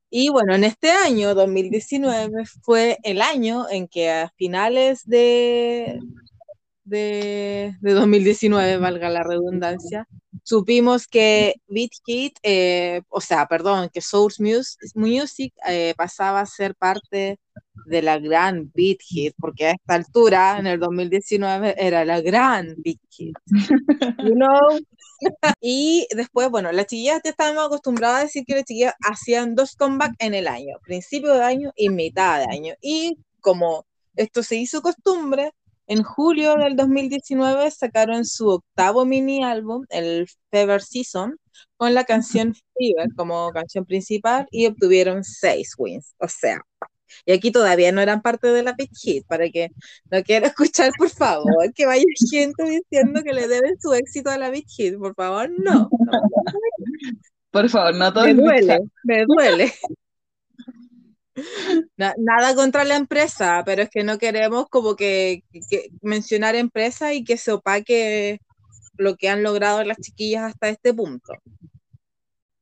Y 0.10 0.30
bueno, 0.30 0.56
en 0.56 0.64
este 0.64 0.92
año, 0.92 1.36
2019, 1.36 2.44
fue 2.64 2.98
el 3.04 3.22
año 3.22 3.70
en 3.70 3.88
que 3.88 4.12
a 4.12 4.32
finales 4.38 5.04
de, 5.06 6.00
de, 6.84 7.76
de 7.82 7.94
2019, 7.94 8.78
valga 8.78 9.10
la 9.10 9.24
redundancia, 9.24 10.08
supimos 10.44 11.08
que 11.08 11.56
Beat 11.68 11.92
Hit, 12.06 12.34
eh, 12.44 13.02
o 13.10 13.22
sea, 13.22 13.48
perdón, 13.48 13.90
que 13.94 14.02
Source 14.02 14.42
Mus- 14.44 14.78
Music 14.96 15.54
eh, 15.68 15.94
pasaba 15.98 16.42
a 16.42 16.46
ser 16.46 16.76
parte 16.76 17.40
de 17.86 18.02
la 18.02 18.20
gran 18.20 18.72
Beat 18.74 18.98
Hit, 19.02 19.34
porque 19.40 19.68
a 19.68 19.72
esta 19.72 19.96
altura, 19.96 20.58
en 20.60 20.68
el 20.68 20.80
2019, 20.80 21.76
era 21.78 22.06
la 22.06 22.22
gran 22.22 22.76
Beat 22.78 23.00
Hit. 23.10 23.36
You 24.20 24.36
know? 24.36 24.80
Y 25.62 26.08
después, 26.16 26.50
bueno, 26.50 26.72
las 26.72 26.88
chiquillas 26.88 27.22
ya 27.24 27.30
estábamos 27.32 27.66
acostumbradas 27.68 28.20
a 28.20 28.24
decir 28.24 28.44
que 28.46 28.56
las 28.56 28.66
chiquillas 28.66 28.94
hacían 29.02 29.56
dos 29.56 29.76
comebacks 29.76 30.16
en 30.20 30.34
el 30.34 30.48
año, 30.48 30.78
principio 30.84 31.34
de 31.34 31.44
año 31.44 31.72
y 31.76 31.90
mitad 31.90 32.40
de 32.40 32.54
año. 32.54 32.74
Y 32.82 33.18
como 33.42 33.86
esto 34.16 34.44
se 34.44 34.58
hizo 34.58 34.82
costumbre, 34.82 35.52
en 35.88 36.04
julio 36.04 36.56
del 36.56 36.76
2019 36.76 37.70
sacaron 37.72 38.26
su 38.26 38.48
octavo 38.50 39.06
mini 39.06 39.44
álbum, 39.44 39.86
el 39.90 40.28
Fever 40.52 40.82
Season, 40.82 41.38
con 41.78 41.94
la 41.94 42.04
canción 42.04 42.54
Fever 42.78 43.10
como 43.16 43.52
canción 43.52 43.86
principal 43.86 44.48
y 44.52 44.68
obtuvieron 44.68 45.24
seis 45.24 45.74
wins. 45.78 46.16
O 46.20 46.28
sea, 46.28 46.62
y 47.26 47.34
aquí 47.34 47.52
todavía 47.52 47.92
no 47.92 48.02
eran 48.02 48.22
parte 48.22 48.48
de 48.48 48.64
la 48.64 48.74
Big 48.74 48.90
Hit, 48.96 49.26
para 49.28 49.50
que 49.50 49.70
no 50.10 50.24
quiero 50.24 50.48
escuchar, 50.48 50.92
por 50.98 51.10
favor, 51.10 51.74
que 51.74 51.86
vaya 51.86 52.04
gente 52.32 52.64
diciendo 52.64 53.22
que 53.24 53.34
le 53.34 53.48
deben 53.48 53.80
su 53.80 53.94
éxito 53.94 54.30
a 54.30 54.38
la 54.38 54.50
Big 54.50 54.66
Hit. 54.68 54.98
Por 54.98 55.14
favor, 55.16 55.50
no. 55.50 55.90
no. 55.90 56.22
Por 57.52 57.70
favor, 57.70 57.96
no 57.96 58.12
todo 58.12 58.26
Me 58.26 58.34
duele, 58.34 58.80
me 59.04 59.26
duele. 59.26 59.74
Na- 61.98 62.14
nada 62.18 62.56
contra 62.56 62.84
la 62.86 62.96
empresa, 62.96 63.64
pero 63.66 63.84
es 63.84 63.90
que 63.90 64.04
no 64.04 64.18
queremos 64.18 64.68
como 64.70 64.96
que, 64.96 65.44
mencionar 66.02 66.56
empresa 66.56 67.14
y 67.14 67.24
que 67.24 67.38
se 67.38 67.52
opaque 67.52 68.40
lo 68.98 69.16
que 69.18 69.30
han 69.30 69.44
logrado 69.44 69.84
las 69.84 69.98
chiquillas 70.00 70.44
hasta 70.44 70.70
este 70.70 70.94
punto. 70.94 71.34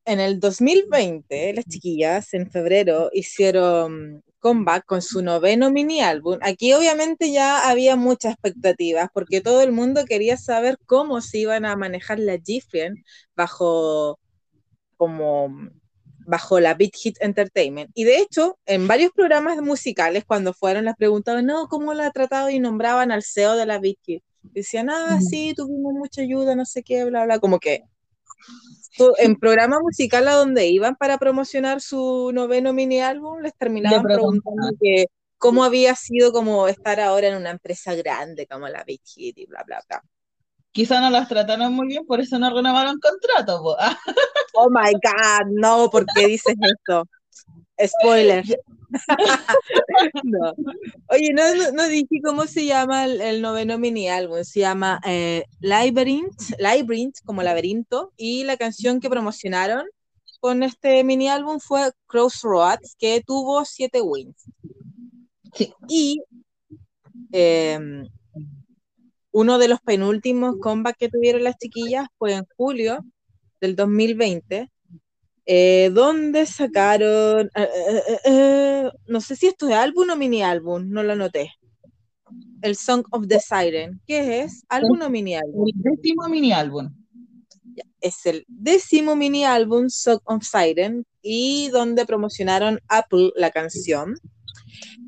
En 0.06 0.20
el 0.20 0.40
2020, 0.40 1.54
las 1.54 1.66
chiquillas 1.66 2.34
en 2.34 2.50
febrero 2.50 3.10
hicieron 3.14 4.24
comeback 4.40 4.86
con 4.86 5.02
su 5.02 5.22
noveno 5.22 5.70
mini 5.72 6.02
álbum. 6.02 6.40
Aquí 6.42 6.74
obviamente 6.74 7.32
ya 7.32 7.70
había 7.70 7.96
muchas 7.96 8.34
expectativas 8.34 9.10
porque 9.14 9.42
todo 9.42 9.62
el 9.62 9.72
mundo 9.72 10.06
quería 10.06 10.38
saber 10.38 10.78
cómo 10.88 11.22
se 11.22 11.40
iban 11.40 11.66
a 11.66 11.76
manejar 11.76 12.20
la 12.20 12.40
Gifriend 12.44 12.98
bajo 13.36 14.20
como 14.98 15.50
bajo 16.32 16.62
la 16.62 16.76
Beat 16.76 16.96
Hit 16.96 17.18
Entertainment. 17.20 17.92
Y 17.94 18.06
de 18.06 18.20
hecho, 18.20 18.58
en 18.66 18.88
varios 18.88 19.12
programas 19.12 19.62
musicales, 19.62 20.24
cuando 20.26 20.54
fueron, 20.54 20.86
las 20.86 20.96
preguntaban, 20.96 21.46
no, 21.46 21.68
¿cómo 21.68 21.94
la 21.94 22.08
ha 22.08 22.12
tratado? 22.12 22.50
Y 22.50 22.60
nombraban 22.60 23.12
al 23.12 23.22
CEO 23.22 23.58
de 23.58 23.66
la 23.66 23.80
Beat 23.80 23.98
Hit. 24.06 24.24
Decían, 24.42 24.90
ah, 24.90 25.20
sí, 25.20 25.54
tuvimos 25.54 25.94
mucha 25.94 26.22
ayuda, 26.22 26.56
no 26.56 26.64
sé 26.64 26.84
qué, 26.84 27.04
bla, 27.04 27.26
bla, 27.26 27.40
como 27.40 27.60
que 27.60 27.84
en 29.20 29.36
programa 29.36 29.80
musical 29.82 30.28
a 30.30 30.34
donde 30.34 30.68
iban 30.68 30.96
para 30.96 31.18
promocionar 31.18 31.82
su 31.82 32.32
noveno 32.34 32.72
mini 32.72 33.02
álbum, 33.02 33.42
les 33.42 33.54
terminaban 33.56 34.02
preguntando 34.02 34.70
que 34.82 35.08
cómo 35.38 35.66
había 35.66 35.96
sido 35.96 36.32
como 36.32 36.70
estar 36.70 37.02
ahora 37.02 37.28
en 37.28 37.36
una 37.36 37.52
empresa 37.52 37.94
grande 37.94 38.48
como 38.48 38.70
la 38.70 38.86
Beat 38.86 39.02
Hit 39.04 39.38
y 39.38 39.46
bla, 39.48 39.64
bla, 39.64 39.82
bla. 39.88 40.02
Quizá 40.72 41.02
no 41.02 41.10
las 41.10 41.28
trataron 41.28 41.74
muy 41.74 41.88
bien, 41.88 42.06
por 42.06 42.22
eso 42.22 42.40
no 42.40 42.54
renovaron 42.54 43.00
contrato. 43.00 43.62
po. 43.62 43.76
Oh 44.54 44.70
my 44.70 44.92
God, 44.92 45.48
no, 45.50 45.90
¿por 45.90 46.06
qué 46.14 46.28
dices 46.28 46.56
esto? 46.62 47.08
Spoiler. 47.84 48.44
No. 50.24 50.54
Oye, 51.10 51.32
no, 51.34 51.56
no, 51.56 51.72
no 51.72 51.88
dije 51.88 52.20
cómo 52.24 52.46
se 52.46 52.66
llama 52.66 53.06
el, 53.06 53.22
el 53.22 53.42
noveno 53.42 53.78
mini 53.78 54.10
álbum. 54.10 54.44
Se 54.44 54.60
llama 54.60 55.00
eh, 55.06 55.46
Labyrinth, 55.62 56.60
Labyrinth, 56.60 57.20
como 57.24 57.42
laberinto, 57.42 58.12
y 58.18 58.44
la 58.44 58.58
canción 58.58 59.00
que 59.00 59.10
promocionaron 59.10 59.86
con 60.42 60.64
este 60.64 61.04
mini 61.04 61.30
álbum 61.30 61.60
fue 61.60 61.92
Crossroads, 62.08 62.96
que 63.00 63.24
tuvo 63.26 63.64
siete 63.64 64.02
wins. 64.02 64.44
Sí. 65.54 65.74
Y 65.88 66.22
em, 67.32 68.08
uno 69.32 69.58
de 69.58 69.68
los 69.68 69.80
penúltimos 69.82 70.56
comebacks 70.60 70.98
que 70.98 71.10
tuvieron 71.10 71.44
las 71.44 71.58
chiquillas 71.58 72.08
fue 72.18 72.34
en 72.34 72.46
julio 72.58 73.06
del 73.60 73.76
2020, 73.76 74.70
eh, 75.46 75.92
donde 75.94 76.46
sacaron, 76.46 77.48
eh, 77.56 77.62
eh, 77.64 78.04
eh, 78.08 78.20
eh, 78.26 78.92
no 79.08 79.22
sé 79.22 79.36
si 79.36 79.48
esto 79.48 79.68
es 79.70 79.76
álbum 79.76 80.10
o 80.10 80.16
mini 80.16 80.44
álbum, 80.44 80.90
no 80.90 81.04
lo 81.04 81.14
anoté. 81.14 81.52
El 82.62 82.76
Song 82.76 83.04
of 83.12 83.28
the 83.28 83.40
Siren, 83.40 84.02
¿qué 84.06 84.42
es? 84.42 84.64
¿Álbum 84.70 85.02
o 85.02 85.10
mini 85.10 85.36
álbum? 85.36 85.68
El 85.68 85.82
décimo 85.82 86.28
mini 86.30 86.52
álbum. 86.52 86.94
Es 88.00 88.26
el 88.26 88.46
décimo 88.48 89.16
mini 89.16 89.46
álbum 89.46 89.90
Song 89.90 90.20
of 90.26 90.44
Siren 90.44 91.06
y 91.22 91.70
donde 91.70 92.06
promocionaron 92.06 92.80
Apple 92.88 93.32
la 93.36 93.52
canción. 93.52 94.16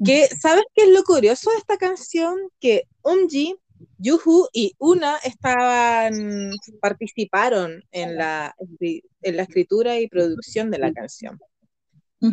Que, 0.03 0.27
¿sabes 0.27 0.63
qué 0.73 0.83
es 0.83 0.89
lo 0.89 1.03
curioso 1.03 1.51
de 1.51 1.57
esta 1.57 1.77
canción? 1.77 2.37
Que 2.59 2.83
Umji, 3.03 3.55
Yuhu 4.03 4.49
y 4.51 4.73
Una 4.79 5.15
estaban, 5.23 6.51
participaron 6.81 7.83
en 7.91 8.17
la, 8.17 8.53
en 8.79 9.37
la 9.37 9.43
escritura 9.43 9.97
y 9.97 10.09
producción 10.09 10.69
de 10.71 10.79
la 10.79 10.91
canción. 10.91 11.39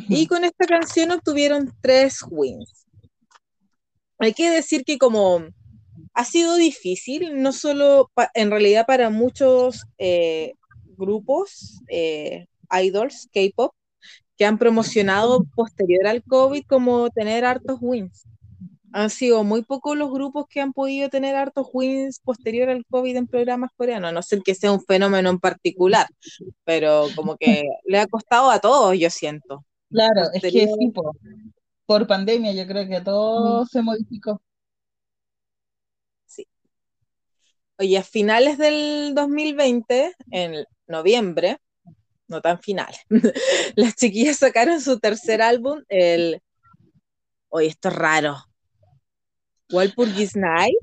Y 0.09 0.27
con 0.27 0.45
esta 0.45 0.67
canción 0.67 1.13
obtuvieron 1.13 1.73
tres 1.81 2.19
wins. 2.29 2.87
Hay 4.19 4.35
que 4.35 4.51
decir 4.51 4.85
que 4.85 4.99
como 4.99 5.45
ha 6.15 6.25
sido 6.25 6.57
difícil, 6.57 7.41
no 7.41 7.53
solo 7.53 8.11
en 8.35 8.51
realidad 8.51 8.85
para 8.87 9.11
muchos 9.11 9.85
eh, 9.99 10.55
grupos, 10.97 11.81
eh, 11.89 12.47
idols, 12.83 13.29
K-pop, 13.33 13.75
que 14.37 14.45
han 14.45 14.59
promocionado 14.59 15.45
posterior 15.55 16.07
al 16.07 16.23
COVID 16.25 16.65
como 16.67 17.11
tener 17.11 17.45
hartos 17.45 17.79
wins. 17.81 18.25
Han 18.93 19.11
sido 19.11 19.45
muy 19.45 19.63
pocos 19.63 19.97
los 19.97 20.11
grupos 20.11 20.47
que 20.49 20.61
han 20.61 20.73
podido 20.73 21.09
tener 21.09 21.37
hartos 21.37 21.69
wins 21.73 22.19
posterior 22.19 22.69
al 22.69 22.85
COVID 22.87 23.17
en 23.17 23.27
programas 23.27 23.71
coreanos, 23.77 24.11
a 24.11 24.13
no 24.13 24.23
ser 24.23 24.43
que 24.43 24.55
sea 24.55 24.73
un 24.73 24.83
fenómeno 24.83 25.31
en 25.31 25.39
particular, 25.39 26.07
pero 26.65 27.07
como 27.15 27.37
que 27.37 27.65
le 27.85 27.99
ha 27.99 28.07
costado 28.07 28.51
a 28.51 28.59
todos, 28.59 28.99
yo 28.99 29.11
siento. 29.11 29.65
Claro, 29.91 30.23
es 30.33 30.43
que 30.43 30.51
sí, 30.51 30.91
po. 30.95 31.13
por 31.87 32.07
pandemia 32.07 32.53
yo 32.53 32.67
creo 32.67 32.89
que 32.89 33.01
todo 33.01 33.65
se 33.67 33.83
modificó. 33.83 34.41
Oye, 37.81 37.97
a 37.97 38.03
finales 38.03 38.59
del 38.59 39.15
2020, 39.15 40.15
en 40.33 40.67
noviembre, 40.87 41.57
no 42.29 42.43
tan 42.43 42.61
final, 42.61 42.95
las 43.75 43.97
chiquillas 43.97 44.37
sacaron 44.37 44.83
su 44.83 44.99
tercer 45.01 45.41
álbum, 45.41 45.83
el... 45.89 46.43
Oye, 47.49 47.69
esto 47.69 47.89
es 47.89 47.95
raro. 47.95 48.50
Walpurgis 49.73 50.37
Night, 50.37 50.77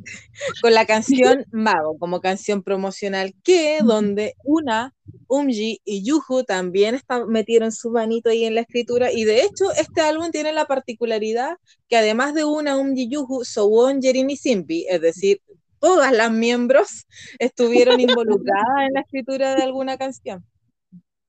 con 0.62 0.74
la 0.74 0.86
canción 0.86 1.46
Mago, 1.52 1.98
como 1.98 2.22
canción 2.22 2.64
promocional, 2.64 3.34
que 3.44 3.80
donde 3.84 4.36
una, 4.44 4.94
Umji 5.28 5.82
y 5.84 6.04
Yuhu 6.04 6.44
también 6.44 6.96
está- 6.96 7.26
metieron 7.26 7.72
su 7.72 7.92
manito 7.92 8.30
ahí 8.30 8.46
en 8.46 8.56
la 8.56 8.62
escritura, 8.62 9.12
y 9.12 9.24
de 9.24 9.44
hecho 9.44 9.72
este 9.80 10.02
álbum 10.02 10.32
tiene 10.32 10.54
la 10.54 10.66
particularidad 10.66 11.58
que 11.88 11.98
además 11.98 12.34
de 12.34 12.46
una, 12.46 12.78
Umji 12.78 13.10
Yuhu, 13.10 13.44
Sowon, 13.44 14.02
Jerin 14.02 14.30
y 14.30 14.38
Simpi, 14.38 14.86
es 14.90 15.02
decir, 15.02 15.42
todas 15.80 16.12
las 16.12 16.32
miembros 16.32 17.06
estuvieron 17.40 18.00
involucradas 18.00 18.88
en 18.88 18.94
la 18.94 19.02
escritura 19.02 19.56
de 19.56 19.64
alguna 19.64 19.98
canción. 19.98 20.44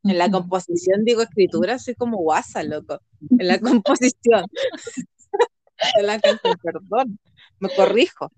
En 0.05 0.17
la 0.17 0.31
composición, 0.31 1.05
digo 1.05 1.21
escritura, 1.23 1.79
soy 1.79 1.95
como 1.95 2.19
guasa, 2.19 2.63
loco. 2.63 3.01
En 3.39 3.47
la 3.47 3.59
composición 3.59 4.45
la 6.03 6.19
canción, 6.21 6.57
perdón, 6.63 7.19
me 7.61 7.69
corrijo. 7.75 8.31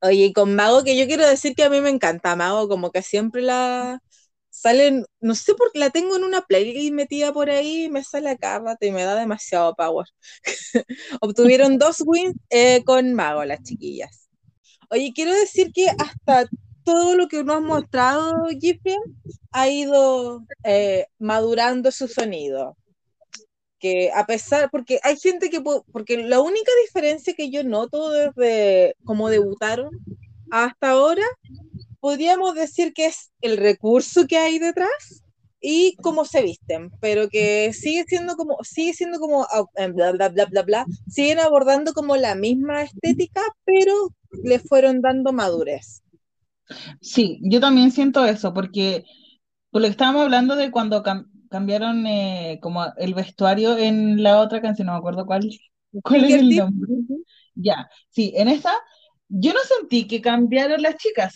Oye, 0.00 0.32
con 0.32 0.54
Mago, 0.54 0.84
que 0.84 0.96
yo 0.96 1.06
quiero 1.06 1.26
decir 1.26 1.54
que 1.54 1.64
a 1.64 1.70
mí 1.70 1.80
me 1.80 1.90
encanta 1.90 2.36
Mago, 2.36 2.68
como 2.68 2.90
que 2.92 3.02
siempre 3.02 3.42
la 3.42 4.00
salen, 4.50 5.04
no 5.20 5.34
sé 5.34 5.54
por 5.54 5.72
qué 5.72 5.78
la 5.80 5.90
tengo 5.90 6.16
en 6.16 6.24
una 6.24 6.42
playlist 6.42 6.92
metida 6.92 7.32
por 7.32 7.50
ahí, 7.50 7.88
me 7.90 8.04
sale 8.04 8.30
acá, 8.30 8.60
mate, 8.60 8.86
y 8.88 8.92
me 8.92 9.04
da 9.04 9.16
demasiado 9.16 9.74
power. 9.74 10.06
Obtuvieron 11.20 11.78
dos 11.78 12.02
wins 12.06 12.36
eh, 12.50 12.84
con 12.84 13.14
Mago, 13.14 13.44
las 13.44 13.62
chiquillas. 13.62 14.28
Oye, 14.90 15.12
quiero 15.14 15.32
decir 15.34 15.72
que 15.72 15.88
hasta 15.98 16.48
todo 16.84 17.16
lo 17.16 17.28
que 17.28 17.44
nos 17.44 17.56
ha 17.56 17.60
mostrado 17.60 18.46
Giffian 18.60 19.00
ha 19.52 19.68
ido 19.68 20.44
eh, 20.64 21.06
madurando 21.18 21.90
su 21.92 22.08
sonido. 22.08 22.76
Que 23.78 24.10
a 24.14 24.26
pesar, 24.26 24.70
porque 24.70 25.00
hay 25.04 25.16
gente 25.16 25.50
que, 25.50 25.60
po- 25.60 25.84
porque 25.92 26.16
la 26.18 26.40
única 26.40 26.70
diferencia 26.86 27.34
que 27.34 27.50
yo 27.50 27.64
noto 27.64 28.10
desde 28.10 28.94
cómo 29.04 29.30
debutaron 29.30 29.90
hasta 30.50 30.90
ahora, 30.90 31.22
podríamos 32.00 32.54
decir 32.54 32.92
que 32.92 33.06
es 33.06 33.30
el 33.40 33.56
recurso 33.56 34.26
que 34.26 34.38
hay 34.38 34.58
detrás 34.58 35.22
y 35.60 35.96
cómo 36.02 36.24
se 36.24 36.42
visten, 36.42 36.90
pero 37.00 37.28
que 37.28 37.72
sigue 37.72 38.04
siendo 38.06 38.36
como, 38.36 38.58
sigue 38.62 38.94
siendo 38.94 39.18
como, 39.18 39.46
eh, 39.76 39.88
bla, 39.88 40.12
bla, 40.12 40.28
bla, 40.28 40.46
bla, 40.46 40.62
bla, 40.62 40.86
siguen 41.08 41.40
abordando 41.40 41.92
como 41.94 42.16
la 42.16 42.34
misma 42.36 42.82
estética, 42.82 43.42
pero 43.64 44.10
le 44.44 44.60
fueron 44.60 45.00
dando 45.00 45.32
madurez. 45.32 46.02
Sí, 47.00 47.40
yo 47.42 47.60
también 47.60 47.90
siento 47.90 48.24
eso, 48.26 48.52
porque 48.54 49.04
por 49.70 49.82
lo 49.82 49.88
que 49.88 49.92
estábamos 49.92 50.22
hablando 50.22 50.56
de 50.56 50.70
cuando 50.70 51.02
cambiaron 51.48 52.06
eh, 52.06 52.58
como 52.62 52.84
el 52.96 53.14
vestuario 53.14 53.76
en 53.78 54.22
la 54.22 54.40
otra 54.40 54.60
canción, 54.62 54.86
no 54.86 54.92
me 54.94 54.98
acuerdo 54.98 55.26
cuál, 55.26 55.48
cuál 56.02 56.24
es 56.24 56.34
el 56.36 56.54
nombre. 56.54 56.92
Ya, 57.54 57.88
sí, 58.10 58.32
en 58.36 58.48
esa 58.48 58.72
yo 59.28 59.52
no 59.52 59.60
sentí 59.60 60.06
que 60.06 60.20
cambiaron 60.22 60.82
las 60.82 60.96
chicas, 60.96 61.34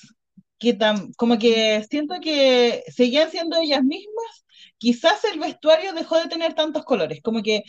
que 0.59 0.79
tam- 0.79 1.13
como 1.17 1.39
que 1.39 1.85
siento 1.91 2.15
que 2.21 2.83
seguían 2.89 3.31
siendo 3.31 3.57
ellas 3.59 3.83
mismas, 3.85 4.45
quizás 4.79 5.25
el 5.25 5.41
vestuario 5.41 5.93
dejó 5.93 6.19
de 6.19 6.29
tener 6.29 6.55
tantos 6.55 6.85
colores, 6.85 7.21
como 7.23 7.43
que 7.43 7.63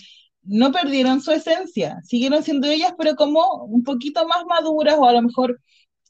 no 0.43 0.71
perdieron 0.71 1.21
su 1.21 1.31
esencia, 1.31 1.97
siguieron 2.03 2.43
siendo 2.43 2.67
ellas, 2.67 2.93
pero 2.97 3.15
como 3.15 3.63
un 3.65 3.83
poquito 3.83 4.27
más 4.27 4.45
maduras 4.45 4.95
o 4.99 5.05
a 5.07 5.13
lo 5.13 5.21
mejor, 5.21 5.59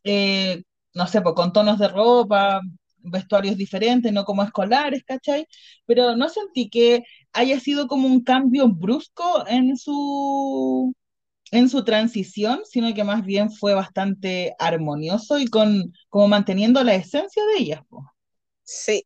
eh, 0.04 0.64
no 0.94 1.08
sé, 1.08 1.22
pues 1.22 1.36
con 1.36 1.54
tonos 1.54 1.80
de 1.80 1.88
ropa, 1.90 2.62
vestuarios 3.04 3.58
diferentes, 3.58 4.12
no 4.14 4.26
como 4.26 4.44
escolares, 4.44 5.04
¿cachai? 5.06 5.48
Pero 5.86 6.16
no 6.16 6.30
sentí 6.30 6.70
que 6.70 7.04
haya 7.34 7.60
sido 7.60 7.88
como 7.88 8.08
un 8.08 8.24
cambio 8.24 8.68
brusco 8.70 9.46
en 9.48 9.78
su 9.78 10.94
en 11.52 11.70
su 11.70 11.84
transición, 11.86 12.62
sino 12.66 12.94
que 12.94 13.04
más 13.06 13.26
bien 13.26 13.52
fue 13.52 13.74
bastante 13.76 14.56
armonioso 14.60 15.40
y 15.40 15.48
con 15.48 15.94
como 16.10 16.28
manteniendo 16.28 16.84
la 16.84 16.96
esencia 16.96 17.44
de 17.46 17.64
ellas, 17.64 17.82
po. 17.90 18.06
Sí, 18.64 19.06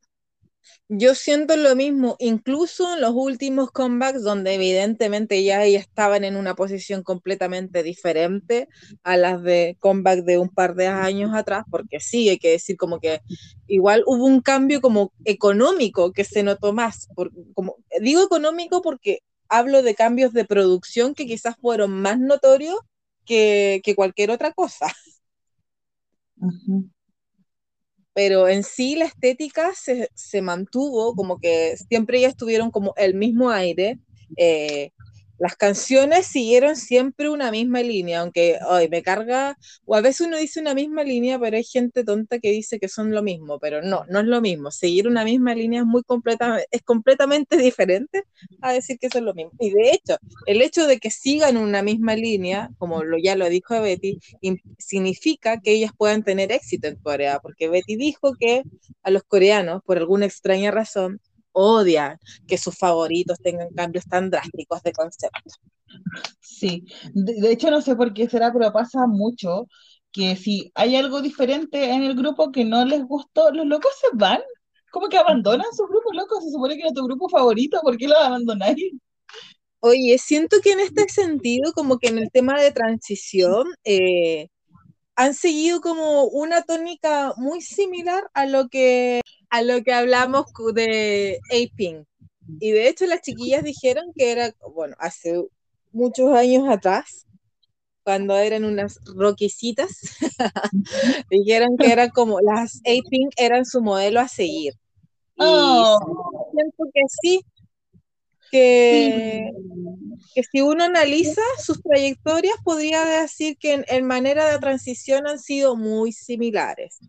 yo 0.89 1.15
siento 1.15 1.57
lo 1.57 1.75
mismo, 1.75 2.15
incluso 2.19 2.93
en 2.93 3.01
los 3.01 3.11
últimos 3.13 3.71
comebacks 3.71 4.23
donde 4.23 4.53
evidentemente 4.55 5.43
ya 5.43 5.63
estaban 5.65 6.23
en 6.23 6.37
una 6.37 6.55
posición 6.55 7.03
completamente 7.03 7.83
diferente 7.83 8.69
a 9.03 9.17
las 9.17 9.43
de 9.43 9.75
comeback 9.79 10.23
de 10.23 10.37
un 10.37 10.49
par 10.49 10.75
de 10.75 10.87
años 10.87 11.31
atrás, 11.35 11.65
porque 11.69 11.99
sí, 11.99 12.29
hay 12.29 12.37
que 12.39 12.51
decir 12.51 12.77
como 12.77 12.99
que 12.99 13.21
igual 13.67 14.03
hubo 14.07 14.25
un 14.25 14.41
cambio 14.41 14.79
como 14.81 15.11
económico 15.25 16.13
que 16.13 16.23
se 16.23 16.43
notó 16.43 16.71
más, 16.73 17.09
como, 17.53 17.75
digo 18.01 18.23
económico 18.23 18.81
porque 18.81 19.19
hablo 19.49 19.81
de 19.83 19.95
cambios 19.95 20.33
de 20.33 20.45
producción 20.45 21.13
que 21.15 21.25
quizás 21.25 21.55
fueron 21.57 21.91
más 22.01 22.19
notorios 22.19 22.79
que, 23.25 23.81
cualquier 23.95 24.31
otra 24.31 24.53
cosa. 24.53 24.87
Ujú. 26.41 26.89
Pero 28.17 28.47
en 28.47 28.63
sí 28.63 28.95
la 28.95 29.05
estética 29.05 29.73
se, 29.75 30.09
se 30.15 30.41
mantuvo, 30.41 31.13
como 31.13 31.39
que 31.39 31.77
siempre 31.77 32.17
ellas 32.17 32.35
tuvieron 32.35 32.71
como 32.71 32.95
el 32.97 33.13
mismo 33.13 33.51
aire. 33.51 33.99
eh, 34.37 34.91
las 35.39 35.55
canciones 35.55 36.27
siguieron 36.27 36.75
siempre 36.75 37.29
una 37.29 37.51
misma 37.51 37.81
línea, 37.81 38.21
aunque 38.21 38.59
hoy 38.67 38.89
me 38.89 39.03
carga, 39.03 39.57
o 39.85 39.95
a 39.95 40.01
veces 40.01 40.27
uno 40.27 40.37
dice 40.37 40.59
una 40.59 40.73
misma 40.73 41.03
línea, 41.03 41.39
pero 41.39 41.57
hay 41.57 41.63
gente 41.63 42.03
tonta 42.03 42.39
que 42.39 42.51
dice 42.51 42.79
que 42.79 42.87
son 42.89 43.11
lo 43.11 43.21
mismo, 43.23 43.59
pero 43.59 43.81
no, 43.81 44.05
no 44.09 44.19
es 44.19 44.25
lo 44.25 44.41
mismo. 44.41 44.71
Seguir 44.71 45.07
una 45.07 45.23
misma 45.23 45.53
línea 45.55 45.81
es 45.81 45.85
muy 45.85 46.03
completa, 46.03 46.59
es 46.71 46.81
completamente 46.81 47.57
diferente 47.57 48.23
a 48.61 48.73
decir 48.73 48.97
que 48.99 49.09
son 49.09 49.25
lo 49.25 49.33
mismo. 49.33 49.51
Y 49.59 49.71
de 49.71 49.91
hecho, 49.91 50.17
el 50.45 50.61
hecho 50.61 50.87
de 50.87 50.99
que 50.99 51.11
sigan 51.11 51.57
una 51.57 51.81
misma 51.83 52.15
línea, 52.15 52.69
como 52.77 53.03
lo, 53.03 53.17
ya 53.17 53.35
lo 53.35 53.49
dijo 53.49 53.79
Betty, 53.81 54.19
significa 54.77 55.59
que 55.61 55.71
ellas 55.71 55.91
puedan 55.97 56.23
tener 56.23 56.51
éxito 56.51 56.87
en 56.87 56.95
Corea, 56.97 57.39
porque 57.39 57.69
Betty 57.69 57.95
dijo 57.95 58.33
que 58.39 58.63
a 59.03 59.11
los 59.11 59.23
coreanos, 59.23 59.81
por 59.85 59.97
alguna 59.97 60.25
extraña 60.25 60.71
razón, 60.71 61.21
odian 61.57 62.17
que 62.47 62.57
sus 62.57 62.77
favoritos 62.77 63.39
tengan 63.39 63.69
cambios 63.75 64.05
tan 64.05 64.29
drásticos 64.29 64.81
de 64.83 64.93
concepto. 64.93 65.55
Sí, 66.39 66.85
de, 67.13 67.35
de 67.41 67.51
hecho 67.51 67.71
no 67.71 67.81
sé 67.81 67.95
por 67.95 68.13
qué 68.13 68.29
será, 68.29 68.51
pero 68.53 68.71
pasa 68.71 69.07
mucho 69.07 69.67
que 70.11 70.35
si 70.35 70.71
hay 70.75 70.95
algo 70.95 71.21
diferente 71.21 71.91
en 71.91 72.03
el 72.03 72.15
grupo 72.15 72.51
que 72.51 72.65
no 72.65 72.85
les 72.85 73.03
gustó, 73.05 73.51
los 73.51 73.65
locos 73.65 73.91
se 74.01 74.07
van, 74.15 74.41
como 74.91 75.09
que 75.09 75.17
abandonan 75.17 75.67
su 75.75 75.85
grupo, 75.85 76.13
locos, 76.13 76.43
se 76.43 76.51
supone 76.51 76.75
que 76.75 76.81
era 76.81 76.93
tu 76.93 77.03
grupo 77.05 77.29
favorito, 77.29 77.79
¿por 77.83 77.97
qué 77.97 78.07
lo 78.07 78.17
abandonáis? 78.17 78.77
Oye, 79.79 80.17
siento 80.17 80.57
que 80.63 80.71
en 80.73 80.79
este 80.79 81.07
sentido, 81.09 81.71
como 81.73 81.99
que 81.99 82.07
en 82.09 82.17
el 82.17 82.31
tema 82.31 82.59
de 82.59 82.71
transición, 82.71 83.67
eh, 83.83 84.47
han 85.15 85.33
seguido 85.33 85.81
como 85.81 86.25
una 86.25 86.63
tónica 86.63 87.33
muy 87.37 87.61
similar 87.61 88.29
a 88.33 88.45
lo 88.45 88.69
que, 88.69 89.21
a 89.49 89.61
lo 89.61 89.83
que 89.83 89.93
hablamos 89.93 90.45
de 90.73 91.39
A-Pink. 91.51 92.05
Y 92.59 92.71
de 92.71 92.87
hecho 92.89 93.05
las 93.05 93.21
chiquillas 93.21 93.63
dijeron 93.63 94.11
que 94.15 94.31
era, 94.31 94.53
bueno, 94.73 94.95
hace 94.99 95.43
muchos 95.91 96.33
años 96.35 96.67
atrás, 96.69 97.25
cuando 98.03 98.37
eran 98.37 98.63
unas 98.65 98.99
roquisitas, 99.15 99.89
dijeron 101.29 101.77
que 101.77 101.91
eran 101.91 102.09
como 102.09 102.39
las 102.41 102.77
A-Pink 102.85 103.33
eran 103.37 103.65
su 103.65 103.81
modelo 103.81 104.19
a 104.21 104.27
seguir. 104.27 104.73
Y 105.35 105.43
Oh, 105.45 105.99
siento 106.53 106.85
que 106.93 107.01
sí, 107.21 107.41
sí. 108.89 109.11
que, 109.11 109.51
que 110.33 110.43
si 110.43 110.61
uno 110.61 110.83
analiza 110.85 111.41
sus 111.63 111.81
trayectorias, 111.81 112.55
podría 112.63 113.03
decir 113.05 113.57
que 113.59 113.73
en, 113.73 113.85
en 113.87 114.05
manera 114.05 114.49
de 114.51 114.59
transición 114.59 115.27
han 115.27 115.39
sido 115.39 115.75
muy 115.75 116.11
similares. 116.13 116.99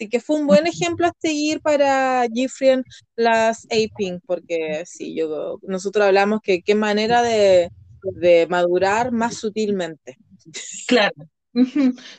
Así 0.00 0.08
que 0.08 0.20
fue 0.20 0.40
un 0.40 0.46
buen 0.46 0.66
ejemplo 0.66 1.06
a 1.06 1.12
seguir 1.18 1.60
para 1.60 2.26
Gifrien 2.32 2.82
las 3.16 3.66
A-Pink, 3.66 4.22
porque 4.24 4.84
sí, 4.86 5.14
yo, 5.14 5.58
nosotros 5.60 6.06
hablamos 6.06 6.40
que 6.42 6.62
qué 6.62 6.74
manera 6.74 7.20
de, 7.20 7.70
de 8.14 8.46
madurar 8.48 9.12
más 9.12 9.34
sutilmente. 9.34 10.16
Claro. 10.88 11.12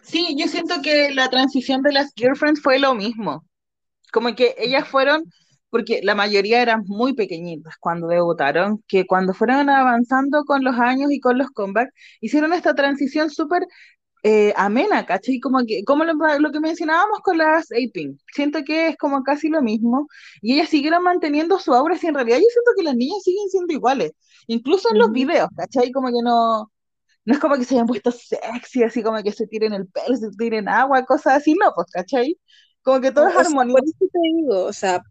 Sí, 0.03 0.35
yo 0.37 0.47
siento 0.47 0.75
que 0.83 1.09
la 1.09 1.31
transición 1.31 1.81
de 1.81 1.93
las 1.93 2.13
girlfriends 2.15 2.61
fue 2.61 2.77
lo 2.77 2.93
mismo. 2.93 3.47
Como 4.13 4.35
que 4.35 4.53
ellas 4.59 4.87
fueron, 4.87 5.23
porque 5.71 6.01
la 6.03 6.13
mayoría 6.13 6.61
eran 6.61 6.83
muy 6.85 7.13
pequeñitas 7.13 7.77
cuando 7.79 8.09
debutaron, 8.09 8.83
que 8.87 9.07
cuando 9.07 9.33
fueron 9.33 9.71
avanzando 9.71 10.43
con 10.43 10.63
los 10.63 10.75
años 10.77 11.11
y 11.11 11.19
con 11.19 11.39
los 11.39 11.49
comebacks, 11.49 11.93
hicieron 12.19 12.53
esta 12.53 12.75
transición 12.75 13.31
súper 13.31 13.63
eh, 14.23 14.53
amena, 14.55 15.05
¿cachai? 15.05 15.39
Como 15.39 15.59
que, 15.65 15.83
como 15.85 16.03
lo, 16.05 16.13
lo 16.39 16.51
que 16.51 16.59
mencionábamos 16.59 17.19
con 17.23 17.37
las 17.37 17.71
A-Pink. 17.71 18.19
Siento 18.33 18.63
que 18.63 18.89
es 18.89 18.97
como 18.97 19.23
casi 19.23 19.49
lo 19.49 19.61
mismo. 19.61 20.07
Y 20.41 20.53
ellas 20.55 20.69
siguieron 20.69 21.03
manteniendo 21.03 21.59
su 21.59 21.73
aura, 21.73 21.97
y 22.01 22.05
en 22.07 22.15
realidad 22.15 22.37
yo 22.37 22.45
siento 22.51 22.71
que 22.77 22.83
las 22.83 22.95
niñas 22.95 23.23
siguen 23.23 23.49
siendo 23.49 23.73
iguales. 23.73 24.11
Incluso 24.47 24.89
en 24.91 24.99
los 24.99 25.11
Ujú. 25.11 25.11
videos, 25.11 25.49
¿cachai? 25.55 25.91
Como 25.91 26.07
que 26.09 26.21
no, 26.23 26.71
no 27.25 27.33
es 27.33 27.39
como 27.39 27.55
que 27.57 27.65
se 27.65 27.75
hayan 27.75 27.87
puesto 27.87 28.11
sexy, 28.11 28.83
así 28.83 29.03
como 29.03 29.21
que 29.23 29.31
se 29.31 29.47
tiren 29.47 29.73
el 29.73 29.87
pelo, 29.87 30.15
se 30.17 30.29
tiren 30.37 30.69
agua, 30.69 31.05
cosas 31.05 31.35
así, 31.37 31.53
no, 31.55 31.71
pues, 31.75 31.87
¿cachai? 31.91 32.37
Como 32.83 33.01
que 33.01 33.11
todo 33.11 33.27
O, 33.27 33.37
es 33.37 33.37
armonía. 33.37 33.71
por 33.71 33.83
eso 33.83 33.93
te 34.11 34.19
digo, 34.35 34.65
o 34.65 34.73
sea, 34.73 35.01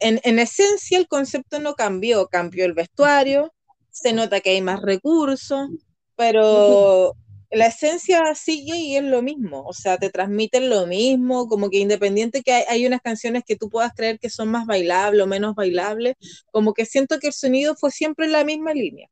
en, 0.00 0.20
en 0.24 0.38
esencia 0.38 0.98
el 0.98 1.08
concepto 1.08 1.58
no 1.60 1.74
cambió, 1.74 2.26
cambió 2.28 2.64
el 2.64 2.74
vestuario, 2.74 3.52
se 3.90 4.12
nota 4.12 4.40
que 4.40 4.50
hay 4.50 4.62
más 4.62 4.82
recursos, 4.82 5.68
pero 6.16 7.14
la 7.54 7.66
esencia 7.66 8.34
sigue 8.34 8.76
y 8.76 8.96
es 8.96 9.04
lo 9.04 9.22
mismo, 9.22 9.64
o 9.64 9.72
sea, 9.72 9.96
te 9.98 10.10
transmiten 10.10 10.68
lo 10.68 10.86
mismo, 10.86 11.48
como 11.48 11.70
que 11.70 11.78
independiente 11.78 12.42
que 12.42 12.52
hay, 12.52 12.64
hay 12.68 12.86
unas 12.86 13.00
canciones 13.00 13.44
que 13.46 13.56
tú 13.56 13.68
puedas 13.68 13.92
creer 13.94 14.18
que 14.18 14.30
son 14.30 14.48
más 14.48 14.66
bailables 14.66 15.22
o 15.22 15.26
menos 15.26 15.54
bailables, 15.54 16.14
como 16.50 16.74
que 16.74 16.84
siento 16.84 17.18
que 17.18 17.28
el 17.28 17.32
sonido 17.32 17.74
fue 17.76 17.90
siempre 17.90 18.26
en 18.26 18.32
la 18.32 18.44
misma 18.44 18.72
línea. 18.72 19.08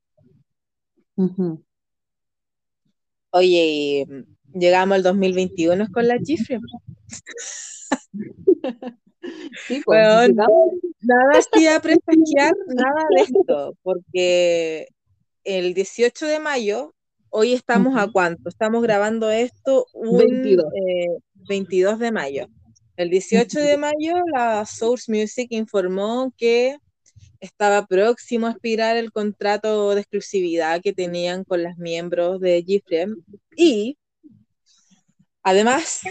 Ujú. 1.16 1.62
Oye, 3.30 3.64
y, 3.66 4.06
llegamos 4.54 4.96
al 4.96 5.02
2021 5.02 5.88
con 5.92 6.08
la 6.08 6.18
Gifre. 6.18 6.60
Sí, 9.68 9.80
pues, 9.84 10.08
Bueno, 10.34 10.46
nada 11.00 11.38
hacía 11.38 11.78
presagiar 11.78 12.52
nada 12.66 13.06
de 13.14 13.22
esto, 13.22 13.76
porque 13.82 14.88
el 15.44 15.74
18 15.74 16.26
de 16.26 16.40
mayo, 16.40 16.92
hoy 17.32 17.54
estamos 17.54 17.98
a 17.98 18.10
cuánto? 18.12 18.48
Estamos 18.48 18.82
grabando 18.82 19.30
esto 19.30 19.86
un 19.94 20.18
22. 20.18 20.64
eh, 20.74 21.08
22 21.48 21.98
de 21.98 22.12
mayo. 22.12 22.48
El 22.96 23.10
18 23.10 23.58
de 23.58 23.76
mayo, 23.78 24.14
la 24.32 24.64
Source 24.66 25.10
Music 25.10 25.48
informó 25.50 26.32
que 26.36 26.76
estaba 27.40 27.86
próximo 27.86 28.46
a 28.46 28.50
expirar 28.50 28.96
el 28.96 29.10
contrato 29.10 29.94
de 29.94 30.02
exclusividad 30.02 30.80
que 30.80 30.92
tenían 30.92 31.42
con 31.42 31.62
las 31.62 31.78
miembros 31.78 32.38
de 32.40 32.62
GFREM 32.62 33.16
y 33.56 33.96
además 35.42 36.02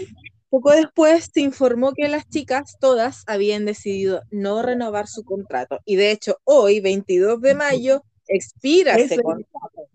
Poco 0.50 0.72
después 0.72 1.30
se 1.32 1.40
informó 1.40 1.94
que 1.94 2.08
las 2.08 2.28
chicas 2.28 2.76
todas 2.78 3.22
habían 3.26 3.64
decidido 3.64 4.20
no 4.30 4.60
renovar 4.60 5.06
su 5.06 5.24
contrato. 5.24 5.80
Y 5.86 5.96
de 5.96 6.10
hecho, 6.10 6.36
hoy, 6.44 6.80
22 6.80 7.40
de 7.40 7.54
mayo, 7.54 8.04
expira 8.28 8.96
ese 8.96 9.16
contrato. 9.16 9.88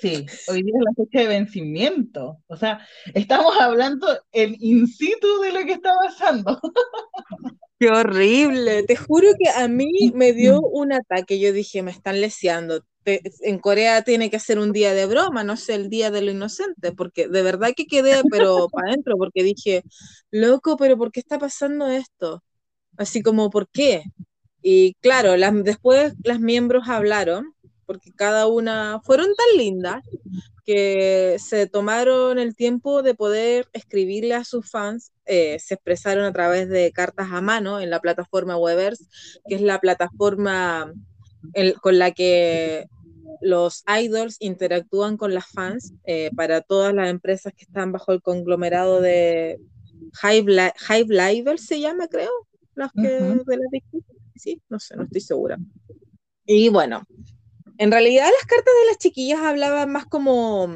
Sí, 0.00 0.26
hoy 0.46 0.62
día 0.62 0.74
es 0.76 0.84
la 0.84 0.92
fecha 1.04 1.20
de 1.20 1.26
vencimiento. 1.28 2.38
O 2.48 2.56
sea, 2.56 2.86
estamos 3.14 3.56
hablando 3.58 4.06
el 4.32 4.56
in 4.60 4.86
situ 4.86 5.40
de 5.40 5.52
lo 5.52 5.64
que 5.64 5.72
está 5.72 5.94
pasando. 5.98 6.60
Qué 7.78 7.88
horrible. 7.90 8.84
Te 8.84 8.96
juro 8.96 9.28
que 9.38 9.50
a 9.50 9.68
mí 9.68 10.10
me 10.14 10.32
dio 10.32 10.60
un 10.60 10.92
ataque. 10.92 11.38
Yo 11.38 11.52
dije, 11.52 11.82
me 11.82 11.90
están 11.90 12.20
leseando. 12.20 12.80
Te- 13.02 13.20
en 13.42 13.58
Corea 13.58 14.02
tiene 14.02 14.30
que 14.30 14.40
ser 14.40 14.58
un 14.58 14.72
día 14.72 14.94
de 14.94 15.06
broma, 15.06 15.44
no 15.44 15.56
sé, 15.56 15.74
el 15.74 15.90
día 15.90 16.10
de 16.10 16.22
lo 16.22 16.30
inocente, 16.32 16.92
porque 16.92 17.28
de 17.28 17.42
verdad 17.42 17.72
que 17.76 17.86
quedé, 17.86 18.24
pero 18.30 18.68
para 18.72 18.88
adentro, 18.90 19.16
porque 19.18 19.42
dije, 19.42 19.82
loco, 20.30 20.76
pero 20.76 20.96
¿por 20.96 21.12
qué 21.12 21.20
está 21.20 21.38
pasando 21.38 21.86
esto? 21.88 22.42
Así 22.98 23.22
como, 23.22 23.50
¿por 23.50 23.68
qué? 23.70 24.04
Y 24.62 24.94
claro, 25.00 25.36
las, 25.36 25.54
después 25.64 26.14
las 26.24 26.40
miembros 26.40 26.88
hablaron, 26.88 27.54
porque 27.86 28.12
cada 28.12 28.46
una 28.46 29.00
fueron 29.04 29.28
tan 29.34 29.58
lindas 29.58 30.02
que 30.64 31.36
se 31.38 31.68
tomaron 31.68 32.38
el 32.38 32.56
tiempo 32.56 33.02
de 33.02 33.14
poder 33.14 33.68
escribirle 33.72 34.34
a 34.34 34.44
sus 34.44 34.68
fans, 34.68 35.12
eh, 35.24 35.58
se 35.60 35.74
expresaron 35.74 36.24
a 36.24 36.32
través 36.32 36.68
de 36.68 36.90
cartas 36.92 37.28
a 37.30 37.40
mano 37.40 37.80
en 37.80 37.88
la 37.88 38.00
plataforma 38.00 38.56
Webers, 38.56 39.08
que 39.48 39.54
es 39.54 39.60
la 39.60 39.80
plataforma 39.80 40.92
con 41.80 41.98
la 41.98 42.10
que 42.10 42.88
los 43.40 43.84
idols 43.86 44.36
interactúan 44.40 45.16
con 45.16 45.34
las 45.34 45.46
fans 45.46 45.94
eh, 46.04 46.30
para 46.34 46.60
todas 46.62 46.92
las 46.94 47.10
empresas 47.10 47.52
que 47.54 47.64
están 47.64 47.92
bajo 47.92 48.12
el 48.12 48.22
conglomerado 48.22 49.00
de 49.00 49.60
Hive, 50.22 50.72
Hive 50.88 51.14
Live 51.14 51.58
se 51.58 51.80
llama, 51.80 52.08
creo, 52.08 52.30
las 52.74 52.92
que 52.92 53.20
Ujú. 53.20 53.44
de 53.44 53.56
las 53.56 53.70
Big 53.70 53.84
Hit. 53.92 54.04
sí, 54.34 54.62
no 54.68 54.78
sé, 54.78 54.96
no 54.96 55.04
estoy 55.04 55.20
segura. 55.20 55.58
Y 56.44 56.68
bueno, 56.68 57.02
en 57.78 57.90
realidad 57.90 58.24
las 58.24 58.46
cartas 58.46 58.74
de 58.82 58.86
las 58.88 58.98
chiquillas 58.98 59.40
hablaban 59.40 59.90
más 59.90 60.06
como 60.06 60.68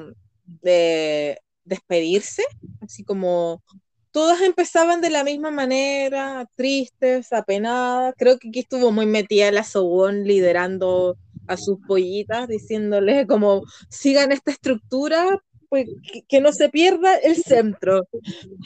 de 0.44 1.40
despedirse, 1.64 2.42
así 2.80 3.04
como 3.04 3.62
todas 4.10 4.40
empezaban 4.42 5.00
de 5.00 5.10
la 5.10 5.24
misma 5.24 5.50
manera, 5.50 6.46
tristes, 6.56 7.32
apenadas. 7.32 8.14
Creo 8.18 8.38
que 8.38 8.48
aquí 8.48 8.60
estuvo 8.60 8.90
muy 8.92 9.06
metida 9.06 9.50
la 9.52 9.64
Sobón 9.64 10.24
liderando 10.24 11.16
a 11.46 11.56
sus 11.56 11.78
pollitas, 11.86 12.48
diciéndole 12.48 13.26
como 13.26 13.62
sigan 13.88 14.32
esta 14.32 14.50
estructura, 14.50 15.42
pues 15.70 15.86
que, 16.12 16.22
que 16.22 16.40
no 16.40 16.52
se 16.52 16.68
pierda 16.68 17.14
el 17.16 17.36
centro, 17.36 18.06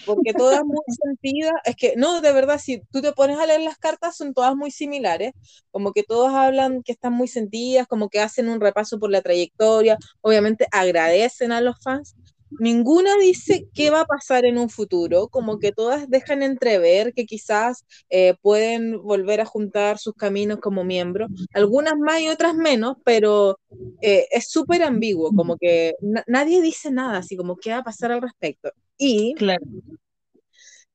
porque 0.06 0.32
todas 0.32 0.64
muy 0.64 0.80
sentidas, 1.04 1.52
es 1.64 1.76
que 1.76 1.94
no, 1.96 2.20
de 2.22 2.32
verdad, 2.32 2.58
si 2.58 2.80
tú 2.90 3.02
te 3.02 3.12
pones 3.12 3.38
a 3.38 3.46
leer 3.46 3.60
las 3.60 3.78
cartas, 3.78 4.16
son 4.16 4.34
todas 4.34 4.56
muy 4.56 4.70
similares, 4.70 5.32
como 5.70 5.92
que 5.92 6.02
todas 6.02 6.34
hablan 6.34 6.82
que 6.82 6.92
están 6.92 7.12
muy 7.12 7.28
sentidas, 7.28 7.86
como 7.86 8.08
que 8.08 8.20
hacen 8.20 8.48
un 8.48 8.60
repaso 8.60 8.98
por 8.98 9.10
la 9.10 9.22
trayectoria, 9.22 9.98
obviamente 10.22 10.66
agradecen 10.72 11.52
a 11.52 11.60
los 11.60 11.76
fans. 11.82 12.16
Ninguna 12.58 13.16
dice 13.16 13.66
qué 13.74 13.90
va 13.90 14.00
a 14.00 14.04
pasar 14.06 14.44
en 14.44 14.58
un 14.58 14.70
futuro, 14.70 15.28
como 15.28 15.58
que 15.58 15.72
todas 15.72 16.08
dejan 16.08 16.42
entrever 16.42 17.12
que 17.14 17.26
quizás 17.26 17.84
eh, 18.10 18.34
pueden 18.42 19.02
volver 19.02 19.40
a 19.40 19.44
juntar 19.46 19.98
sus 19.98 20.14
caminos 20.14 20.58
como 20.60 20.84
miembros, 20.84 21.30
algunas 21.52 21.94
más 21.98 22.20
y 22.20 22.28
otras 22.28 22.54
menos, 22.54 22.96
pero 23.04 23.58
eh, 24.02 24.26
es 24.30 24.48
súper 24.50 24.82
ambiguo, 24.82 25.32
como 25.34 25.56
que 25.56 25.94
na- 26.00 26.24
nadie 26.26 26.60
dice 26.62 26.90
nada, 26.90 27.18
así 27.18 27.36
como 27.36 27.56
qué 27.56 27.70
va 27.72 27.78
a 27.78 27.84
pasar 27.84 28.12
al 28.12 28.22
respecto. 28.22 28.70
Y 28.96 29.34
Claro. 29.34 29.64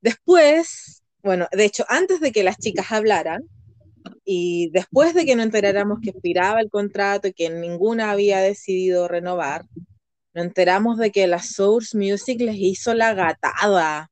Después, 0.01 1.03
bueno, 1.23 1.47
de 1.51 1.65
hecho, 1.65 1.85
antes 1.89 2.19
de 2.19 2.31
que 2.31 2.43
las 2.43 2.57
chicas 2.57 2.91
hablaran 2.91 3.43
y 4.25 4.69
después 4.71 5.13
de 5.13 5.25
que 5.25 5.35
nos 5.35 5.45
enteráramos 5.47 5.99
que 6.01 6.11
expiraba 6.11 6.61
el 6.61 6.69
contrato 6.69 7.27
y 7.29 7.33
que 7.33 7.49
ninguna 7.49 8.11
había 8.11 8.39
decidido 8.39 9.07
renovar, 9.07 9.65
enteramos 10.41 10.97
de 10.97 11.11
que 11.11 11.27
la 11.27 11.41
Source 11.41 11.97
Music 11.97 12.39
les 12.41 12.55
hizo 12.57 12.93
la 12.93 13.13
gatada 13.13 14.11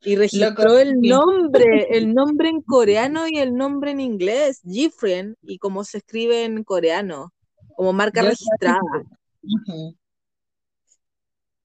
y 0.00 0.16
registró 0.16 0.78
el 0.78 1.00
nombre, 1.00 1.64
el 1.90 2.14
nombre 2.14 2.48
en 2.48 2.62
coreano 2.62 3.28
y 3.28 3.38
el 3.38 3.54
nombre 3.54 3.90
en 3.90 4.00
inglés, 4.00 4.60
y 4.64 5.58
como 5.58 5.84
se 5.84 5.98
escribe 5.98 6.44
en 6.44 6.64
coreano, 6.64 7.32
como 7.76 7.92
marca 7.92 8.22
Yo- 8.22 8.30
registrada. 8.30 8.80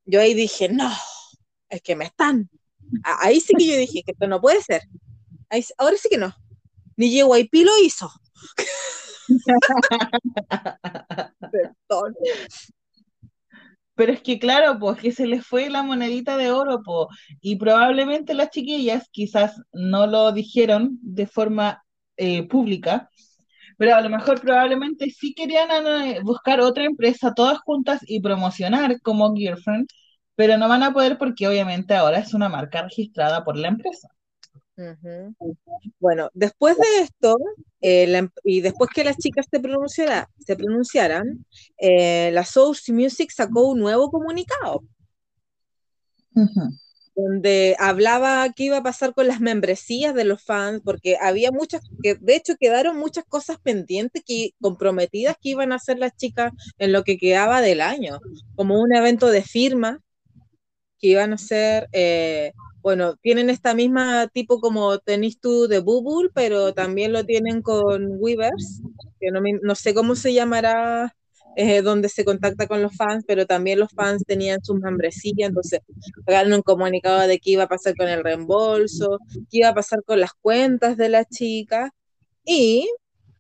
Yo 0.05 0.19
ahí 0.19 0.33
dije, 0.33 0.69
no, 0.69 0.91
es 1.69 1.81
que 1.81 1.95
me 1.95 2.05
están. 2.05 2.49
Ahí 3.03 3.39
sí 3.39 3.53
que 3.57 3.65
yo 3.65 3.77
dije 3.77 4.03
que 4.03 4.11
esto 4.11 4.27
no 4.27 4.41
puede 4.41 4.61
ser. 4.61 4.81
Ahí 5.49 5.63
ahora 5.77 5.95
sí 5.97 6.09
que 6.09 6.17
no. 6.17 6.33
Ni 6.97 7.09
JYP 7.09 7.53
lo 7.63 7.71
hizo. 7.81 8.11
Perdón. 11.51 12.15
Pero 13.95 14.11
es 14.13 14.21
que 14.21 14.39
claro, 14.39 14.79
pues 14.79 14.99
que 14.99 15.11
se 15.11 15.27
les 15.27 15.45
fue 15.45 15.69
la 15.69 15.83
monedita 15.83 16.37
de 16.37 16.51
oro, 16.51 16.81
pues, 16.83 17.07
y 17.41 17.57
probablemente 17.57 18.33
las 18.33 18.49
chiquillas 18.49 19.07
quizás 19.11 19.61
no 19.71 20.07
lo 20.07 20.31
dijeron 20.31 20.97
de 21.01 21.27
forma 21.27 21.83
eh, 22.17 22.47
pública, 22.47 23.09
pero 23.77 23.95
a 23.95 24.01
lo 24.01 24.09
mejor 24.09 24.41
probablemente 24.41 25.09
sí 25.09 25.33
querían 25.35 25.69
eh, 26.05 26.19
buscar 26.23 26.59
otra 26.61 26.85
empresa 26.85 27.33
todas 27.35 27.59
juntas 27.59 28.01
y 28.07 28.21
promocionar 28.21 28.99
como 29.01 29.33
Girlfriend, 29.35 29.87
pero 30.35 30.57
no 30.57 30.67
van 30.69 30.83
a 30.83 30.93
poder 30.93 31.17
porque 31.17 31.47
obviamente 31.47 31.93
ahora 31.95 32.19
es 32.19 32.33
una 32.33 32.49
marca 32.49 32.83
registrada 32.83 33.43
por 33.43 33.57
la 33.57 33.67
empresa. 33.69 34.09
Ujú. 34.76 35.36
Bueno, 35.99 36.30
después 36.34 36.76
de 36.78 37.03
esto, 37.03 37.38
eh, 37.82 38.07
la 38.07 38.19
em- 38.19 38.30
y 38.43 38.61
después 38.61 38.89
que 38.93 39.03
las 39.03 39.17
chicas 39.17 39.45
se, 39.49 39.59
pronunciara- 39.59 40.30
se 40.39 40.55
pronunciaran, 40.55 41.45
eh, 41.78 42.32
la 42.32 42.43
Source 42.43 42.91
Music 42.91 43.32
sacó 43.32 43.67
un 43.67 43.80
nuevo 43.80 44.09
comunicado. 44.09 44.84
Donde 47.15 47.76
hablaba 47.78 48.51
qué 48.55 48.63
iba 48.63 48.78
a 48.78 48.84
pasar 48.84 49.13
con 49.13 49.28
las 49.28 49.39
membresías 49.39 50.15
de 50.15 50.24
los 50.24 50.41
fans, 50.43 50.82
porque 50.84 51.15
había 51.21 51.51
muchas, 51.51 51.84
que 52.01 52.15
de 52.15 52.36
hecho 52.36 52.55
quedaron 52.59 52.97
muchas 52.97 53.24
cosas 53.26 53.57
pendientes 53.61 54.24
que 54.26 54.55
comprometidas 54.59 55.36
que 55.39 55.49
iban 55.49 55.71
a 55.71 55.76
hacer 55.76 55.99
las 55.99 56.15
chicas 56.17 56.51
en 56.80 56.91
lo 56.91 57.03
que 57.03 57.19
quedaba 57.19 57.61
del 57.61 57.82
año, 57.82 58.19
como 58.55 58.82
un 58.82 58.95
evento 58.95 59.28
de 59.28 59.43
firma 59.43 59.99
que 60.97 61.09
iban 61.09 61.34
a 61.34 61.38
eh, 61.91 62.53
bueno, 62.84 63.15
tienen 63.17 63.49
esta 63.49 63.75
misma 63.75 64.27
tipo 64.29 64.61
como 64.61 64.99
tenés 64.99 65.39
tú 65.39 65.67
de 65.67 65.79
Bubble, 65.79 66.29
pero 66.36 66.73
también 66.75 67.13
lo 67.13 67.25
tienen 67.25 67.61
con 67.63 68.07
Weavers, 68.19 68.81
que 69.21 69.31
no, 69.31 69.41
me- 69.41 69.59
no 69.63 69.75
sé 69.75 69.93
cómo 69.95 70.15
se 70.15 70.34
llamará, 70.34 71.15
eh, 71.55 71.81
donde 71.81 72.09
se 72.09 72.25
contacta 72.25 72.67
con 72.67 72.81
los 72.84 72.95
fans, 72.95 73.23
pero 73.27 73.45
también 73.47 73.79
los 73.79 73.91
fans 73.93 74.23
tenían 74.27 74.63
sus 74.63 74.79
membresías, 74.81 75.49
entonces 75.49 75.81
sacaron 76.25 76.53
un 76.53 76.61
comunicado 76.63 77.27
de 77.27 77.39
qué 77.39 77.51
iba 77.51 77.63
a 77.63 77.67
pasar 77.69 77.95
con 77.95 78.09
el 78.09 78.23
reembolso, 78.23 79.19
qué 79.51 79.59
iba 79.59 79.69
a 79.69 79.75
pasar 79.75 80.03
con 80.05 80.19
las 80.19 80.34
cuentas 80.34 80.97
de 80.97 81.09
la 81.09 81.25
chica. 81.25 81.91
Y 82.45 82.89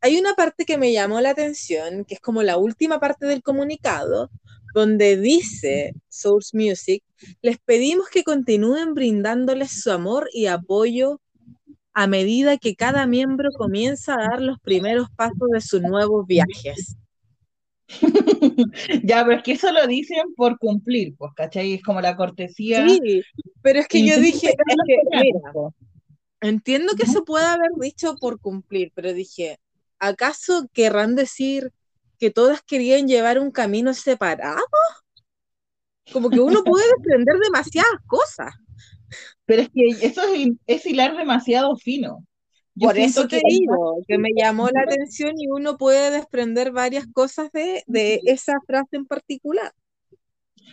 hay 0.01 0.17
una 0.19 0.33
parte 0.35 0.65
que 0.65 0.77
me 0.77 0.91
llamó 0.93 1.21
la 1.21 1.31
atención, 1.31 2.05
que 2.05 2.15
es 2.15 2.19
como 2.21 2.43
la 2.43 2.57
última 2.57 2.99
parte 2.99 3.25
del 3.25 3.41
comunicado, 3.43 4.29
donde 4.73 5.17
dice 5.17 5.93
Source 6.09 6.55
Music, 6.57 7.03
les 7.41 7.57
pedimos 7.59 8.09
que 8.09 8.23
continúen 8.23 8.93
brindándoles 8.93 9.81
su 9.81 9.91
amor 9.91 10.29
y 10.33 10.47
apoyo 10.47 11.21
a 11.93 12.07
medida 12.07 12.57
que 12.57 12.75
cada 12.75 13.05
miembro 13.05 13.49
comienza 13.55 14.15
a 14.15 14.29
dar 14.29 14.41
los 14.41 14.59
primeros 14.59 15.09
pasos 15.15 15.49
de 15.51 15.61
sus 15.61 15.81
nuevos 15.81 16.25
viajes. 16.25 16.97
Ya, 19.03 19.23
pero 19.23 19.37
es 19.37 19.43
que 19.43 19.51
eso 19.51 19.71
lo 19.71 19.85
dicen 19.85 20.33
por 20.35 20.57
cumplir, 20.57 21.15
pues, 21.15 21.31
¿cachai? 21.35 21.73
Es 21.73 21.83
como 21.83 22.01
la 22.01 22.15
cortesía. 22.15 22.87
Sí, 22.87 23.21
pero 23.61 23.79
es 23.79 23.87
que 23.87 24.03
yo 24.05 24.17
dije, 24.17 24.47
se 24.47 24.53
quedan 24.53 24.65
es 24.67 24.75
los 24.77 24.87
que, 24.87 24.95
coreanos, 25.03 25.33
mira, 25.35 25.51
po. 25.53 25.75
Entiendo 26.41 26.93
que 26.95 27.05
se 27.05 27.21
puede 27.21 27.45
haber 27.45 27.69
dicho 27.79 28.15
por 28.15 28.39
cumplir, 28.39 28.91
pero 28.95 29.13
dije, 29.13 29.59
¿acaso 29.99 30.67
querrán 30.73 31.15
decir 31.15 31.71
que 32.23 32.31
todas 32.31 32.61
querían 32.61 33.05
llevar 33.05 33.37
un 33.37 33.51
camino 33.51 33.93
separado? 33.93 34.63
Como 36.13 36.29
que 36.29 36.39
uno 36.39 36.63
puede 36.63 36.85
desprender 36.95 37.35
demasiadas 37.43 37.99
cosas. 38.07 38.53
Pero 39.43 39.63
es 39.63 39.69
que 39.69 39.89
eso 40.07 40.23
es, 40.33 40.51
es 40.65 40.85
hilar 40.85 41.17
demasiado 41.17 41.75
fino. 41.75 42.25
Yo 42.75 42.87
Por 42.87 42.97
eso 42.97 43.27
te 43.27 43.41
que 43.41 43.41
digo, 43.45 44.01
que 44.07 44.17
me 44.17 44.29
llamó 44.33 44.69
la 44.69 44.83
atención 44.83 45.33
y 45.37 45.49
uno 45.49 45.77
puede 45.77 46.11
desprender 46.11 46.71
varias 46.71 47.07
cosas 47.11 47.51
de, 47.51 47.83
de 47.87 48.21
esa 48.23 48.53
frase 48.65 48.95
en 48.95 49.05
particular. 49.05 49.73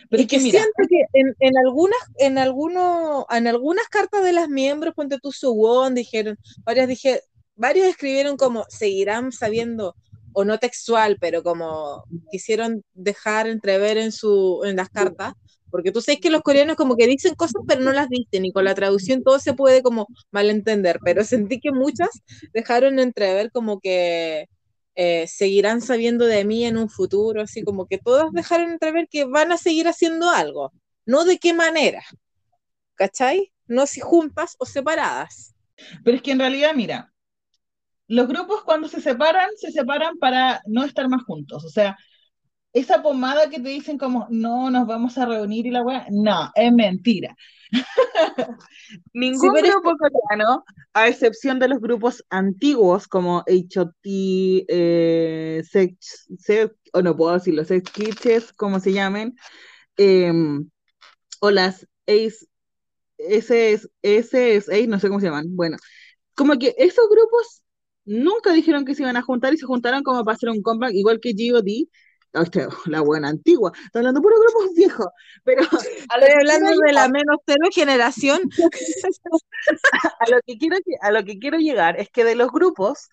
Pero 0.09 0.23
es 0.23 0.29
que 0.29 0.37
que 0.37 0.43
mira, 0.43 0.61
siento 0.61 0.89
que 0.89 1.19
en, 1.19 1.35
en 1.41 1.57
algunas, 1.57 1.99
en 2.17 2.37
algunos, 2.37 3.25
en 3.29 3.47
algunas 3.47 3.89
cartas 3.89 4.23
de 4.23 4.31
las 4.31 4.47
miembros, 4.47 4.93
ponte 4.95 5.19
tu 5.19 5.33
Suwon, 5.33 5.95
dijeron, 5.95 6.37
varias 6.63 6.87
dije, 6.87 7.19
varios 7.55 7.87
escribieron 7.87 8.37
como 8.37 8.63
seguirán 8.69 9.33
sabiendo, 9.33 9.97
o 10.33 10.45
no 10.45 10.59
textual, 10.59 11.17
pero 11.19 11.43
como 11.43 12.05
quisieron 12.31 12.83
dejar 12.93 13.47
entrever 13.47 13.97
en 13.97 14.11
su, 14.11 14.61
en 14.65 14.75
las 14.75 14.89
cartas, 14.89 15.33
porque 15.69 15.91
tú 15.91 16.01
sabes 16.01 16.19
que 16.19 16.29
los 16.29 16.41
coreanos 16.41 16.75
como 16.75 16.97
que 16.97 17.07
dicen 17.07 17.33
cosas 17.35 17.63
pero 17.67 17.81
no 17.81 17.93
las 17.93 18.09
dicen 18.09 18.45
y 18.45 18.51
con 18.51 18.65
la 18.65 18.75
traducción 18.75 19.23
todo 19.23 19.39
se 19.39 19.53
puede 19.53 19.81
como 19.81 20.07
malentender, 20.31 20.99
pero 21.03 21.23
sentí 21.23 21.59
que 21.59 21.71
muchas 21.71 22.09
dejaron 22.53 22.99
entrever 22.99 23.51
como 23.51 23.79
que 23.79 24.47
eh, 24.95 25.25
seguirán 25.27 25.81
sabiendo 25.81 26.25
de 26.25 26.43
mí 26.43 26.65
en 26.65 26.77
un 26.77 26.89
futuro, 26.89 27.41
así 27.41 27.63
como 27.63 27.87
que 27.87 27.97
todas 27.97 28.31
dejaron 28.33 28.71
entrever 28.71 29.07
que 29.09 29.25
van 29.25 29.51
a 29.51 29.57
seguir 29.57 29.87
haciendo 29.87 30.29
algo, 30.29 30.73
no 31.05 31.23
de 31.23 31.39
qué 31.39 31.53
manera, 31.53 32.03
¿cachai? 32.95 33.51
No 33.67 33.87
si 33.87 34.01
juntas 34.01 34.55
o 34.59 34.65
separadas. 34.65 35.55
Pero 36.03 36.17
es 36.17 36.21
que 36.21 36.31
en 36.31 36.39
realidad, 36.39 36.73
mira, 36.75 37.10
los 38.11 38.27
grupos 38.27 38.61
cuando 38.63 38.89
se 38.89 38.99
separan, 38.99 39.49
se 39.55 39.71
separan 39.71 40.17
para 40.17 40.61
no 40.65 40.83
estar 40.83 41.07
más 41.07 41.23
juntos. 41.23 41.63
O 41.63 41.69
sea, 41.69 41.97
esa 42.73 43.01
pomada 43.01 43.49
que 43.49 43.61
te 43.61 43.69
dicen 43.69 43.97
como, 43.97 44.27
no, 44.29 44.69
nos 44.69 44.85
vamos 44.85 45.17
a 45.17 45.25
reunir 45.25 45.65
y 45.65 45.71
la 45.71 45.81
weá, 45.81 46.05
no, 46.11 46.51
es 46.53 46.73
mentira. 46.73 47.33
Ningún 49.13 49.55
es 49.55 49.63
grupo 49.63 49.93
coreano, 49.97 50.65
a 50.93 51.07
excepción 51.07 51.57
de 51.57 51.69
los 51.69 51.79
grupos 51.79 52.25
antiguos 52.29 53.07
como 53.07 53.45
H.O.T., 53.47 54.65
eh, 54.67 55.63
Sex, 55.63 56.27
Sex- 56.37 56.75
o 56.91 57.01
no 57.01 57.15
puedo 57.15 57.31
decirlo, 57.31 57.63
Sex 57.63 57.89
Kitches, 57.91 58.51
como 58.51 58.81
se 58.81 58.91
llamen, 58.91 59.37
em, 59.95 60.69
o 61.39 61.49
las 61.49 61.87
Ace, 62.07 62.45
SS, 63.17 63.87
no 64.89 64.99
sé 64.99 65.07
cómo 65.07 65.21
se 65.21 65.27
llaman. 65.27 65.55
Bueno, 65.55 65.77
como 66.35 66.59
que 66.59 66.75
esos 66.77 67.07
grupos 67.09 67.61
nunca 68.05 68.51
dijeron 68.53 68.85
que 68.85 68.95
se 68.95 69.03
iban 69.03 69.17
a 69.17 69.21
juntar 69.21 69.53
y 69.53 69.57
se 69.57 69.65
juntaron 69.65 70.03
como 70.03 70.23
para 70.23 70.35
hacer 70.35 70.49
un 70.49 70.61
comeback, 70.61 70.93
igual 70.93 71.19
que 71.19 71.33
G.O.D., 71.33 71.87
usted, 72.39 72.67
la 72.85 73.01
buena 73.01 73.27
antigua, 73.27 73.71
está 73.85 73.99
hablando 73.99 74.21
puro 74.21 74.35
grupos 74.39 74.73
viejos, 74.75 75.07
pero 75.43 75.63
a 75.63 75.65
lo 75.65 76.25
Estoy 76.25 76.27
que 76.27 76.33
hablando 76.33 76.81
de 76.85 76.93
la 76.93 77.09
menos 77.09 77.37
cero 77.45 77.67
generación. 77.73 78.39
a 80.19 80.29
lo 80.29 80.39
que 80.45 80.57
quiero, 80.57 80.77
a 81.01 81.11
lo 81.11 81.25
que 81.25 81.39
quiero 81.39 81.57
llegar 81.57 81.99
es 81.99 82.09
que 82.09 82.23
de 82.23 82.35
los 82.35 82.51
grupos, 82.51 83.09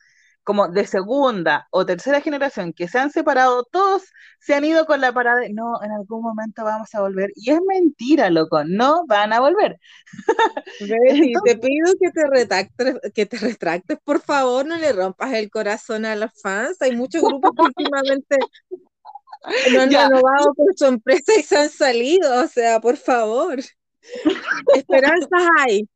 como 0.48 0.66
de 0.66 0.86
segunda 0.86 1.68
o 1.70 1.84
tercera 1.84 2.22
generación 2.22 2.72
que 2.72 2.88
se 2.88 2.98
han 2.98 3.10
separado, 3.10 3.64
todos 3.70 4.04
se 4.40 4.54
han 4.54 4.64
ido 4.64 4.86
con 4.86 5.02
la 5.02 5.12
parada 5.12 5.40
de, 5.40 5.52
no, 5.52 5.74
en 5.84 5.90
algún 5.92 6.22
momento 6.22 6.64
vamos 6.64 6.88
a 6.94 7.02
volver. 7.02 7.30
Y 7.36 7.50
es 7.50 7.60
mentira, 7.68 8.30
loco, 8.30 8.64
no 8.64 9.04
van 9.06 9.34
a 9.34 9.40
volver. 9.40 9.78
Betty, 10.80 11.32
Entonces- 11.34 11.42
te 11.44 11.56
pido 11.58 11.92
que 12.00 12.10
te 12.12 12.26
retractes, 12.30 12.96
que 13.14 13.26
te 13.26 13.36
retractes, 13.36 13.98
por 14.02 14.22
favor, 14.22 14.64
no 14.64 14.78
le 14.78 14.90
rompas 14.94 15.34
el 15.34 15.50
corazón 15.50 16.06
a 16.06 16.16
los 16.16 16.30
fans. 16.40 16.80
Hay 16.80 16.96
muchos 16.96 17.20
grupos 17.20 17.50
que 17.54 17.62
últimamente 17.64 18.38
no 19.74 19.82
han 19.82 19.90
renovado 19.90 20.54
con 20.54 20.74
su 20.74 20.86
empresa 20.86 21.32
y 21.38 21.42
se 21.42 21.58
han 21.58 21.68
salido. 21.68 22.42
O 22.42 22.46
sea, 22.46 22.80
por 22.80 22.96
favor. 22.96 23.58
Esperanzas 24.74 25.42
hay. 25.58 25.86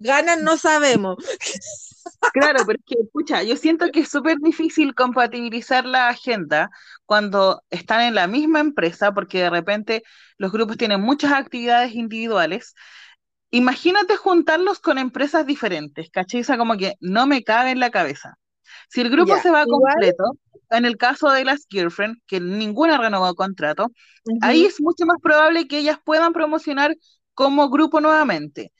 Ganan, 0.00 0.42
no 0.42 0.56
sabemos. 0.56 1.18
Claro, 2.32 2.66
pero 2.66 2.78
es 2.80 2.84
que, 2.84 3.04
pucha, 3.12 3.42
yo 3.44 3.56
siento 3.56 3.86
que 3.92 4.00
es 4.00 4.08
súper 4.10 4.38
difícil 4.38 4.94
compatibilizar 4.94 5.86
la 5.86 6.08
agenda 6.08 6.68
cuando 7.06 7.62
están 7.70 8.00
en 8.02 8.14
la 8.16 8.26
misma 8.26 8.58
empresa, 8.60 9.12
porque 9.12 9.38
de 9.42 9.50
repente 9.50 10.02
los 10.36 10.50
grupos 10.50 10.76
tienen 10.76 11.00
muchas 11.00 11.32
actividades 11.32 11.94
individuales. 11.94 12.74
Imagínate 13.52 14.16
juntarlos 14.16 14.80
con 14.80 14.98
empresas 14.98 15.46
diferentes, 15.46 16.10
¿cachai? 16.10 16.42
O 16.42 16.44
sea, 16.44 16.58
como 16.58 16.76
que 16.78 16.94
no 17.00 17.26
me 17.28 17.44
cabe 17.44 17.72
en 17.72 17.80
la 17.80 17.90
cabeza. 17.90 18.34
Si 18.90 19.00
el 19.02 19.10
grupo 19.10 19.36
Ya, 19.36 19.40
se 19.40 19.50
va 19.52 19.66
igual- 19.66 19.68
completo, 19.68 20.24
en 20.70 20.86
el 20.86 20.96
caso 20.98 21.30
de 21.32 21.44
las 21.46 21.66
Girlfriend, 21.70 22.18
que 22.26 22.40
ninguna 22.40 22.98
renovó 22.98 23.34
contrato, 23.36 23.92
ahí 24.40 24.64
Ujú, 24.64 24.66
es 24.66 24.80
mucho 24.82 25.06
más 25.06 25.18
probable 25.22 25.68
que 25.68 25.78
ellas 25.78 25.98
puedan 26.04 26.32
promocionar 26.34 26.96
como 27.34 27.70
grupo 27.70 28.00
nuevamente. 28.02 28.72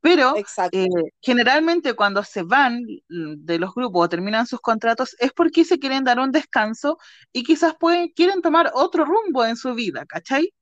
Pero 0.00 0.34
eh, 0.36 0.88
generalmente 1.20 1.94
cuando 1.94 2.22
se 2.22 2.42
van 2.42 2.82
mm, 3.08 3.44
de 3.44 3.58
los 3.58 3.74
grupos 3.74 4.04
o 4.04 4.08
terminan 4.08 4.46
sus 4.46 4.60
contratos 4.60 5.14
es 5.18 5.32
porque 5.32 5.64
se 5.64 5.78
quieren 5.78 6.04
dar 6.04 6.18
un 6.18 6.32
descanso 6.32 6.98
y 7.32 7.44
quizás 7.44 7.74
pueden, 7.78 8.08
quieren 8.08 8.40
tomar 8.40 8.70
otro 8.74 9.04
rumbo 9.04 9.44
en 9.44 9.56
su 9.56 9.74
vida, 9.74 10.06
¿cachai? 10.06 10.52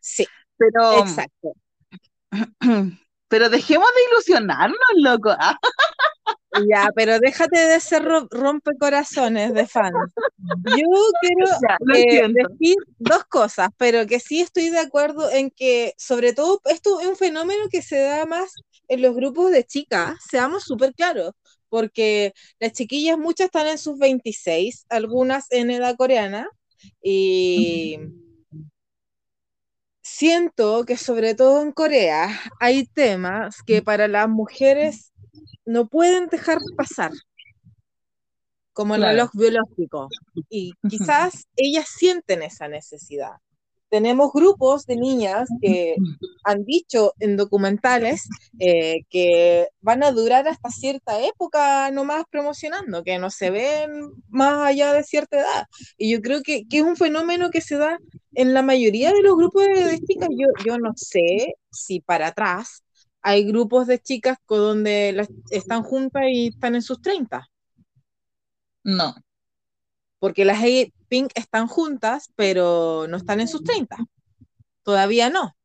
Sí, 0.00 0.26
Pero, 0.58 1.00
exacto. 1.00 1.52
pero 3.28 3.48
dejemos 3.48 3.88
de 3.94 4.00
ilusionarnos, 4.12 4.78
loco. 4.96 5.34
Ya, 6.68 6.90
pero 6.94 7.18
déjate 7.20 7.58
de 7.58 7.80
ser 7.80 8.02
ro- 8.02 8.28
rompecorazones 8.30 9.52
de 9.54 9.66
fans. 9.66 10.12
Yo 10.64 10.86
quiero 11.20 11.46
ya, 11.68 11.78
eh, 11.94 12.22
decir 12.28 12.76
dos 12.98 13.24
cosas, 13.26 13.68
pero 13.76 14.06
que 14.06 14.20
sí 14.20 14.40
estoy 14.40 14.70
de 14.70 14.78
acuerdo 14.80 15.30
en 15.30 15.50
que, 15.50 15.94
sobre 15.98 16.32
todo, 16.32 16.60
esto 16.66 17.00
es 17.00 17.06
un 17.08 17.16
fenómeno 17.16 17.64
que 17.70 17.82
se 17.82 17.98
da 17.98 18.26
más 18.26 18.52
en 18.88 19.02
los 19.02 19.14
grupos 19.16 19.50
de 19.50 19.64
chicas, 19.64 20.16
seamos 20.30 20.64
súper 20.64 20.94
claros, 20.94 21.32
porque 21.68 22.32
las 22.60 22.72
chiquillas 22.72 23.18
muchas 23.18 23.46
están 23.46 23.66
en 23.66 23.78
sus 23.78 23.98
26, 23.98 24.86
algunas 24.88 25.46
en 25.50 25.70
edad 25.70 25.96
coreana, 25.96 26.48
y 27.02 27.98
siento 30.02 30.84
que 30.84 30.96
sobre 30.96 31.34
todo 31.34 31.62
en 31.62 31.72
Corea 31.72 32.40
hay 32.60 32.86
temas 32.86 33.62
que 33.62 33.82
para 33.82 34.08
las 34.08 34.28
mujeres 34.28 35.12
no 35.66 35.88
pueden 35.88 36.28
dejar 36.28 36.58
pasar, 36.76 37.12
como 38.72 38.94
el 38.94 39.00
Claro. 39.00 39.14
reloj 39.14 39.30
biológico, 39.34 40.08
y 40.48 40.72
quizás 40.88 41.46
ellas 41.56 41.88
sienten 41.88 42.42
esa 42.42 42.68
necesidad. 42.68 43.32
Tenemos 43.88 44.32
grupos 44.32 44.84
de 44.84 44.96
niñas 44.96 45.48
que 45.62 45.94
han 46.42 46.64
dicho 46.64 47.14
en 47.20 47.36
documentales 47.36 48.28
eh, 48.58 49.02
que 49.08 49.68
van 49.80 50.02
a 50.02 50.10
durar 50.10 50.48
hasta 50.48 50.70
cierta 50.70 51.24
época 51.24 51.88
nomás 51.92 52.24
promocionando, 52.28 53.04
que 53.04 53.18
no 53.18 53.30
se 53.30 53.50
ven 53.50 54.10
más 54.28 54.66
allá 54.66 54.92
de 54.92 55.04
cierta 55.04 55.38
edad. 55.38 55.66
Y 55.96 56.10
yo 56.10 56.20
creo 56.20 56.42
que, 56.42 56.66
que 56.68 56.78
es 56.78 56.82
un 56.82 56.96
fenómeno 56.96 57.50
que 57.50 57.60
se 57.60 57.76
da 57.78 57.98
en 58.34 58.54
la 58.54 58.62
mayoría 58.62 59.12
de 59.12 59.22
los 59.22 59.36
grupos 59.36 59.64
de, 59.64 59.84
de 59.84 60.00
chicas. 60.00 60.28
Yo, 60.32 60.48
yo 60.64 60.78
no 60.78 60.92
sé 60.96 61.54
si 61.70 62.00
para 62.00 62.26
atrás 62.28 62.82
hay 63.28 63.44
grupos 63.44 63.88
de 63.88 63.98
chicas 63.98 64.38
con 64.46 64.58
donde 64.58 65.12
las, 65.12 65.28
están 65.50 65.82
juntas 65.82 66.22
y 66.28 66.46
están 66.46 66.76
en 66.76 66.82
sus 66.82 67.02
30, 67.02 67.50
No. 68.84 69.16
porque 70.20 70.44
las 70.44 70.62
Pink 71.08 71.32
están 71.34 71.66
juntas, 71.66 72.30
pero 72.36 73.08
no 73.08 73.16
están 73.16 73.40
en 73.40 73.48
sus 73.48 73.64
30. 73.64 73.96
Todavía 74.84 75.28
no. 75.28 75.56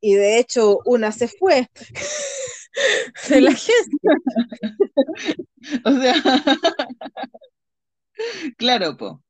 Y 0.00 0.14
de 0.14 0.38
hecho, 0.38 0.78
una 0.84 1.10
se 1.10 1.26
fue 1.26 1.68
de 3.28 3.40
la 3.40 3.50
agencia. 3.50 3.98
O 5.84 5.92
sea, 5.92 6.14
claro, 8.56 8.96
po. 8.96 9.22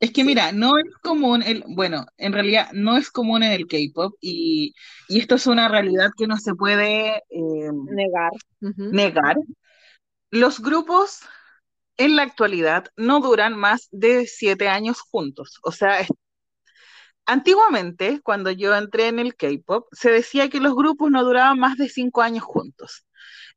Es 0.00 0.12
que 0.12 0.24
mira, 0.24 0.50
no 0.52 0.78
es 0.78 0.86
común, 1.02 1.42
el, 1.42 1.62
bueno, 1.68 2.06
en 2.16 2.32
realidad 2.32 2.70
no 2.72 2.96
es 2.96 3.10
común 3.10 3.42
en 3.42 3.52
el 3.52 3.66
K-pop 3.66 4.14
y, 4.20 4.74
y 5.08 5.18
esto 5.20 5.34
es 5.34 5.46
una 5.46 5.68
realidad 5.68 6.10
que 6.16 6.26
no 6.26 6.38
se 6.38 6.54
puede 6.54 7.16
eh, 7.28 7.70
Negar. 7.84 8.30
Negar. 8.76 9.36
Los 10.30 10.60
grupos 10.60 11.20
en 11.98 12.16
la 12.16 12.22
actualidad 12.24 12.86
no 12.96 13.20
duran 13.20 13.56
más 13.58 13.88
de 13.92 14.26
siete 14.26 14.68
años 14.68 15.00
juntos. 15.02 15.60
O 15.64 15.72
sea, 15.72 16.00
es- 16.00 16.08
antiguamente, 17.26 18.20
cuando 18.22 18.50
yo 18.50 18.74
entré 18.74 19.08
en 19.08 19.18
el 19.18 19.34
K-pop, 19.36 19.86
se 19.92 20.10
decía 20.10 20.48
que 20.48 20.60
los 20.60 20.74
grupos 20.74 21.10
no 21.10 21.22
duraban 21.24 21.58
más 21.58 21.76
de 21.76 21.88
cinco 21.88 22.22
años 22.22 22.44
juntos. 22.44 23.06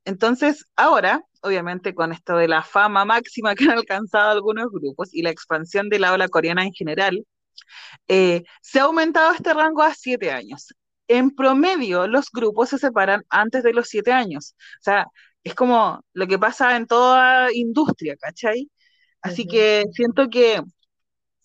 Entonces, 0.06 0.66
ahora, 0.76 1.24
obviamente, 1.44 1.94
con 1.96 2.12
esto 2.14 2.38
de 2.38 2.48
la 2.48 2.64
fama 2.64 3.06
máxima 3.06 3.56
que 3.56 3.66
han 3.66 3.72
alcanzado 3.72 4.32
algunos 4.32 4.68
grupos 4.72 5.14
y 5.14 5.22
la 5.24 5.30
expansión 5.32 5.90
de 5.90 6.00
la 6.00 6.14
ola 6.14 6.28
coreana 6.30 6.64
en 6.64 6.74
general, 6.74 7.26
eh, 8.08 8.44
se 8.62 8.80
ha 8.80 8.84
aumentado 8.84 9.34
este 9.34 9.54
rango 9.54 9.84
a 9.84 9.94
siete 9.94 10.32
años. 10.32 10.74
En 11.08 11.32
promedio, 11.36 12.08
los 12.08 12.28
grupos 12.32 12.70
se 12.70 12.78
separan 12.80 13.24
antes 13.30 13.64
de 13.64 13.74
los 13.74 13.88
siete 13.90 14.12
años. 14.12 14.56
O 14.82 14.84
sea, 14.84 15.08
es 15.44 15.56
como 15.56 16.02
lo 16.14 16.28
que 16.28 16.40
pasa 16.40 16.76
en 16.78 16.88
toda 16.88 17.52
industria, 17.54 18.16
¿cachai? 18.18 18.70
Así 19.22 19.48
que 19.48 19.86
siento 19.94 20.30
que, 20.30 20.62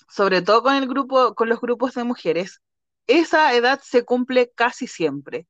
sobre 0.09 0.43
todo 0.43 0.63
con 0.63 0.75
el 0.75 0.87
grupo, 0.89 1.35
con 1.35 1.49
los 1.49 1.61
grupos 1.61 1.95
de 1.95 2.05
mujeres, 2.05 2.61
esa 3.07 3.55
edad 3.55 3.81
se 3.83 4.05
cumple 4.05 4.51
casi 4.55 4.87
siempre, 4.87 5.47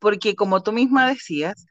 porque 0.00 0.36
como 0.36 0.62
tú 0.62 0.72
misma 0.72 1.08
decías, 1.08 1.66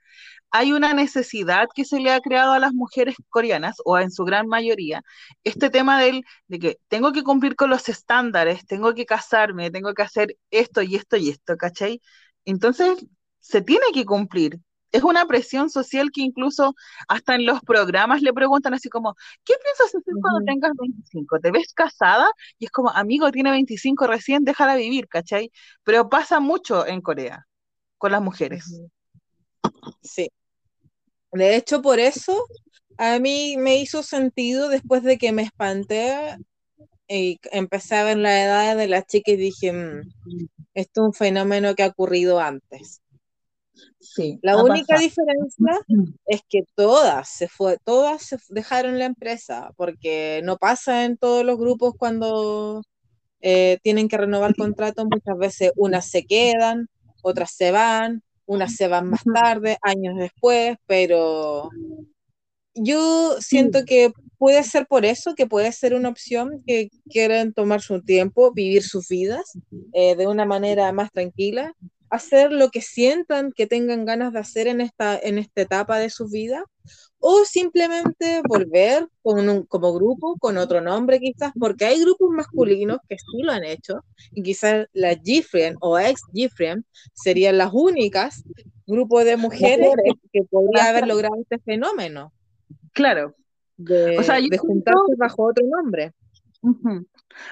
hay 0.51 0.73
una 0.73 0.93
necesidad 0.93 1.67
que 1.73 1.85
se 1.85 1.99
le 1.99 2.11
ha 2.11 2.21
creado 2.21 2.53
a 2.53 2.59
las 2.59 2.73
mujeres 2.73 3.15
coreanas, 3.29 3.77
o 3.85 3.97
en 3.99 4.11
su 4.11 4.23
gran 4.25 4.47
mayoría, 4.47 5.01
este 5.43 5.69
tema 5.69 5.99
del, 6.01 6.23
de 6.47 6.59
que 6.59 6.77
tengo 6.87 7.11
que 7.11 7.23
cumplir 7.23 7.55
con 7.55 7.69
los 7.69 7.87
estándares, 7.89 8.65
tengo 8.65 8.93
que 8.93 9.05
casarme, 9.05 9.71
tengo 9.71 9.93
que 9.93 10.01
hacer 10.03 10.35
esto 10.51 10.81
y 10.81 10.95
esto 10.95 11.17
y 11.17 11.29
esto, 11.29 11.57
¿cachai? 11.57 12.01
Entonces, 12.45 13.05
se 13.39 13.61
tiene 13.61 13.85
que 13.93 14.05
cumplir, 14.05 14.59
es 14.91 15.03
una 15.03 15.25
presión 15.27 15.69
social 15.69 16.09
que 16.11 16.21
incluso 16.21 16.75
hasta 17.07 17.35
en 17.35 17.45
los 17.45 17.61
programas 17.61 18.21
le 18.21 18.33
preguntan 18.33 18.73
así 18.73 18.89
como, 18.89 19.15
¿qué 19.45 19.53
piensas 19.63 19.95
hacer 19.95 20.13
cuando 20.21 20.45
tengas 20.45 20.71
25? 20.79 21.39
¿Te 21.39 21.51
ves 21.51 21.73
casada? 21.73 22.29
Y 22.57 22.65
es 22.65 22.71
como, 22.71 22.89
amigo, 22.89 23.31
tiene 23.31 23.51
25 23.51 24.07
recién, 24.07 24.43
déjala 24.45 24.75
vivir, 24.75 25.07
¿cachai? 25.07 25.51
Pero 25.83 26.09
pasa 26.09 26.39
mucho 26.39 26.85
en 26.87 27.01
Corea 27.01 27.45
con 27.97 28.11
las 28.11 28.21
mujeres. 28.21 28.81
Sí. 30.01 30.29
De 31.31 31.55
hecho, 31.55 31.81
por 31.81 31.99
eso 31.99 32.45
a 32.97 33.19
mí 33.19 33.55
me 33.57 33.77
hizo 33.77 34.03
sentido 34.03 34.69
después 34.69 35.03
de 35.03 35.17
que 35.17 35.31
me 35.31 35.43
espanté 35.43 36.37
y 37.07 37.39
empecé 37.51 37.95
a 37.95 38.03
ver 38.03 38.17
la 38.17 38.43
edad 38.43 38.77
de 38.77 38.87
la 38.87 39.03
chica 39.03 39.31
y 39.31 39.35
dije, 39.37 39.71
"Mm, 39.73 40.01
esto 40.73 41.01
es 41.01 41.05
un 41.07 41.13
fenómeno 41.13 41.75
que 41.75 41.83
ha 41.83 41.87
ocurrido 41.87 42.39
antes. 42.39 43.01
Sí, 43.99 44.39
La 44.41 44.57
única 44.57 44.95
pasado. 44.95 45.01
diferencia 45.01 45.79
es 46.25 46.41
que 46.49 46.63
todas 46.75 47.29
se 47.29 47.47
fue, 47.47 47.77
todas 47.83 48.23
se 48.23 48.37
dejaron 48.49 48.97
la 48.99 49.05
empresa, 49.05 49.71
porque 49.77 50.41
no 50.43 50.57
pasa 50.57 51.05
en 51.05 51.17
todos 51.17 51.45
los 51.45 51.57
grupos 51.57 51.93
cuando 51.97 52.81
eh, 53.41 53.77
tienen 53.83 54.07
que 54.07 54.17
renovar 54.17 54.55
contrato, 54.55 55.05
muchas 55.05 55.37
veces 55.37 55.71
unas 55.75 56.05
se 56.09 56.25
quedan, 56.25 56.87
otras 57.21 57.51
se 57.51 57.71
van, 57.71 58.21
unas 58.49 58.75
se 58.75 58.87
van 58.87 59.11
más 59.11 59.21
tarde, 59.23 59.77
años 59.83 60.15
después, 60.17 60.75
pero 60.87 61.69
yo 62.73 63.37
siento 63.39 63.85
que 63.85 64.11
puede 64.39 64.63
ser 64.63 64.87
por 64.87 65.05
eso, 65.05 65.35
que 65.35 65.45
puede 65.45 65.71
ser 65.71 65.93
una 65.93 66.09
opción 66.09 66.63
que 66.65 66.89
quieren 67.11 67.53
tomar 67.53 67.81
su 67.81 68.01
tiempo, 68.01 68.51
vivir 68.51 68.81
sus 68.81 69.07
vidas 69.07 69.55
eh, 69.93 70.15
de 70.15 70.25
una 70.25 70.45
manera 70.45 70.91
más 70.91 71.11
tranquila, 71.11 71.75
hacer 72.09 72.51
lo 72.51 72.69
que 72.69 72.81
sientan 72.81 73.51
que 73.51 73.67
tengan 73.67 74.05
ganas 74.05 74.33
de 74.33 74.39
hacer 74.39 74.67
en 74.67 74.81
esta, 74.81 75.17
en 75.17 75.37
esta 75.37 75.61
etapa 75.61 75.97
de 75.99 76.09
su 76.09 76.27
vida, 76.27 76.63
o 77.19 77.43
simplemente 77.45 78.41
volver 78.47 79.07
con 79.21 79.47
un, 79.49 79.63
como 79.65 79.93
grupo, 79.93 80.37
con 80.39 80.57
otro 80.57 80.79
nombre 80.81 81.19
quizás, 81.19 81.51
porque 81.59 81.85
hay 81.85 81.99
grupos 82.01 82.29
masculinos 82.31 82.97
que 83.07 83.17
sí 83.17 83.41
lo 83.43 83.51
han 83.51 83.63
hecho, 83.65 84.03
y 84.31 84.41
quizás 84.41 84.87
la 84.93 85.13
Gfriend 85.15 85.77
o 85.81 85.99
ex 85.99 86.21
Gfriend 86.33 86.83
serían 87.13 87.57
las 87.57 87.71
únicas 87.73 88.43
grupos 88.87 89.25
de 89.25 89.37
mujeres 89.37 89.89
que, 90.03 90.11
que 90.31 90.43
podría 90.49 90.89
haber 90.89 91.07
logrado 91.07 91.35
este 91.41 91.59
fenómeno 91.59 92.31
Claro. 92.93 93.35
de, 93.77 94.17
O 94.17 94.23
sea, 94.23 94.39
yo 94.39 94.47
de 94.49 94.57
siento- 94.57 94.67
juntarse 94.67 95.15
bajo 95.17 95.47
otro 95.49 95.65
nombre. 95.67 96.13
Ujú. 96.61 97.05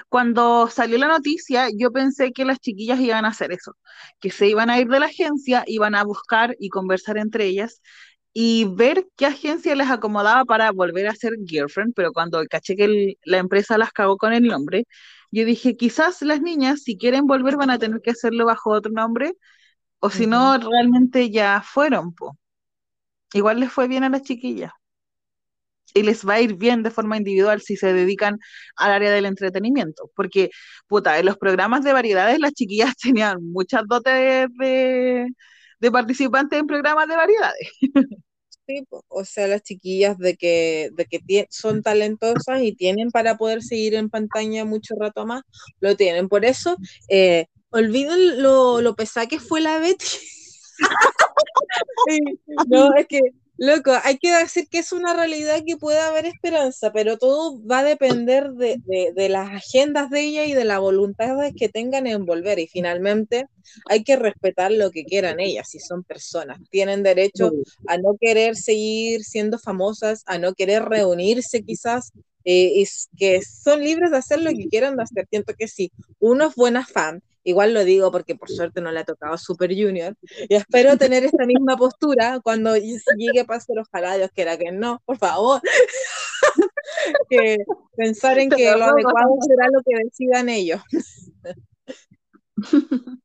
Cuando 0.08 0.68
salió 0.68 0.98
la 0.98 1.08
noticia, 1.08 1.68
yo 1.76 1.90
pensé 1.92 2.32
que 2.32 2.44
las 2.44 2.58
chiquillas 2.60 3.00
iban 3.00 3.24
a 3.24 3.28
hacer 3.28 3.52
eso, 3.52 3.72
que 4.20 4.30
se 4.30 4.48
iban 4.48 4.70
a 4.70 4.78
ir 4.80 4.88
de 4.88 5.00
la 5.00 5.06
agencia, 5.06 5.64
iban 5.66 5.94
a 5.94 6.04
buscar 6.04 6.56
y 6.60 6.68
conversar 6.70 7.18
entre 7.18 7.46
ellas 7.46 7.80
y 8.32 8.66
ver 8.66 9.06
qué 9.16 9.26
agencia 9.26 9.74
les 9.74 9.90
acomodaba 9.90 10.44
para 10.44 10.70
volver 10.72 11.08
a 11.08 11.14
ser 11.14 11.34
girlfriend, 11.46 11.94
pero 11.96 12.12
cuando 12.12 12.42
caché 12.48 12.76
que 12.76 12.84
el- 12.84 13.18
la 13.24 13.38
empresa 13.38 13.78
las 13.78 13.92
cagó 13.92 14.16
con 14.18 14.32
el 14.32 14.44
nombre, 14.44 14.86
yo 15.30 15.44
dije, 15.44 15.76
quizás 15.76 16.22
las 16.22 16.40
niñas, 16.42 16.82
si 16.84 16.96
quieren 16.96 17.26
volver, 17.26 17.56
van 17.56 17.70
a 17.70 17.78
tener 17.78 18.00
que 18.02 18.10
hacerlo 18.12 18.46
bajo 18.46 18.70
otro 18.70 18.92
nombre, 18.92 19.32
o 20.00 20.10
si 20.10 20.26
no, 20.26 20.58
realmente 20.58 21.30
ya 21.30 21.62
fueron, 21.62 22.14
po. 22.14 22.38
Igual 23.32 23.60
les 23.60 23.72
fue 23.72 23.88
bien 23.88 24.04
a 24.04 24.10
las 24.10 24.22
chiquillas. 24.22 24.72
Y 25.94 26.02
les 26.02 26.26
va 26.26 26.34
a 26.34 26.40
ir 26.40 26.54
bien 26.54 26.82
de 26.82 26.90
forma 26.90 27.16
individual 27.16 27.60
si 27.62 27.76
se 27.76 27.92
dedican 27.92 28.38
al 28.76 28.92
área 28.92 29.10
del 29.10 29.26
entretenimiento. 29.26 30.10
Porque, 30.14 30.50
puta, 30.86 31.18
en 31.18 31.26
los 31.26 31.38
programas 31.38 31.84
de 31.84 31.92
variedades 31.92 32.38
las 32.38 32.52
chiquillas 32.52 32.94
tenían 33.02 33.42
muchas 33.42 33.82
dotes 33.86 34.48
de, 34.58 35.28
de 35.80 35.90
participantes 35.90 36.58
en 36.58 36.66
programas 36.66 37.08
de 37.08 37.16
variedades. 37.16 37.68
Sí, 38.68 38.86
o 39.08 39.24
sea, 39.24 39.46
las 39.46 39.62
chiquillas 39.62 40.18
de 40.18 40.36
que, 40.36 40.90
de 40.92 41.06
que 41.06 41.46
son 41.48 41.82
talentosas 41.82 42.60
y 42.62 42.74
tienen 42.74 43.10
para 43.10 43.38
poder 43.38 43.62
seguir 43.62 43.94
en 43.94 44.10
pantalla 44.10 44.66
mucho 44.66 44.94
rato 45.00 45.24
más, 45.24 45.42
lo 45.80 45.96
tienen. 45.96 46.28
Por 46.28 46.44
eso, 46.44 46.76
eh, 47.08 47.46
olviden 47.70 48.42
lo, 48.42 48.82
lo 48.82 48.94
pesada 48.94 49.26
que 49.26 49.40
fue 49.40 49.62
la 49.62 49.78
Betty. 49.78 50.06
No, 52.68 52.94
es 52.94 53.06
que, 53.06 53.20
loco, 53.58 53.92
hay 54.04 54.18
que 54.18 54.32
decir 54.32 54.68
que 54.70 54.78
es 54.78 54.92
una 54.92 55.14
realidad 55.14 55.62
que 55.66 55.76
puede 55.76 56.00
haber 56.00 56.26
esperanza, 56.26 56.92
pero 56.92 57.18
todo 57.18 57.60
va 57.66 57.80
a 57.80 57.84
depender 57.84 58.52
de, 58.52 58.78
de- 58.86 59.12
de 59.14 59.28
las 59.28 59.50
agendas 59.50 60.10
de 60.10 60.22
ella 60.22 60.44
y 60.46 60.54
de 60.54 60.64
la 60.64 60.78
voluntad 60.80 61.36
que 61.56 61.68
tengan 61.68 62.06
en 62.06 62.24
volver. 62.26 62.58
Y 62.60 62.68
finalmente 62.68 63.46
hay 63.86 64.04
que 64.04 64.16
respetar 64.16 64.72
lo 64.72 64.90
que 64.92 65.04
quieran 65.04 65.40
ellas, 65.40 65.68
si 65.70 65.80
son 65.80 66.04
personas. 66.04 66.60
Tienen 66.70 67.02
derecho 67.02 67.56
a 67.86 67.98
no 67.98 68.16
querer 68.20 68.56
seguir 68.56 69.24
siendo 69.24 69.58
famosas, 69.58 70.22
a 70.26 70.38
no 70.38 70.54
querer 70.54 70.84
reunirse 70.84 71.62
quizás, 71.64 72.12
eh, 72.44 72.72
y 72.82 72.86
que 73.18 73.42
son 73.42 73.82
libres 73.82 74.10
de 74.12 74.18
hacer 74.18 74.40
lo 74.40 74.50
que 74.50 74.68
quieran 74.68 74.96
de 74.96 75.02
hacer. 75.04 75.26
Siento 75.30 75.54
que 75.58 75.68
sí, 75.68 75.92
uno 76.20 76.48
es 76.48 76.54
buena 76.54 76.86
fan, 76.86 77.22
igual 77.48 77.74
lo 77.74 77.84
digo 77.84 78.10
porque 78.12 78.34
por 78.34 78.50
suerte 78.50 78.80
no 78.80 78.90
le 78.92 79.00
ha 79.00 79.04
tocado 79.04 79.36
Super 79.38 79.70
Junior, 79.70 80.14
y 80.48 80.54
espero 80.54 80.96
tener 80.96 81.24
esta 81.24 81.46
misma 81.46 81.76
postura 81.76 82.40
cuando 82.42 82.76
llegue 82.76 83.40
a 83.40 83.44
pasar, 83.44 83.78
ojalá 83.78 84.16
Dios 84.16 84.30
quiera 84.34 84.56
que 84.56 84.70
no, 84.72 85.00
por 85.04 85.18
favor. 85.18 85.60
que 87.30 87.58
pensar 87.96 88.38
en 88.38 88.50
que 88.50 88.70
lo 88.70 88.84
adecuado 88.84 89.36
será 89.46 89.68
lo 89.72 89.80
que 89.84 90.04
decidan 90.04 90.48
ellos. 90.48 90.82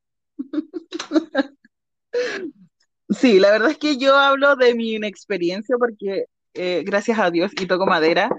Sí, 3.10 3.38
la 3.38 3.50
verdad 3.50 3.70
es 3.70 3.78
que 3.78 3.96
yo 3.96 4.16
hablo 4.16 4.56
de 4.56 4.74
mi 4.74 4.94
inexperiencia 4.94 5.76
porque, 5.78 6.24
eh, 6.54 6.82
gracias 6.86 7.18
a 7.18 7.30
Dios, 7.30 7.52
y 7.60 7.66
toco 7.66 7.86
madera, 7.86 8.30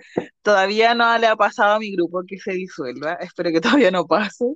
todavía 0.42 0.96
no 0.96 1.18
le 1.18 1.28
ha 1.28 1.36
pasado 1.36 1.76
a 1.76 1.80
mi 1.80 1.92
grupo 1.96 2.24
que 2.28 2.40
se 2.40 2.54
disuelva. 2.54 3.14
Espero 3.16 3.52
que 3.52 3.62
todavía 3.62 3.92
no 3.92 4.06
pase. 4.06 4.56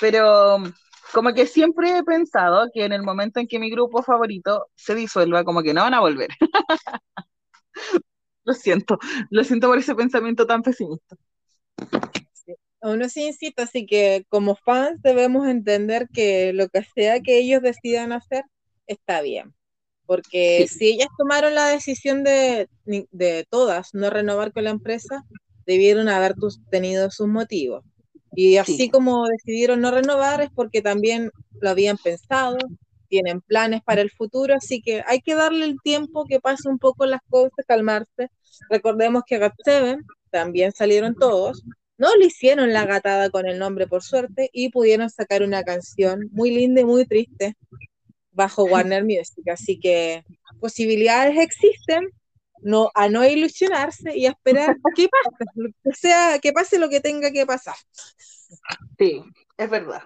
Pero 0.00 0.58
mm, 0.58 0.72
como 1.12 1.32
que 1.34 1.46
siempre 1.46 1.98
he 1.98 2.04
pensado 2.04 2.68
que 2.72 2.84
en 2.84 2.92
el 2.92 3.02
momento 3.02 3.40
en 3.40 3.46
que 3.48 3.58
mi 3.58 3.70
grupo 3.70 4.02
favorito 4.02 4.66
se 4.76 4.94
disuelva, 4.94 5.44
como 5.44 5.62
que 5.62 5.74
no 5.74 5.82
van 5.82 5.94
a 5.94 6.00
volver. 6.00 6.28
Lo 8.44 8.54
siento, 8.54 8.98
lo 9.30 9.44
siento 9.44 9.68
por 9.68 9.78
ese 9.78 9.94
pensamiento 9.94 10.46
tan 10.46 10.62
pesimista. 10.62 11.16
Aún 12.82 13.02
así 13.02 13.26
insisto, 13.26 13.62
así 13.62 13.86
que 13.86 14.24
como 14.30 14.56
fans 14.56 15.00
debemos 15.02 15.46
entender 15.46 16.08
que 16.12 16.52
lo 16.54 16.68
que 16.68 16.82
sea 16.94 17.20
que 17.20 17.38
ellos 17.38 17.60
decidan 17.62 18.12
hacer 18.12 18.44
está 18.86 19.20
bien. 19.20 19.54
Porque 20.06 20.66
Sí. 20.68 20.78
si 20.78 20.86
ellas 20.94 21.08
tomaron 21.18 21.54
la 21.54 21.68
decisión 21.68 22.24
de, 22.24 22.68
de 22.84 23.46
todas 23.50 23.90
no 23.94 24.10
renovar 24.10 24.52
con 24.52 24.64
la 24.64 24.70
empresa, 24.70 25.22
debieron 25.66 26.08
haber 26.08 26.34
tus- 26.34 26.60
tenido 26.70 27.10
sus 27.10 27.28
motivos. 27.28 27.84
Y 28.34 28.56
así 28.58 28.76
Sí. 28.76 28.90
como 28.90 29.26
decidieron 29.26 29.80
no 29.80 29.90
renovar 29.90 30.40
es 30.40 30.50
porque 30.54 30.82
también 30.82 31.30
lo 31.60 31.70
habían 31.70 31.98
pensado, 31.98 32.58
tienen 33.08 33.40
planes 33.40 33.82
para 33.82 34.02
el 34.02 34.10
futuro, 34.10 34.54
así 34.54 34.80
que 34.82 35.02
hay 35.06 35.20
que 35.20 35.34
darle 35.34 35.64
el 35.64 35.78
tiempo 35.82 36.24
que 36.26 36.40
pase 36.40 36.68
un 36.68 36.78
poco 36.78 37.06
las 37.06 37.20
cosas, 37.28 37.64
calmarse. 37.66 38.28
Recordemos 38.68 39.24
que 39.26 39.40
GOT7 39.40 39.98
también 40.30 40.70
salieron 40.72 41.16
todos, 41.16 41.64
no 41.98 42.14
le 42.16 42.26
hicieron 42.26 42.72
la 42.72 42.86
gatada 42.86 43.28
con 43.30 43.46
el 43.46 43.58
nombre 43.58 43.88
por 43.88 44.02
suerte 44.02 44.48
y 44.52 44.70
pudieron 44.70 45.10
sacar 45.10 45.42
una 45.42 45.64
canción 45.64 46.28
muy 46.30 46.50
linda 46.52 46.80
y 46.82 46.84
muy 46.84 47.04
triste 47.04 47.56
bajo 48.32 48.64
Warner 48.64 49.04
Music, 49.04 49.46
así 49.52 49.78
que 49.80 50.24
posibilidades 50.60 51.36
existen, 51.36 52.08
no, 52.62 52.90
a 52.94 53.08
no 53.08 53.26
ilusionarse 53.26 54.16
y 54.16 54.26
a 54.26 54.30
esperar 54.30 54.76
que 54.96 55.08
pase, 55.08 55.74
que 55.84 55.92
sea, 55.92 56.38
que 56.38 56.52
pase 56.52 56.78
lo 56.78 56.88
que 56.88 57.00
tenga 57.00 57.30
que 57.30 57.46
pasar. 57.46 57.76
Sí, 58.98 59.22
es 59.56 59.70
verdad. 59.70 60.02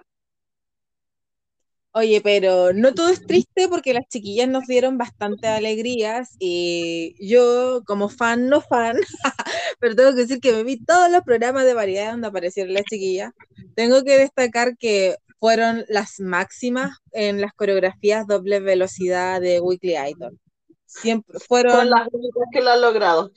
Oye, 1.97 2.19
pero 2.19 2.73
no 2.73 2.93
todo 2.93 3.07
es 3.07 3.25
triste 3.25 3.69
porque 3.69 3.93
las 3.93 4.05
chiquillas 4.09 4.49
nos 4.49 4.67
dieron 4.67 4.97
bastante 4.97 5.47
alegrías 5.47 6.35
y 6.39 7.15
yo 7.25 7.83
como 7.85 8.09
fan, 8.09 8.49
no 8.49 8.59
fan, 8.59 8.97
pero 9.79 9.95
tengo 9.95 10.09
que 10.11 10.21
decir 10.23 10.41
que 10.41 10.51
me 10.51 10.65
vi 10.65 10.83
todos 10.83 11.09
los 11.09 11.21
programas 11.23 11.63
de 11.63 11.73
variedad 11.73 12.11
donde 12.11 12.27
aparecieron 12.27 12.73
las 12.73 12.83
chiquillas. 12.83 13.31
Tengo 13.75 14.03
que 14.03 14.17
destacar 14.17 14.77
que 14.77 15.15
fueron 15.39 15.85
las 15.87 16.19
máximas 16.19 16.97
en 17.13 17.39
las 17.39 17.53
coreografías 17.53 18.27
doble 18.27 18.59
velocidad 18.59 19.39
de 19.39 19.61
Weekly 19.61 19.95
Idol. 19.95 20.37
Siempre 20.85 21.39
Son 21.39 21.47
fueron, 21.47 21.89
las 21.89 22.07
únicas 22.11 22.43
que 22.51 22.61
lo 22.61 22.71
han 22.71 22.81
logrado. 22.81 23.31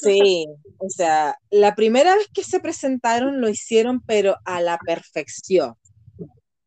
sí, 0.00 0.46
o 0.78 0.88
sea, 0.88 1.36
la 1.50 1.74
primera 1.74 2.14
vez 2.14 2.28
que 2.32 2.44
se 2.44 2.60
presentaron 2.60 3.40
lo 3.40 3.48
hicieron 3.48 4.00
pero 4.00 4.36
a 4.44 4.60
la 4.60 4.78
perfección, 4.78 5.74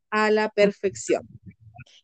a 0.10 0.32
la 0.32 0.50
perfección. 0.50 1.28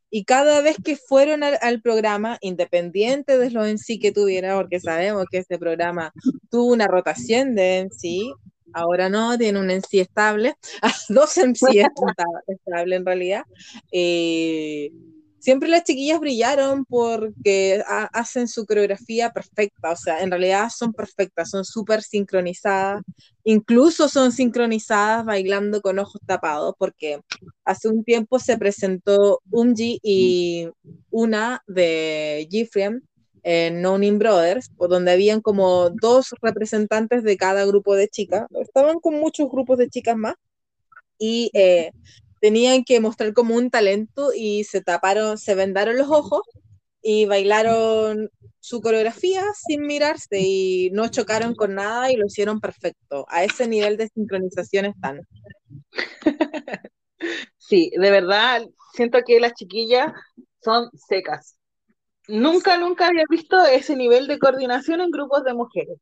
Y 0.10 0.24
cada 0.24 0.62
vez 0.62 0.78
que 0.84 0.96
fueron 0.96 1.44
al, 1.44 1.58
al 1.62 1.82
programa, 1.82 2.38
independiente 2.40 3.38
de 3.38 3.52
los 3.52 3.68
en 3.68 3.78
sí 3.78 4.00
que 4.00 4.14
tuviera, 4.14 4.56
porque 4.56 4.80
sabemos 4.80 5.26
que 5.30 5.40
este 5.40 5.60
programa 5.60 6.14
tuvo 6.50 6.72
una 6.72 6.88
rotación 6.88 7.56
de 7.56 7.80
en 7.80 7.92
sí, 7.92 8.34
ahora 8.74 9.10
no, 9.10 9.38
tiene 9.38 9.60
un 9.60 9.70
en 9.70 9.82
sí 9.82 10.00
estable, 10.00 10.56
dos 11.10 11.38
en 11.38 11.56
sí 11.56 11.80
estables 12.48 13.00
en 13.00 13.06
realidad. 13.06 13.44
Eh, 13.92 14.92
siempre 15.40 15.70
las 15.70 15.84
chiquillas 15.84 16.20
brillaron 16.20 16.86
porque 16.86 17.84
ha- 17.88 18.10
hacen 18.14 18.48
su 18.48 18.66
coreografía 18.66 19.32
perfecta, 19.32 19.92
o 19.92 19.96
sea, 19.96 20.22
en 20.22 20.32
realidad 20.32 20.70
son 20.76 20.94
perfectas, 20.94 21.50
son 21.50 21.66
súper 21.66 22.02
sincronizadas, 22.04 23.04
incluso 23.44 24.10
son 24.10 24.32
sincronizadas 24.32 25.26
bailando 25.26 25.82
con 25.82 26.00
ojos 26.00 26.22
tapados, 26.26 26.76
porque 26.78 27.20
hace 27.66 27.88
un 27.90 28.04
tiempo 28.04 28.40
se 28.40 28.58
presentó 28.58 29.42
Umji 29.52 30.00
y 30.04 30.70
una 31.10 31.62
de 31.68 32.48
Gifriem 32.50 33.02
en 33.44 33.82
No 33.82 33.94
Name 33.94 34.18
Brothers, 34.18 34.70
donde 34.78 35.12
habían 35.12 35.42
como 35.42 35.90
dos 35.90 36.34
representantes 36.42 37.24
de 37.24 37.38
cada 37.38 37.66
grupo 37.66 37.96
de 37.96 38.10
chicas, 38.10 38.46
estaban 38.60 39.00
con 39.00 39.16
muchos 39.20 39.50
grupos 39.50 39.78
de 39.78 39.90
chicas 39.90 40.18
más, 40.18 40.36
y 41.20 41.50
eh, 41.54 41.92
tenían 42.42 42.84
que 42.84 43.00
mostrar 43.00 43.34
como 43.34 43.56
un 43.56 43.70
talento 43.70 44.32
y 44.36 44.64
se 44.64 44.82
taparon, 44.82 45.38
se 45.38 45.56
vendaron 45.56 45.98
los 45.98 46.10
ojos 46.10 46.42
y 47.02 47.26
bailaron 47.26 48.30
su 48.60 48.82
coreografía 48.82 49.44
sin 49.68 49.88
mirarse 49.88 50.40
y 50.42 50.90
no 50.92 51.08
chocaron 51.10 51.56
con 51.56 51.76
nada 51.76 52.12
y 52.12 52.18
lo 52.18 52.26
hicieron 52.26 52.60
perfecto. 52.60 53.26
A 53.30 53.44
ese 53.44 53.68
nivel 53.68 53.98
de 53.98 54.10
sincronización 54.10 54.86
están. 54.86 55.22
Sí, 57.58 57.92
de 57.98 58.12
verdad, 58.12 58.64
siento 58.94 59.20
que 59.26 59.40
las 59.40 59.54
chiquillas 59.54 60.14
son 60.64 60.90
secas. 61.10 61.58
Nunca, 62.28 62.78
nunca 62.78 63.08
había 63.08 63.24
visto 63.30 63.62
ese 63.66 63.96
nivel 63.96 64.28
de 64.28 64.40
coordinación 64.40 65.02
en 65.02 65.12
grupos 65.12 65.44
de 65.44 65.54
mujeres. 65.54 66.00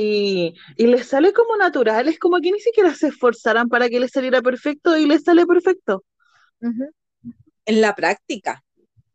Y, 0.00 0.54
y 0.76 0.86
les 0.86 1.08
sale 1.08 1.32
como 1.32 1.56
natural, 1.56 2.06
es 2.06 2.20
como 2.20 2.38
que 2.38 2.52
ni 2.52 2.60
siquiera 2.60 2.94
se 2.94 3.08
esforzaran 3.08 3.68
para 3.68 3.88
que 3.88 3.98
les 3.98 4.12
saliera 4.12 4.40
perfecto 4.40 4.96
y 4.96 5.06
les 5.06 5.24
sale 5.24 5.44
perfecto. 5.44 6.04
En 7.64 7.80
la 7.80 7.96
práctica, 7.96 8.62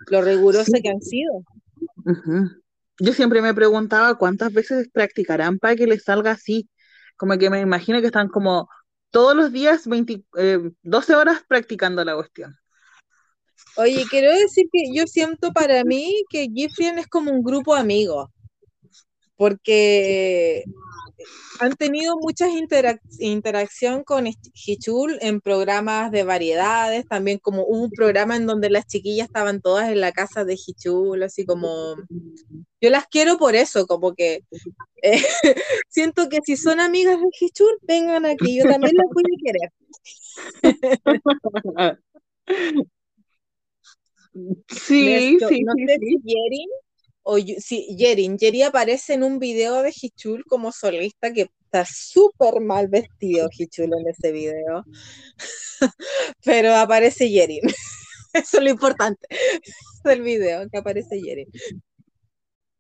lo 0.08 0.22
riguroso 0.22 0.74
Sí. 0.76 0.82
que 0.82 0.90
han 0.90 1.02
sido. 1.02 1.46
Yo 3.00 3.14
siempre 3.14 3.42
me 3.42 3.54
preguntaba 3.54 4.18
cuántas 4.18 4.52
veces 4.52 4.90
practicarán 4.92 5.58
para 5.58 5.78
que 5.78 5.88
les 5.88 6.04
salga 6.04 6.32
así. 6.32 6.68
Como 7.16 7.38
que 7.38 7.50
me 7.50 7.62
imagino 7.62 8.02
que 8.02 8.08
están 8.08 8.28
como 8.28 8.68
todos 9.10 9.38
los 9.38 9.54
días 9.54 9.88
20, 9.88 10.26
eh, 10.38 10.70
12 10.82 11.16
horas 11.16 11.44
practicando 11.48 12.04
la 12.04 12.16
cuestión. 12.16 12.58
Oye, 13.78 14.04
quiero 14.10 14.34
decir 14.36 14.68
que 14.70 14.94
yo 14.94 15.08
siento 15.08 15.54
para 15.54 15.86
mí 15.86 16.26
que 16.30 16.50
Gifrien 16.54 17.00
es 17.00 17.08
como 17.08 17.32
un 17.32 17.42
grupo 17.42 17.74
amigo, 17.74 18.34
porque 19.44 20.64
han 21.60 21.76
tenido 21.76 22.16
muchas 22.16 22.52
interac- 22.52 23.02
interacción 23.20 24.06
con 24.06 24.26
Hichul 24.26 25.18
en 25.20 25.42
programas 25.42 26.12
de 26.12 26.24
variedades, 26.24 27.06
también 27.10 27.40
como 27.40 27.64
hubo 27.64 27.84
un 27.84 27.92
programa 27.92 28.38
en 28.38 28.46
donde 28.46 28.70
las 28.70 28.88
chiquillas 28.88 29.28
estaban 29.28 29.60
todas 29.60 29.92
en 29.92 30.00
la 30.00 30.14
casa 30.14 30.46
de 30.46 30.54
Hichul, 30.54 31.24
así 31.24 31.46
como 31.46 31.98
yo 32.80 32.90
las 32.90 33.06
quiero 33.08 33.38
por 33.38 33.56
eso, 33.56 33.86
como 33.86 34.16
que 34.16 34.46
eh, 35.02 35.22
siento 35.90 36.30
que 36.30 36.40
si 36.46 36.56
son 36.56 36.80
amigas 36.80 37.20
de 37.20 37.28
Hichul, 37.38 37.78
vengan 37.82 38.26
aquí, 38.26 38.60
yo 38.60 38.64
también 38.64 38.96
las 38.96 39.08
voy 39.14 39.24
a 39.26 39.38
querer. 39.44 39.70
Sí, 44.70 45.14
Esto, 45.14 45.50
sí, 45.50 45.64
no 45.64 45.74
sí, 45.76 45.86
sé 45.86 45.98
sí. 46.00 46.08
si 46.08 46.18
Yerin 46.24 46.70
o 47.24 47.38
si 47.38 47.96
Yerin, 47.96 48.38
Yeri 48.38 48.64
aparece 48.64 49.14
en 49.14 49.24
un 49.24 49.40
video 49.40 49.82
de 49.82 49.94
Hichul 50.00 50.44
como 50.46 50.72
solista 50.72 51.34
que 51.34 51.50
está 51.64 51.86
súper 51.86 52.62
mal 52.62 52.88
vestido 52.88 53.50
Hichul 53.58 53.94
en 53.94 54.08
ese 54.08 54.32
video, 54.32 54.86
pero 56.44 56.76
aparece 56.76 57.30
Yerin. 57.30 57.62
Eso 58.34 58.58
es 58.58 58.64
lo 58.64 58.70
importante 58.70 59.28
del 60.04 60.22
video, 60.22 60.70
que 60.70 60.78
aparece 60.78 61.22
Yerin. 61.22 61.48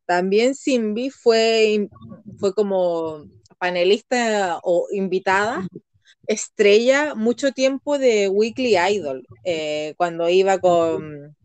También 0.05 0.55
Simbi 0.55 1.09
fue, 1.09 1.87
fue 2.37 2.53
como 2.53 3.25
panelista 3.57 4.59
o 4.63 4.87
invitada 4.91 5.65
estrella 6.27 7.15
mucho 7.15 7.51
tiempo 7.51 7.97
de 7.97 8.29
Weekly 8.29 8.75
Idol, 8.77 9.25
eh, 9.43 9.93
cuando 9.97 10.29
iba 10.29 10.59
con 10.59 11.35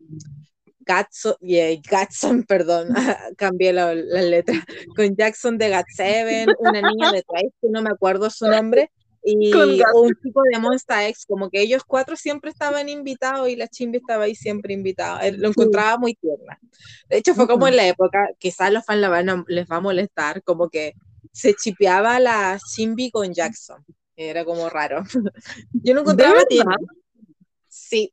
Gatson, 0.89 1.35
yeah, 1.41 1.79
Gatson, 1.91 2.45
perdón, 2.45 2.89
cambié 3.37 3.73
la, 3.75 3.95
la 3.95 4.23
letra, 4.23 4.55
con 4.97 5.15
Jackson 5.15 5.59
de 5.59 5.71
GAT7, 5.71 6.55
una 6.61 6.81
niña 6.83 7.13
de 7.13 7.23
Twice, 7.23 7.55
que 7.61 7.69
no 7.69 7.83
me 7.83 7.91
acuerdo 7.91 8.31
su 8.31 8.47
nombre, 8.49 8.91
y 9.23 9.51
Gat- 9.79 9.95
un 9.95 10.13
chico 10.23 10.41
de 10.51 10.59
Monsta 10.59 11.07
X, 11.09 11.27
como 11.27 11.51
que 11.51 11.61
ellos 11.61 11.83
cuatro 11.87 12.17
siempre 12.17 12.51
estaban 12.51 12.89
invitados 12.89 13.49
y 13.51 13.57
la 13.57 13.69
Chimbi 13.69 13.99
estaba 13.99 14.25
ahí 14.25 14.35
siempre 14.35 14.73
invitada. 14.73 15.27
Eh, 15.27 15.33
Lo 15.33 15.49
encontraba 15.49 15.99
muy 15.99 16.15
tierna. 16.15 16.59
De 17.11 17.19
hecho, 17.19 17.35
fue 17.35 17.47
como 17.47 17.69
en 17.69 17.77
la 17.77 17.87
época, 17.87 18.29
quizás 18.39 18.73
los 18.73 18.85
fans 18.87 19.01
la 19.01 19.09
van 19.11 19.29
a- 19.29 19.45
les 19.49 19.67
va 19.67 19.77
a 19.77 19.81
molestar, 19.81 20.43
como 20.43 20.71
que 20.71 20.95
se 21.33 21.53
chipeaba 21.55 22.19
la 22.21 22.59
Chimbi 22.73 23.11
con 23.11 23.35
Jackson. 23.35 23.85
Era 24.17 24.45
como 24.45 24.69
raro. 24.71 25.05
Yo 25.73 25.95
lo 25.95 26.01
encontraba 26.01 26.45
tierno. 26.49 26.75
Sí. 27.69 28.11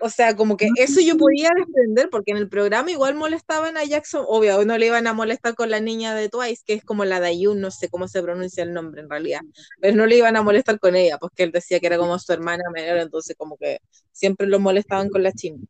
O 0.00 0.08
sea, 0.08 0.34
como 0.34 0.56
que 0.56 0.68
eso 0.76 1.00
yo 1.00 1.16
podía 1.16 1.50
desprender, 1.56 2.08
porque 2.10 2.30
en 2.30 2.38
el 2.38 2.48
programa 2.48 2.90
igual 2.90 3.14
molestaban 3.14 3.76
a 3.76 3.84
Jackson, 3.84 4.24
obvio, 4.26 4.64
no 4.64 4.78
le 4.78 4.86
iban 4.86 5.06
a 5.06 5.12
molestar 5.12 5.54
con 5.54 5.70
la 5.70 5.80
niña 5.80 6.14
de 6.14 6.28
Twice, 6.28 6.62
que 6.64 6.74
es 6.74 6.84
como 6.84 7.04
la 7.04 7.20
Dayun, 7.20 7.60
no 7.60 7.70
sé 7.70 7.88
cómo 7.88 8.08
se 8.08 8.22
pronuncia 8.22 8.62
el 8.62 8.72
nombre 8.72 9.02
en 9.02 9.10
realidad, 9.10 9.40
pero 9.80 9.96
no 9.96 10.06
le 10.06 10.16
iban 10.16 10.36
a 10.36 10.42
molestar 10.42 10.78
con 10.80 10.96
ella, 10.96 11.18
porque 11.18 11.42
él 11.42 11.52
decía 11.52 11.80
que 11.80 11.86
era 11.86 11.98
como 11.98 12.18
su 12.18 12.32
hermana 12.32 12.64
menor, 12.72 12.98
entonces 12.98 13.36
como 13.36 13.56
que 13.56 13.80
siempre 14.12 14.46
lo 14.46 14.58
molestaban 14.58 15.10
con 15.10 15.22
la 15.22 15.32
chimba. 15.32 15.66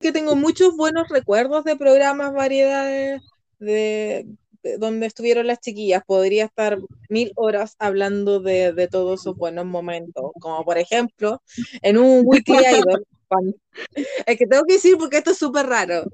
Que 0.00 0.12
tengo 0.12 0.34
muchos 0.34 0.76
buenos 0.76 1.08
recuerdos 1.08 1.64
de 1.64 1.76
programas, 1.76 2.32
variedades, 2.32 3.20
de, 3.58 4.26
de 4.26 4.49
donde 4.78 5.06
estuvieron 5.06 5.46
las 5.46 5.60
chiquillas, 5.60 6.02
podría 6.06 6.44
estar 6.44 6.78
mil 7.08 7.32
horas 7.36 7.76
hablando 7.78 8.40
de, 8.40 8.72
de 8.72 8.88
todos 8.88 9.20
esos 9.20 9.36
buenos 9.36 9.66
momentos, 9.66 10.32
como 10.40 10.64
por 10.64 10.78
ejemplo, 10.78 11.42
en 11.82 11.98
un 11.98 12.22
Weekly 12.24 12.58
Idol, 12.58 13.06
es 14.26 14.38
que 14.38 14.46
tengo 14.46 14.64
que 14.64 14.74
decir 14.74 14.96
porque 14.98 15.18
esto 15.18 15.30
es 15.30 15.38
súper 15.38 15.66
raro. 15.66 16.04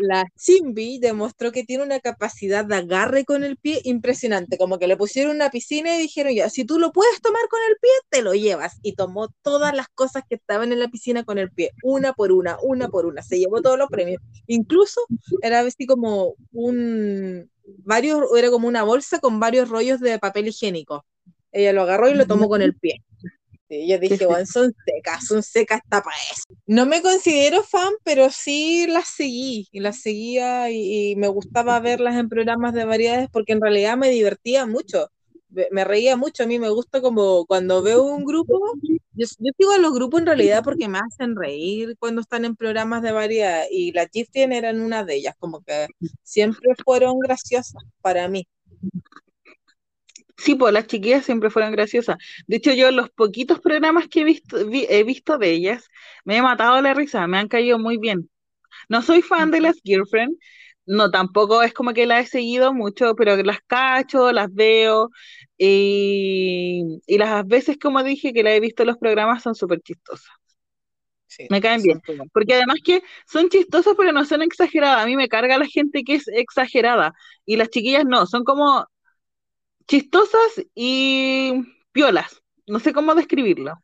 La 0.00 0.24
Chimbi 0.36 0.98
demostró 0.98 1.52
que 1.52 1.64
tiene 1.64 1.84
una 1.84 2.00
capacidad 2.00 2.64
de 2.64 2.76
agarre 2.76 3.24
con 3.24 3.44
el 3.44 3.56
pie 3.56 3.80
impresionante, 3.84 4.56
como 4.56 4.78
que 4.78 4.86
le 4.86 4.96
pusieron 4.96 5.36
una 5.36 5.50
piscina 5.50 5.94
y 5.94 6.00
dijeron 6.00 6.34
ya, 6.34 6.48
si 6.48 6.64
tú 6.64 6.78
lo 6.78 6.92
puedes 6.92 7.20
tomar 7.20 7.46
con 7.48 7.60
el 7.68 7.76
pie, 7.80 7.90
te 8.08 8.22
lo 8.22 8.34
llevas. 8.34 8.78
Y 8.82 8.94
tomó 8.94 9.28
todas 9.42 9.74
las 9.74 9.88
cosas 9.88 10.22
que 10.28 10.36
estaban 10.36 10.72
en 10.72 10.80
la 10.80 10.88
piscina 10.88 11.24
con 11.24 11.38
el 11.38 11.50
pie, 11.50 11.72
una 11.82 12.12
por 12.12 12.32
una, 12.32 12.58
una 12.62 12.88
por 12.88 13.06
una. 13.06 13.22
Se 13.22 13.38
llevó 13.38 13.60
todos 13.60 13.78
los 13.78 13.88
premios. 13.88 14.22
Incluso 14.46 15.00
era 15.42 15.60
así 15.60 15.86
como 15.86 16.34
un, 16.52 17.50
varios, 17.84 18.22
era 18.36 18.50
como 18.50 18.68
una 18.68 18.82
bolsa 18.82 19.18
con 19.18 19.40
varios 19.40 19.68
rollos 19.68 20.00
de 20.00 20.18
papel 20.18 20.48
higiénico. 20.48 21.04
Ella 21.52 21.72
lo 21.72 21.82
agarró 21.82 22.08
y 22.08 22.14
lo 22.14 22.26
tomó 22.26 22.48
con 22.48 22.62
el 22.62 22.74
pie. 22.74 23.02
Yo 23.70 23.98
dije, 23.98 24.26
bueno, 24.26 24.46
son 24.46 24.72
secas, 24.84 25.26
son 25.26 25.42
secas 25.42 25.80
hasta 25.84 26.02
para 26.02 26.16
eso. 26.16 26.42
No 26.66 26.86
me 26.86 27.02
considero 27.02 27.62
fan, 27.62 27.92
pero 28.04 28.30
sí 28.30 28.86
las 28.88 29.08
seguí, 29.08 29.68
y 29.70 29.80
las 29.80 30.00
seguía 30.00 30.70
y, 30.70 31.12
y 31.12 31.16
me 31.16 31.28
gustaba 31.28 31.78
verlas 31.80 32.16
en 32.16 32.28
programas 32.28 32.74
de 32.74 32.84
variedades 32.84 33.28
porque 33.32 33.52
en 33.52 33.60
realidad 33.60 33.96
me 33.96 34.10
divertía 34.10 34.66
mucho, 34.66 35.08
me 35.70 35.84
reía 35.84 36.16
mucho, 36.16 36.44
a 36.44 36.46
mí 36.46 36.58
me 36.58 36.70
gusta 36.70 37.00
como 37.00 37.44
cuando 37.46 37.82
veo 37.82 38.02
un 38.04 38.24
grupo, 38.24 38.60
yo, 39.12 39.26
yo 39.38 39.52
sigo 39.58 39.72
a 39.72 39.78
los 39.78 39.92
grupos 39.92 40.20
en 40.20 40.26
realidad 40.26 40.62
porque 40.64 40.88
me 40.88 40.98
hacen 40.98 41.36
reír 41.36 41.96
cuando 41.98 42.20
están 42.20 42.44
en 42.44 42.56
programas 42.56 43.02
de 43.02 43.12
variedad 43.12 43.64
y 43.70 43.92
las 43.92 44.08
Giften 44.12 44.52
eran 44.52 44.80
una 44.80 45.04
de 45.04 45.16
ellas, 45.16 45.34
como 45.38 45.62
que 45.62 45.88
siempre 46.22 46.74
fueron 46.84 47.18
graciosas 47.18 47.82
para 48.00 48.28
mí. 48.28 48.46
Sí, 50.40 50.54
pues 50.54 50.72
las 50.72 50.86
chiquillas 50.86 51.24
siempre 51.26 51.50
fueron 51.50 51.72
graciosas. 51.72 52.16
De 52.46 52.56
hecho, 52.56 52.72
yo 52.72 52.90
los 52.90 53.10
poquitos 53.10 53.60
programas 53.60 54.08
que 54.08 54.22
he 54.22 54.24
visto, 54.24 54.66
vi- 54.66 54.86
he 54.88 55.04
visto 55.04 55.36
de 55.38 55.50
ellas, 55.50 55.88
me 56.24 56.36
he 56.38 56.42
matado 56.42 56.80
la 56.80 56.94
risa, 56.94 57.26
me 57.26 57.38
han 57.38 57.48
caído 57.48 57.78
muy 57.78 57.98
bien. 57.98 58.30
No 58.88 59.02
soy 59.02 59.22
fan 59.22 59.50
de 59.52 59.60
las 59.60 59.76
Girlfriend, 59.84 60.36
no 60.86 61.10
tampoco 61.10 61.62
es 61.62 61.74
como 61.74 61.94
que 61.94 62.06
las 62.06 62.26
he 62.26 62.30
seguido 62.30 62.74
mucho, 62.74 63.14
pero 63.16 63.36
las 63.44 63.60
cacho, 63.66 64.32
las 64.32 64.52
veo, 64.54 65.10
y, 65.58 67.00
y 67.06 67.18
las 67.18 67.46
veces, 67.46 67.78
como 67.78 68.02
dije, 68.04 68.32
que 68.32 68.42
las 68.44 68.54
he 68.54 68.60
visto 68.60 68.82
en 68.84 68.88
los 68.88 68.98
programas 68.98 69.42
son 69.42 69.54
súper 69.56 69.80
chistosas. 69.82 70.28
Sí, 71.26 71.48
Me 71.48 71.60
caen 71.60 71.82
bien. 71.82 72.00
Porque 72.32 72.54
además 72.54 72.76
que 72.84 73.02
son 73.26 73.48
chistosas, 73.48 73.94
pero 73.96 74.12
no 74.12 74.24
son 74.24 74.42
exageradas. 74.42 75.02
A 75.02 75.06
mí 75.06 75.16
me 75.16 75.28
carga 75.28 75.58
la 75.58 75.66
gente 75.66 76.04
que 76.04 76.14
es 76.16 76.28
exagerada. 76.28 77.12
Y 77.44 77.56
las 77.56 77.70
chiquillas 77.70 78.04
no, 78.06 78.26
son 78.26 78.44
como 78.44 78.86
chistosas 79.86 80.62
y 80.74 81.62
piolas. 81.92 82.42
No 82.66 82.78
sé 82.80 82.92
cómo 82.92 83.14
describirlo. 83.14 83.74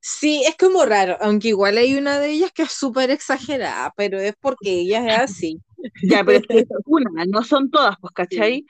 Sí, 0.00 0.42
es 0.46 0.56
como 0.56 0.84
raro, 0.84 1.16
aunque 1.20 1.48
igual 1.48 1.78
hay 1.78 1.94
una 1.94 2.18
de 2.18 2.30
ellas 2.30 2.50
que 2.52 2.62
es 2.62 2.72
súper 2.72 3.10
exagerada, 3.10 3.92
pero 3.96 4.18
es 4.18 4.34
porque 4.40 4.80
ella 4.80 5.06
es 5.06 5.18
así. 5.30 5.60
Ya, 6.04 6.24
pero 6.24 6.38
es 6.48 6.66
una, 6.86 7.24
no 7.24 7.42
son 7.42 7.68
todas, 7.68 7.96
pues, 8.00 8.12
¿cachai? 8.14 8.64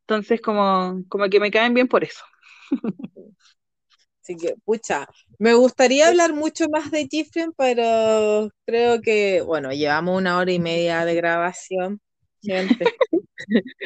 Entonces, 0.00 0.40
como, 0.40 1.02
como 1.08 1.28
que 1.28 1.38
me 1.38 1.50
caen 1.50 1.74
bien 1.74 1.86
por 1.86 2.02
eso. 2.02 2.24
Así 4.20 4.36
que, 4.36 4.54
pucha, 4.64 5.08
me 5.38 5.54
gustaría 5.54 6.08
hablar 6.08 6.32
mucho 6.34 6.68
más 6.68 6.90
de 6.90 7.06
Gifren, 7.08 7.52
pero 7.56 8.50
creo 8.64 9.00
que, 9.00 9.40
bueno, 9.42 9.72
llevamos 9.72 10.18
una 10.18 10.38
hora 10.38 10.50
y 10.50 10.58
media 10.58 11.04
de 11.04 11.14
grabación, 11.14 12.00
gente. 12.42 12.84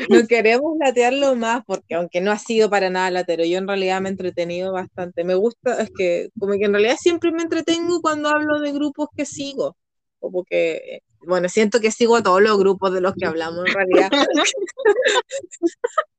No 0.09 0.27
queremos 0.27 0.77
latearlo 0.79 1.35
más 1.37 1.63
porque 1.67 1.95
aunque 1.95 2.21
no 2.21 2.31
ha 2.31 2.39
sido 2.39 2.71
para 2.71 2.91
nada 2.91 3.11
latero, 3.11 3.45
yo 3.45 3.59
en 3.59 3.69
realidad 3.69 4.01
me 4.01 4.09
he 4.09 4.13
entretenido 4.13 4.73
bastante. 4.73 5.25
Me 5.25 5.35
gusta, 5.35 5.83
es 5.83 5.91
que 5.97 6.31
como 6.39 6.55
que 6.55 6.65
en 6.65 6.73
realidad 6.73 6.97
siempre 7.01 7.33
me 7.33 7.43
entretengo 7.43 8.01
cuando 8.01 8.29
hablo 8.29 8.61
de 8.61 8.73
grupos 8.73 9.09
que 9.17 9.27
sigo. 9.27 9.77
Como 10.19 10.45
que, 10.45 11.01
bueno, 11.27 11.49
siento 11.49 11.81
que 11.81 11.91
sigo 11.91 12.17
a 12.17 12.23
todos 12.23 12.43
los 12.43 12.59
grupos 12.59 12.93
de 12.93 13.01
los 13.01 13.15
que 13.15 13.27
hablamos 13.27 13.67
en 13.67 13.75
realidad. 13.75 14.11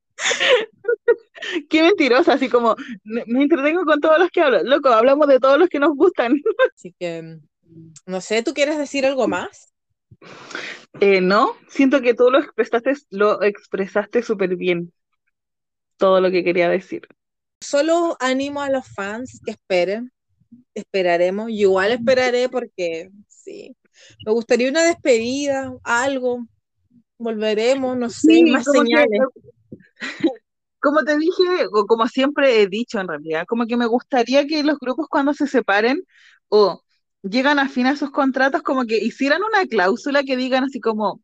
Qué 1.69 1.81
mentirosa, 1.81 2.33
así 2.33 2.49
como 2.49 2.75
me 3.03 3.23
me 3.25 3.43
entretengo 3.43 3.83
con 3.85 3.99
todos 3.99 4.19
los 4.19 4.29
que 4.29 4.41
hablo. 4.41 4.63
Loco, 4.63 4.89
hablamos 4.89 5.27
de 5.27 5.39
todos 5.39 5.57
los 5.57 5.69
que 5.69 5.79
nos 5.79 5.95
gustan. 5.95 6.33
Así 6.75 6.93
que, 6.99 7.39
no 8.05 8.21
sé, 8.21 8.43
¿tú 8.43 8.53
quieres 8.53 8.77
decir 8.77 9.05
algo 9.05 9.27
más? 9.27 9.70
Eh, 10.99 11.21
no, 11.21 11.55
siento 11.67 12.01
que 12.01 12.13
tú 12.13 12.29
lo 12.29 12.39
expresaste, 12.39 12.93
lo 13.09 13.41
expresaste 13.41 14.21
súper 14.23 14.55
bien. 14.55 14.91
Todo 15.97 16.21
lo 16.21 16.31
que 16.31 16.43
quería 16.43 16.69
decir. 16.69 17.07
Solo 17.61 18.17
animo 18.19 18.61
a 18.61 18.69
los 18.69 18.87
fans 18.87 19.39
que 19.45 19.51
esperen, 19.51 20.11
esperaremos, 20.73 21.47
yo 21.47 21.53
igual 21.69 21.91
esperaré 21.91 22.49
porque 22.49 23.09
sí, 23.27 23.75
me 24.25 24.31
gustaría 24.31 24.69
una 24.69 24.83
despedida, 24.83 25.71
algo, 25.83 26.45
volveremos, 27.17 27.97
no 27.97 28.09
sé, 28.09 28.27
Sí, 28.33 28.43
más 28.51 28.65
que- 28.65 28.79
señales. 28.79 29.21
como 30.79 31.03
te 31.03 31.17
dije, 31.17 31.67
o 31.71 31.85
como 31.85 32.07
siempre 32.07 32.61
he 32.61 32.67
dicho 32.67 32.99
en 32.99 33.07
realidad, 33.07 33.45
como 33.47 33.67
que 33.67 33.77
me 33.77 33.85
gustaría 33.85 34.47
que 34.47 34.63
los 34.63 34.79
grupos 34.79 35.07
cuando 35.07 35.33
se 35.33 35.45
separen 35.45 36.03
o 36.49 36.81
llegan 37.23 37.59
a 37.59 37.69
fin 37.69 37.87
a 37.87 37.95
sus 37.95 38.11
contratos, 38.11 38.61
como 38.61 38.85
que 38.85 38.97
hicieran 38.97 39.41
una 39.43 39.65
cláusula 39.67 40.23
que 40.23 40.37
digan 40.37 40.63
así 40.63 40.79
como, 40.79 41.21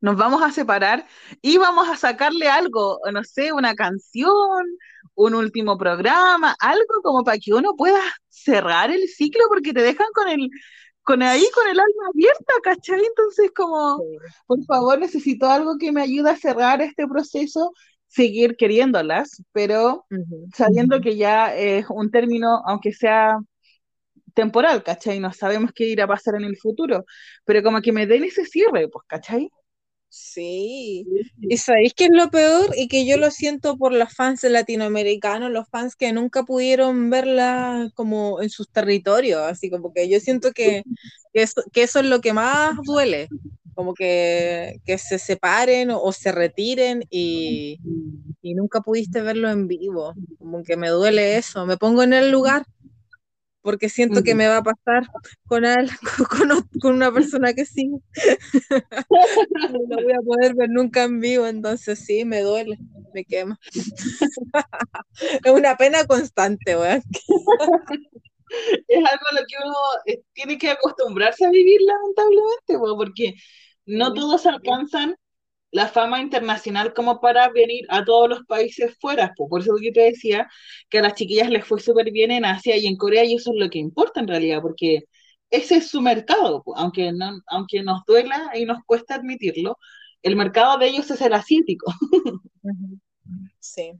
nos 0.00 0.16
vamos 0.16 0.42
a 0.42 0.52
separar 0.52 1.06
y 1.42 1.58
vamos 1.58 1.88
a 1.88 1.96
sacarle 1.96 2.48
algo, 2.48 3.00
no 3.12 3.24
sé, 3.24 3.52
una 3.52 3.74
canción, 3.74 4.66
un 5.14 5.34
último 5.34 5.76
programa, 5.76 6.54
algo 6.60 7.02
como 7.02 7.24
para 7.24 7.38
que 7.38 7.52
uno 7.52 7.74
pueda 7.76 8.00
cerrar 8.28 8.90
el 8.90 9.08
ciclo, 9.08 9.44
porque 9.48 9.72
te 9.72 9.82
dejan 9.82 10.06
con 10.14 10.28
el, 10.28 10.48
con 11.02 11.22
ahí, 11.22 11.44
con 11.54 11.66
el 11.66 11.80
alma 11.80 12.08
abierta, 12.12 12.52
¿cachai? 12.62 13.04
Entonces 13.04 13.50
como... 13.54 14.00
Por 14.46 14.64
favor, 14.64 14.98
necesito 14.98 15.46
algo 15.46 15.76
que 15.78 15.90
me 15.92 16.02
ayude 16.02 16.30
a 16.30 16.36
cerrar 16.36 16.80
este 16.80 17.06
proceso, 17.08 17.72
seguir 18.06 18.56
queriéndolas, 18.56 19.42
pero 19.52 20.06
sabiendo 20.54 21.00
que 21.00 21.16
ya 21.16 21.54
es 21.54 21.86
un 21.90 22.10
término, 22.10 22.62
aunque 22.66 22.92
sea 22.92 23.38
temporal, 24.34 24.82
¿cachai? 24.82 25.20
No 25.20 25.32
sabemos 25.32 25.72
qué 25.74 25.84
irá 25.88 26.04
a 26.04 26.08
pasar 26.08 26.36
en 26.36 26.44
el 26.44 26.56
futuro, 26.58 27.04
pero 27.44 27.62
como 27.62 27.80
que 27.82 27.92
me 27.92 28.06
den 28.06 28.24
ese 28.24 28.44
cierre, 28.44 28.88
pues, 28.88 29.04
¿cachai? 29.08 29.50
Sí, 30.10 31.06
y 31.48 31.56
sabéis 31.58 31.92
qué 31.94 32.04
es 32.04 32.10
lo 32.12 32.30
peor 32.30 32.70
y 32.76 32.88
que 32.88 33.06
yo 33.06 33.18
lo 33.18 33.30
siento 33.30 33.76
por 33.76 33.92
los 33.92 34.14
fans 34.14 34.42
latinoamericanos, 34.42 35.50
los 35.50 35.68
fans 35.68 35.96
que 35.96 36.12
nunca 36.14 36.44
pudieron 36.44 37.10
verla 37.10 37.90
como 37.94 38.40
en 38.40 38.48
sus 38.48 38.70
territorios, 38.70 39.42
así 39.42 39.68
como 39.70 39.92
que 39.92 40.08
yo 40.08 40.18
siento 40.18 40.52
que, 40.52 40.84
que 41.34 41.42
eso, 41.42 41.62
que 41.72 41.82
eso 41.82 42.00
es 42.00 42.06
lo 42.06 42.20
que 42.22 42.32
más 42.32 42.74
duele, 42.84 43.28
como 43.74 43.92
que, 43.92 44.80
que 44.86 44.96
se 44.96 45.18
separen 45.18 45.90
o, 45.90 46.00
o 46.02 46.12
se 46.12 46.32
retiren 46.32 47.02
y, 47.10 47.78
y 48.40 48.54
nunca 48.54 48.80
pudiste 48.80 49.20
verlo 49.20 49.50
en 49.50 49.68
vivo, 49.68 50.14
como 50.38 50.62
que 50.62 50.76
me 50.78 50.88
duele 50.88 51.36
eso, 51.36 51.66
me 51.66 51.76
pongo 51.76 52.02
en 52.02 52.14
el 52.14 52.30
lugar 52.30 52.64
porque 53.68 53.90
siento 53.90 54.22
que 54.22 54.34
me 54.34 54.48
va 54.48 54.56
a 54.56 54.62
pasar 54.62 55.06
con, 55.46 55.62
con, 56.30 56.48
con- 56.80 56.94
una 56.94 57.12
persona 57.12 57.52
que 57.52 57.66
sí, 57.66 57.90
no 59.50 59.68
lo 59.68 60.02
voy 60.02 60.12
a 60.12 60.22
poder 60.24 60.54
ver 60.54 60.70
nunca 60.70 61.02
en 61.04 61.20
vivo, 61.20 61.46
entonces 61.46 61.98
sí, 61.98 62.24
me 62.24 62.40
duele, 62.40 62.78
me 63.12 63.26
quema. 63.26 63.58
Es 65.44 65.52
una 65.52 65.76
pena 65.76 66.06
constante, 66.06 66.78
weón. 66.78 67.02
Es 68.88 69.04
algo 69.04 69.26
a 69.30 69.34
lo 69.34 69.46
que 69.46 69.54
uno 69.62 69.74
eh, 70.06 70.22
tiene 70.32 70.56
que 70.56 70.70
acostumbrarse 70.70 71.44
a 71.44 71.50
vivir, 71.50 71.78
lamentablemente, 71.82 72.78
pues, 72.78 72.94
porque 72.96 73.34
no 73.84 74.14
todos 74.14 74.46
alcanzan 74.46 75.14
la 75.70 75.88
fama 75.88 76.20
internacional 76.20 76.94
como 76.94 77.20
para 77.20 77.48
venir 77.50 77.84
a 77.90 78.04
todos 78.04 78.28
los 78.28 78.44
países 78.46 78.96
fuera. 79.00 79.34
Por 79.36 79.60
eso 79.60 79.74
que 79.80 79.92
te 79.92 80.00
decía 80.00 80.48
que 80.88 80.98
a 80.98 81.02
las 81.02 81.14
chiquillas 81.14 81.50
les 81.50 81.64
fue 81.66 81.80
súper 81.80 82.10
bien 82.10 82.30
en 82.30 82.44
Asia 82.44 82.76
y 82.76 82.86
en 82.86 82.96
Corea, 82.96 83.24
y 83.24 83.34
eso 83.34 83.52
es 83.52 83.60
lo 83.60 83.70
que 83.70 83.78
importa 83.78 84.20
en 84.20 84.28
realidad, 84.28 84.62
porque 84.62 85.04
ese 85.50 85.76
es 85.76 85.88
su 85.88 86.00
mercado, 86.00 86.62
aunque, 86.76 87.12
no, 87.12 87.40
aunque 87.46 87.82
nos 87.82 88.04
duela 88.06 88.50
y 88.54 88.64
nos 88.64 88.84
cuesta 88.84 89.14
admitirlo, 89.14 89.78
el 90.22 90.36
mercado 90.36 90.78
de 90.78 90.88
ellos 90.88 91.10
es 91.10 91.20
el 91.20 91.34
asiático. 91.34 91.92
Sí. 93.60 93.92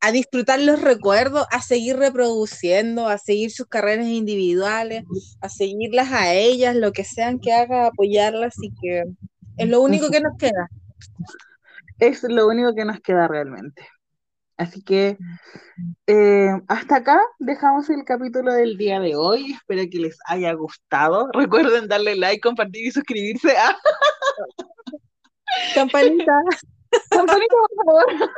A 0.00 0.12
disfrutar 0.12 0.60
los 0.60 0.82
recuerdos, 0.82 1.46
a 1.50 1.62
seguir 1.62 1.96
reproduciendo, 1.96 3.08
a 3.08 3.16
seguir 3.16 3.50
sus 3.50 3.66
carreras 3.66 4.06
individuales, 4.06 5.04
a 5.40 5.48
seguirlas 5.48 6.12
a 6.12 6.34
ellas, 6.34 6.76
lo 6.76 6.92
que 6.92 7.04
sean 7.04 7.38
que 7.38 7.52
haga, 7.52 7.86
apoyarlas 7.86 8.54
y 8.60 8.74
que 8.74 9.04
es 9.56 9.68
lo 9.68 9.80
único 9.80 10.10
que 10.10 10.20
nos 10.20 10.36
queda. 10.38 10.68
Es 11.98 12.22
lo 12.22 12.46
único 12.46 12.74
que 12.74 12.84
nos 12.84 13.00
queda 13.00 13.28
realmente. 13.28 13.86
Así 14.56 14.82
que 14.82 15.16
eh, 16.06 16.50
hasta 16.68 16.96
acá 16.96 17.18
dejamos 17.38 17.88
el 17.88 18.04
capítulo 18.04 18.52
del 18.52 18.76
día 18.76 19.00
de 19.00 19.16
hoy. 19.16 19.52
Espero 19.52 19.82
que 19.90 19.98
les 19.98 20.18
haya 20.26 20.52
gustado. 20.52 21.30
Recuerden 21.32 21.88
darle 21.88 22.14
like, 22.16 22.40
compartir 22.40 22.86
y 22.86 22.90
suscribirse 22.90 23.56
a 23.56 23.74
Campanita. 25.74 26.32
Campanita, 27.10 27.56
por 27.56 27.84
favor. 27.86 28.30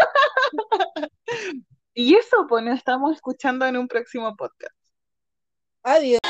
Y 1.94 2.14
eso, 2.14 2.47
pues 2.48 2.64
nos 2.64 2.78
estamos 2.78 3.16
escuchando 3.16 3.66
en 3.66 3.76
un 3.76 3.89
próximo 3.89 4.34
podcast. 4.36 4.76
Adiós. 5.82 6.20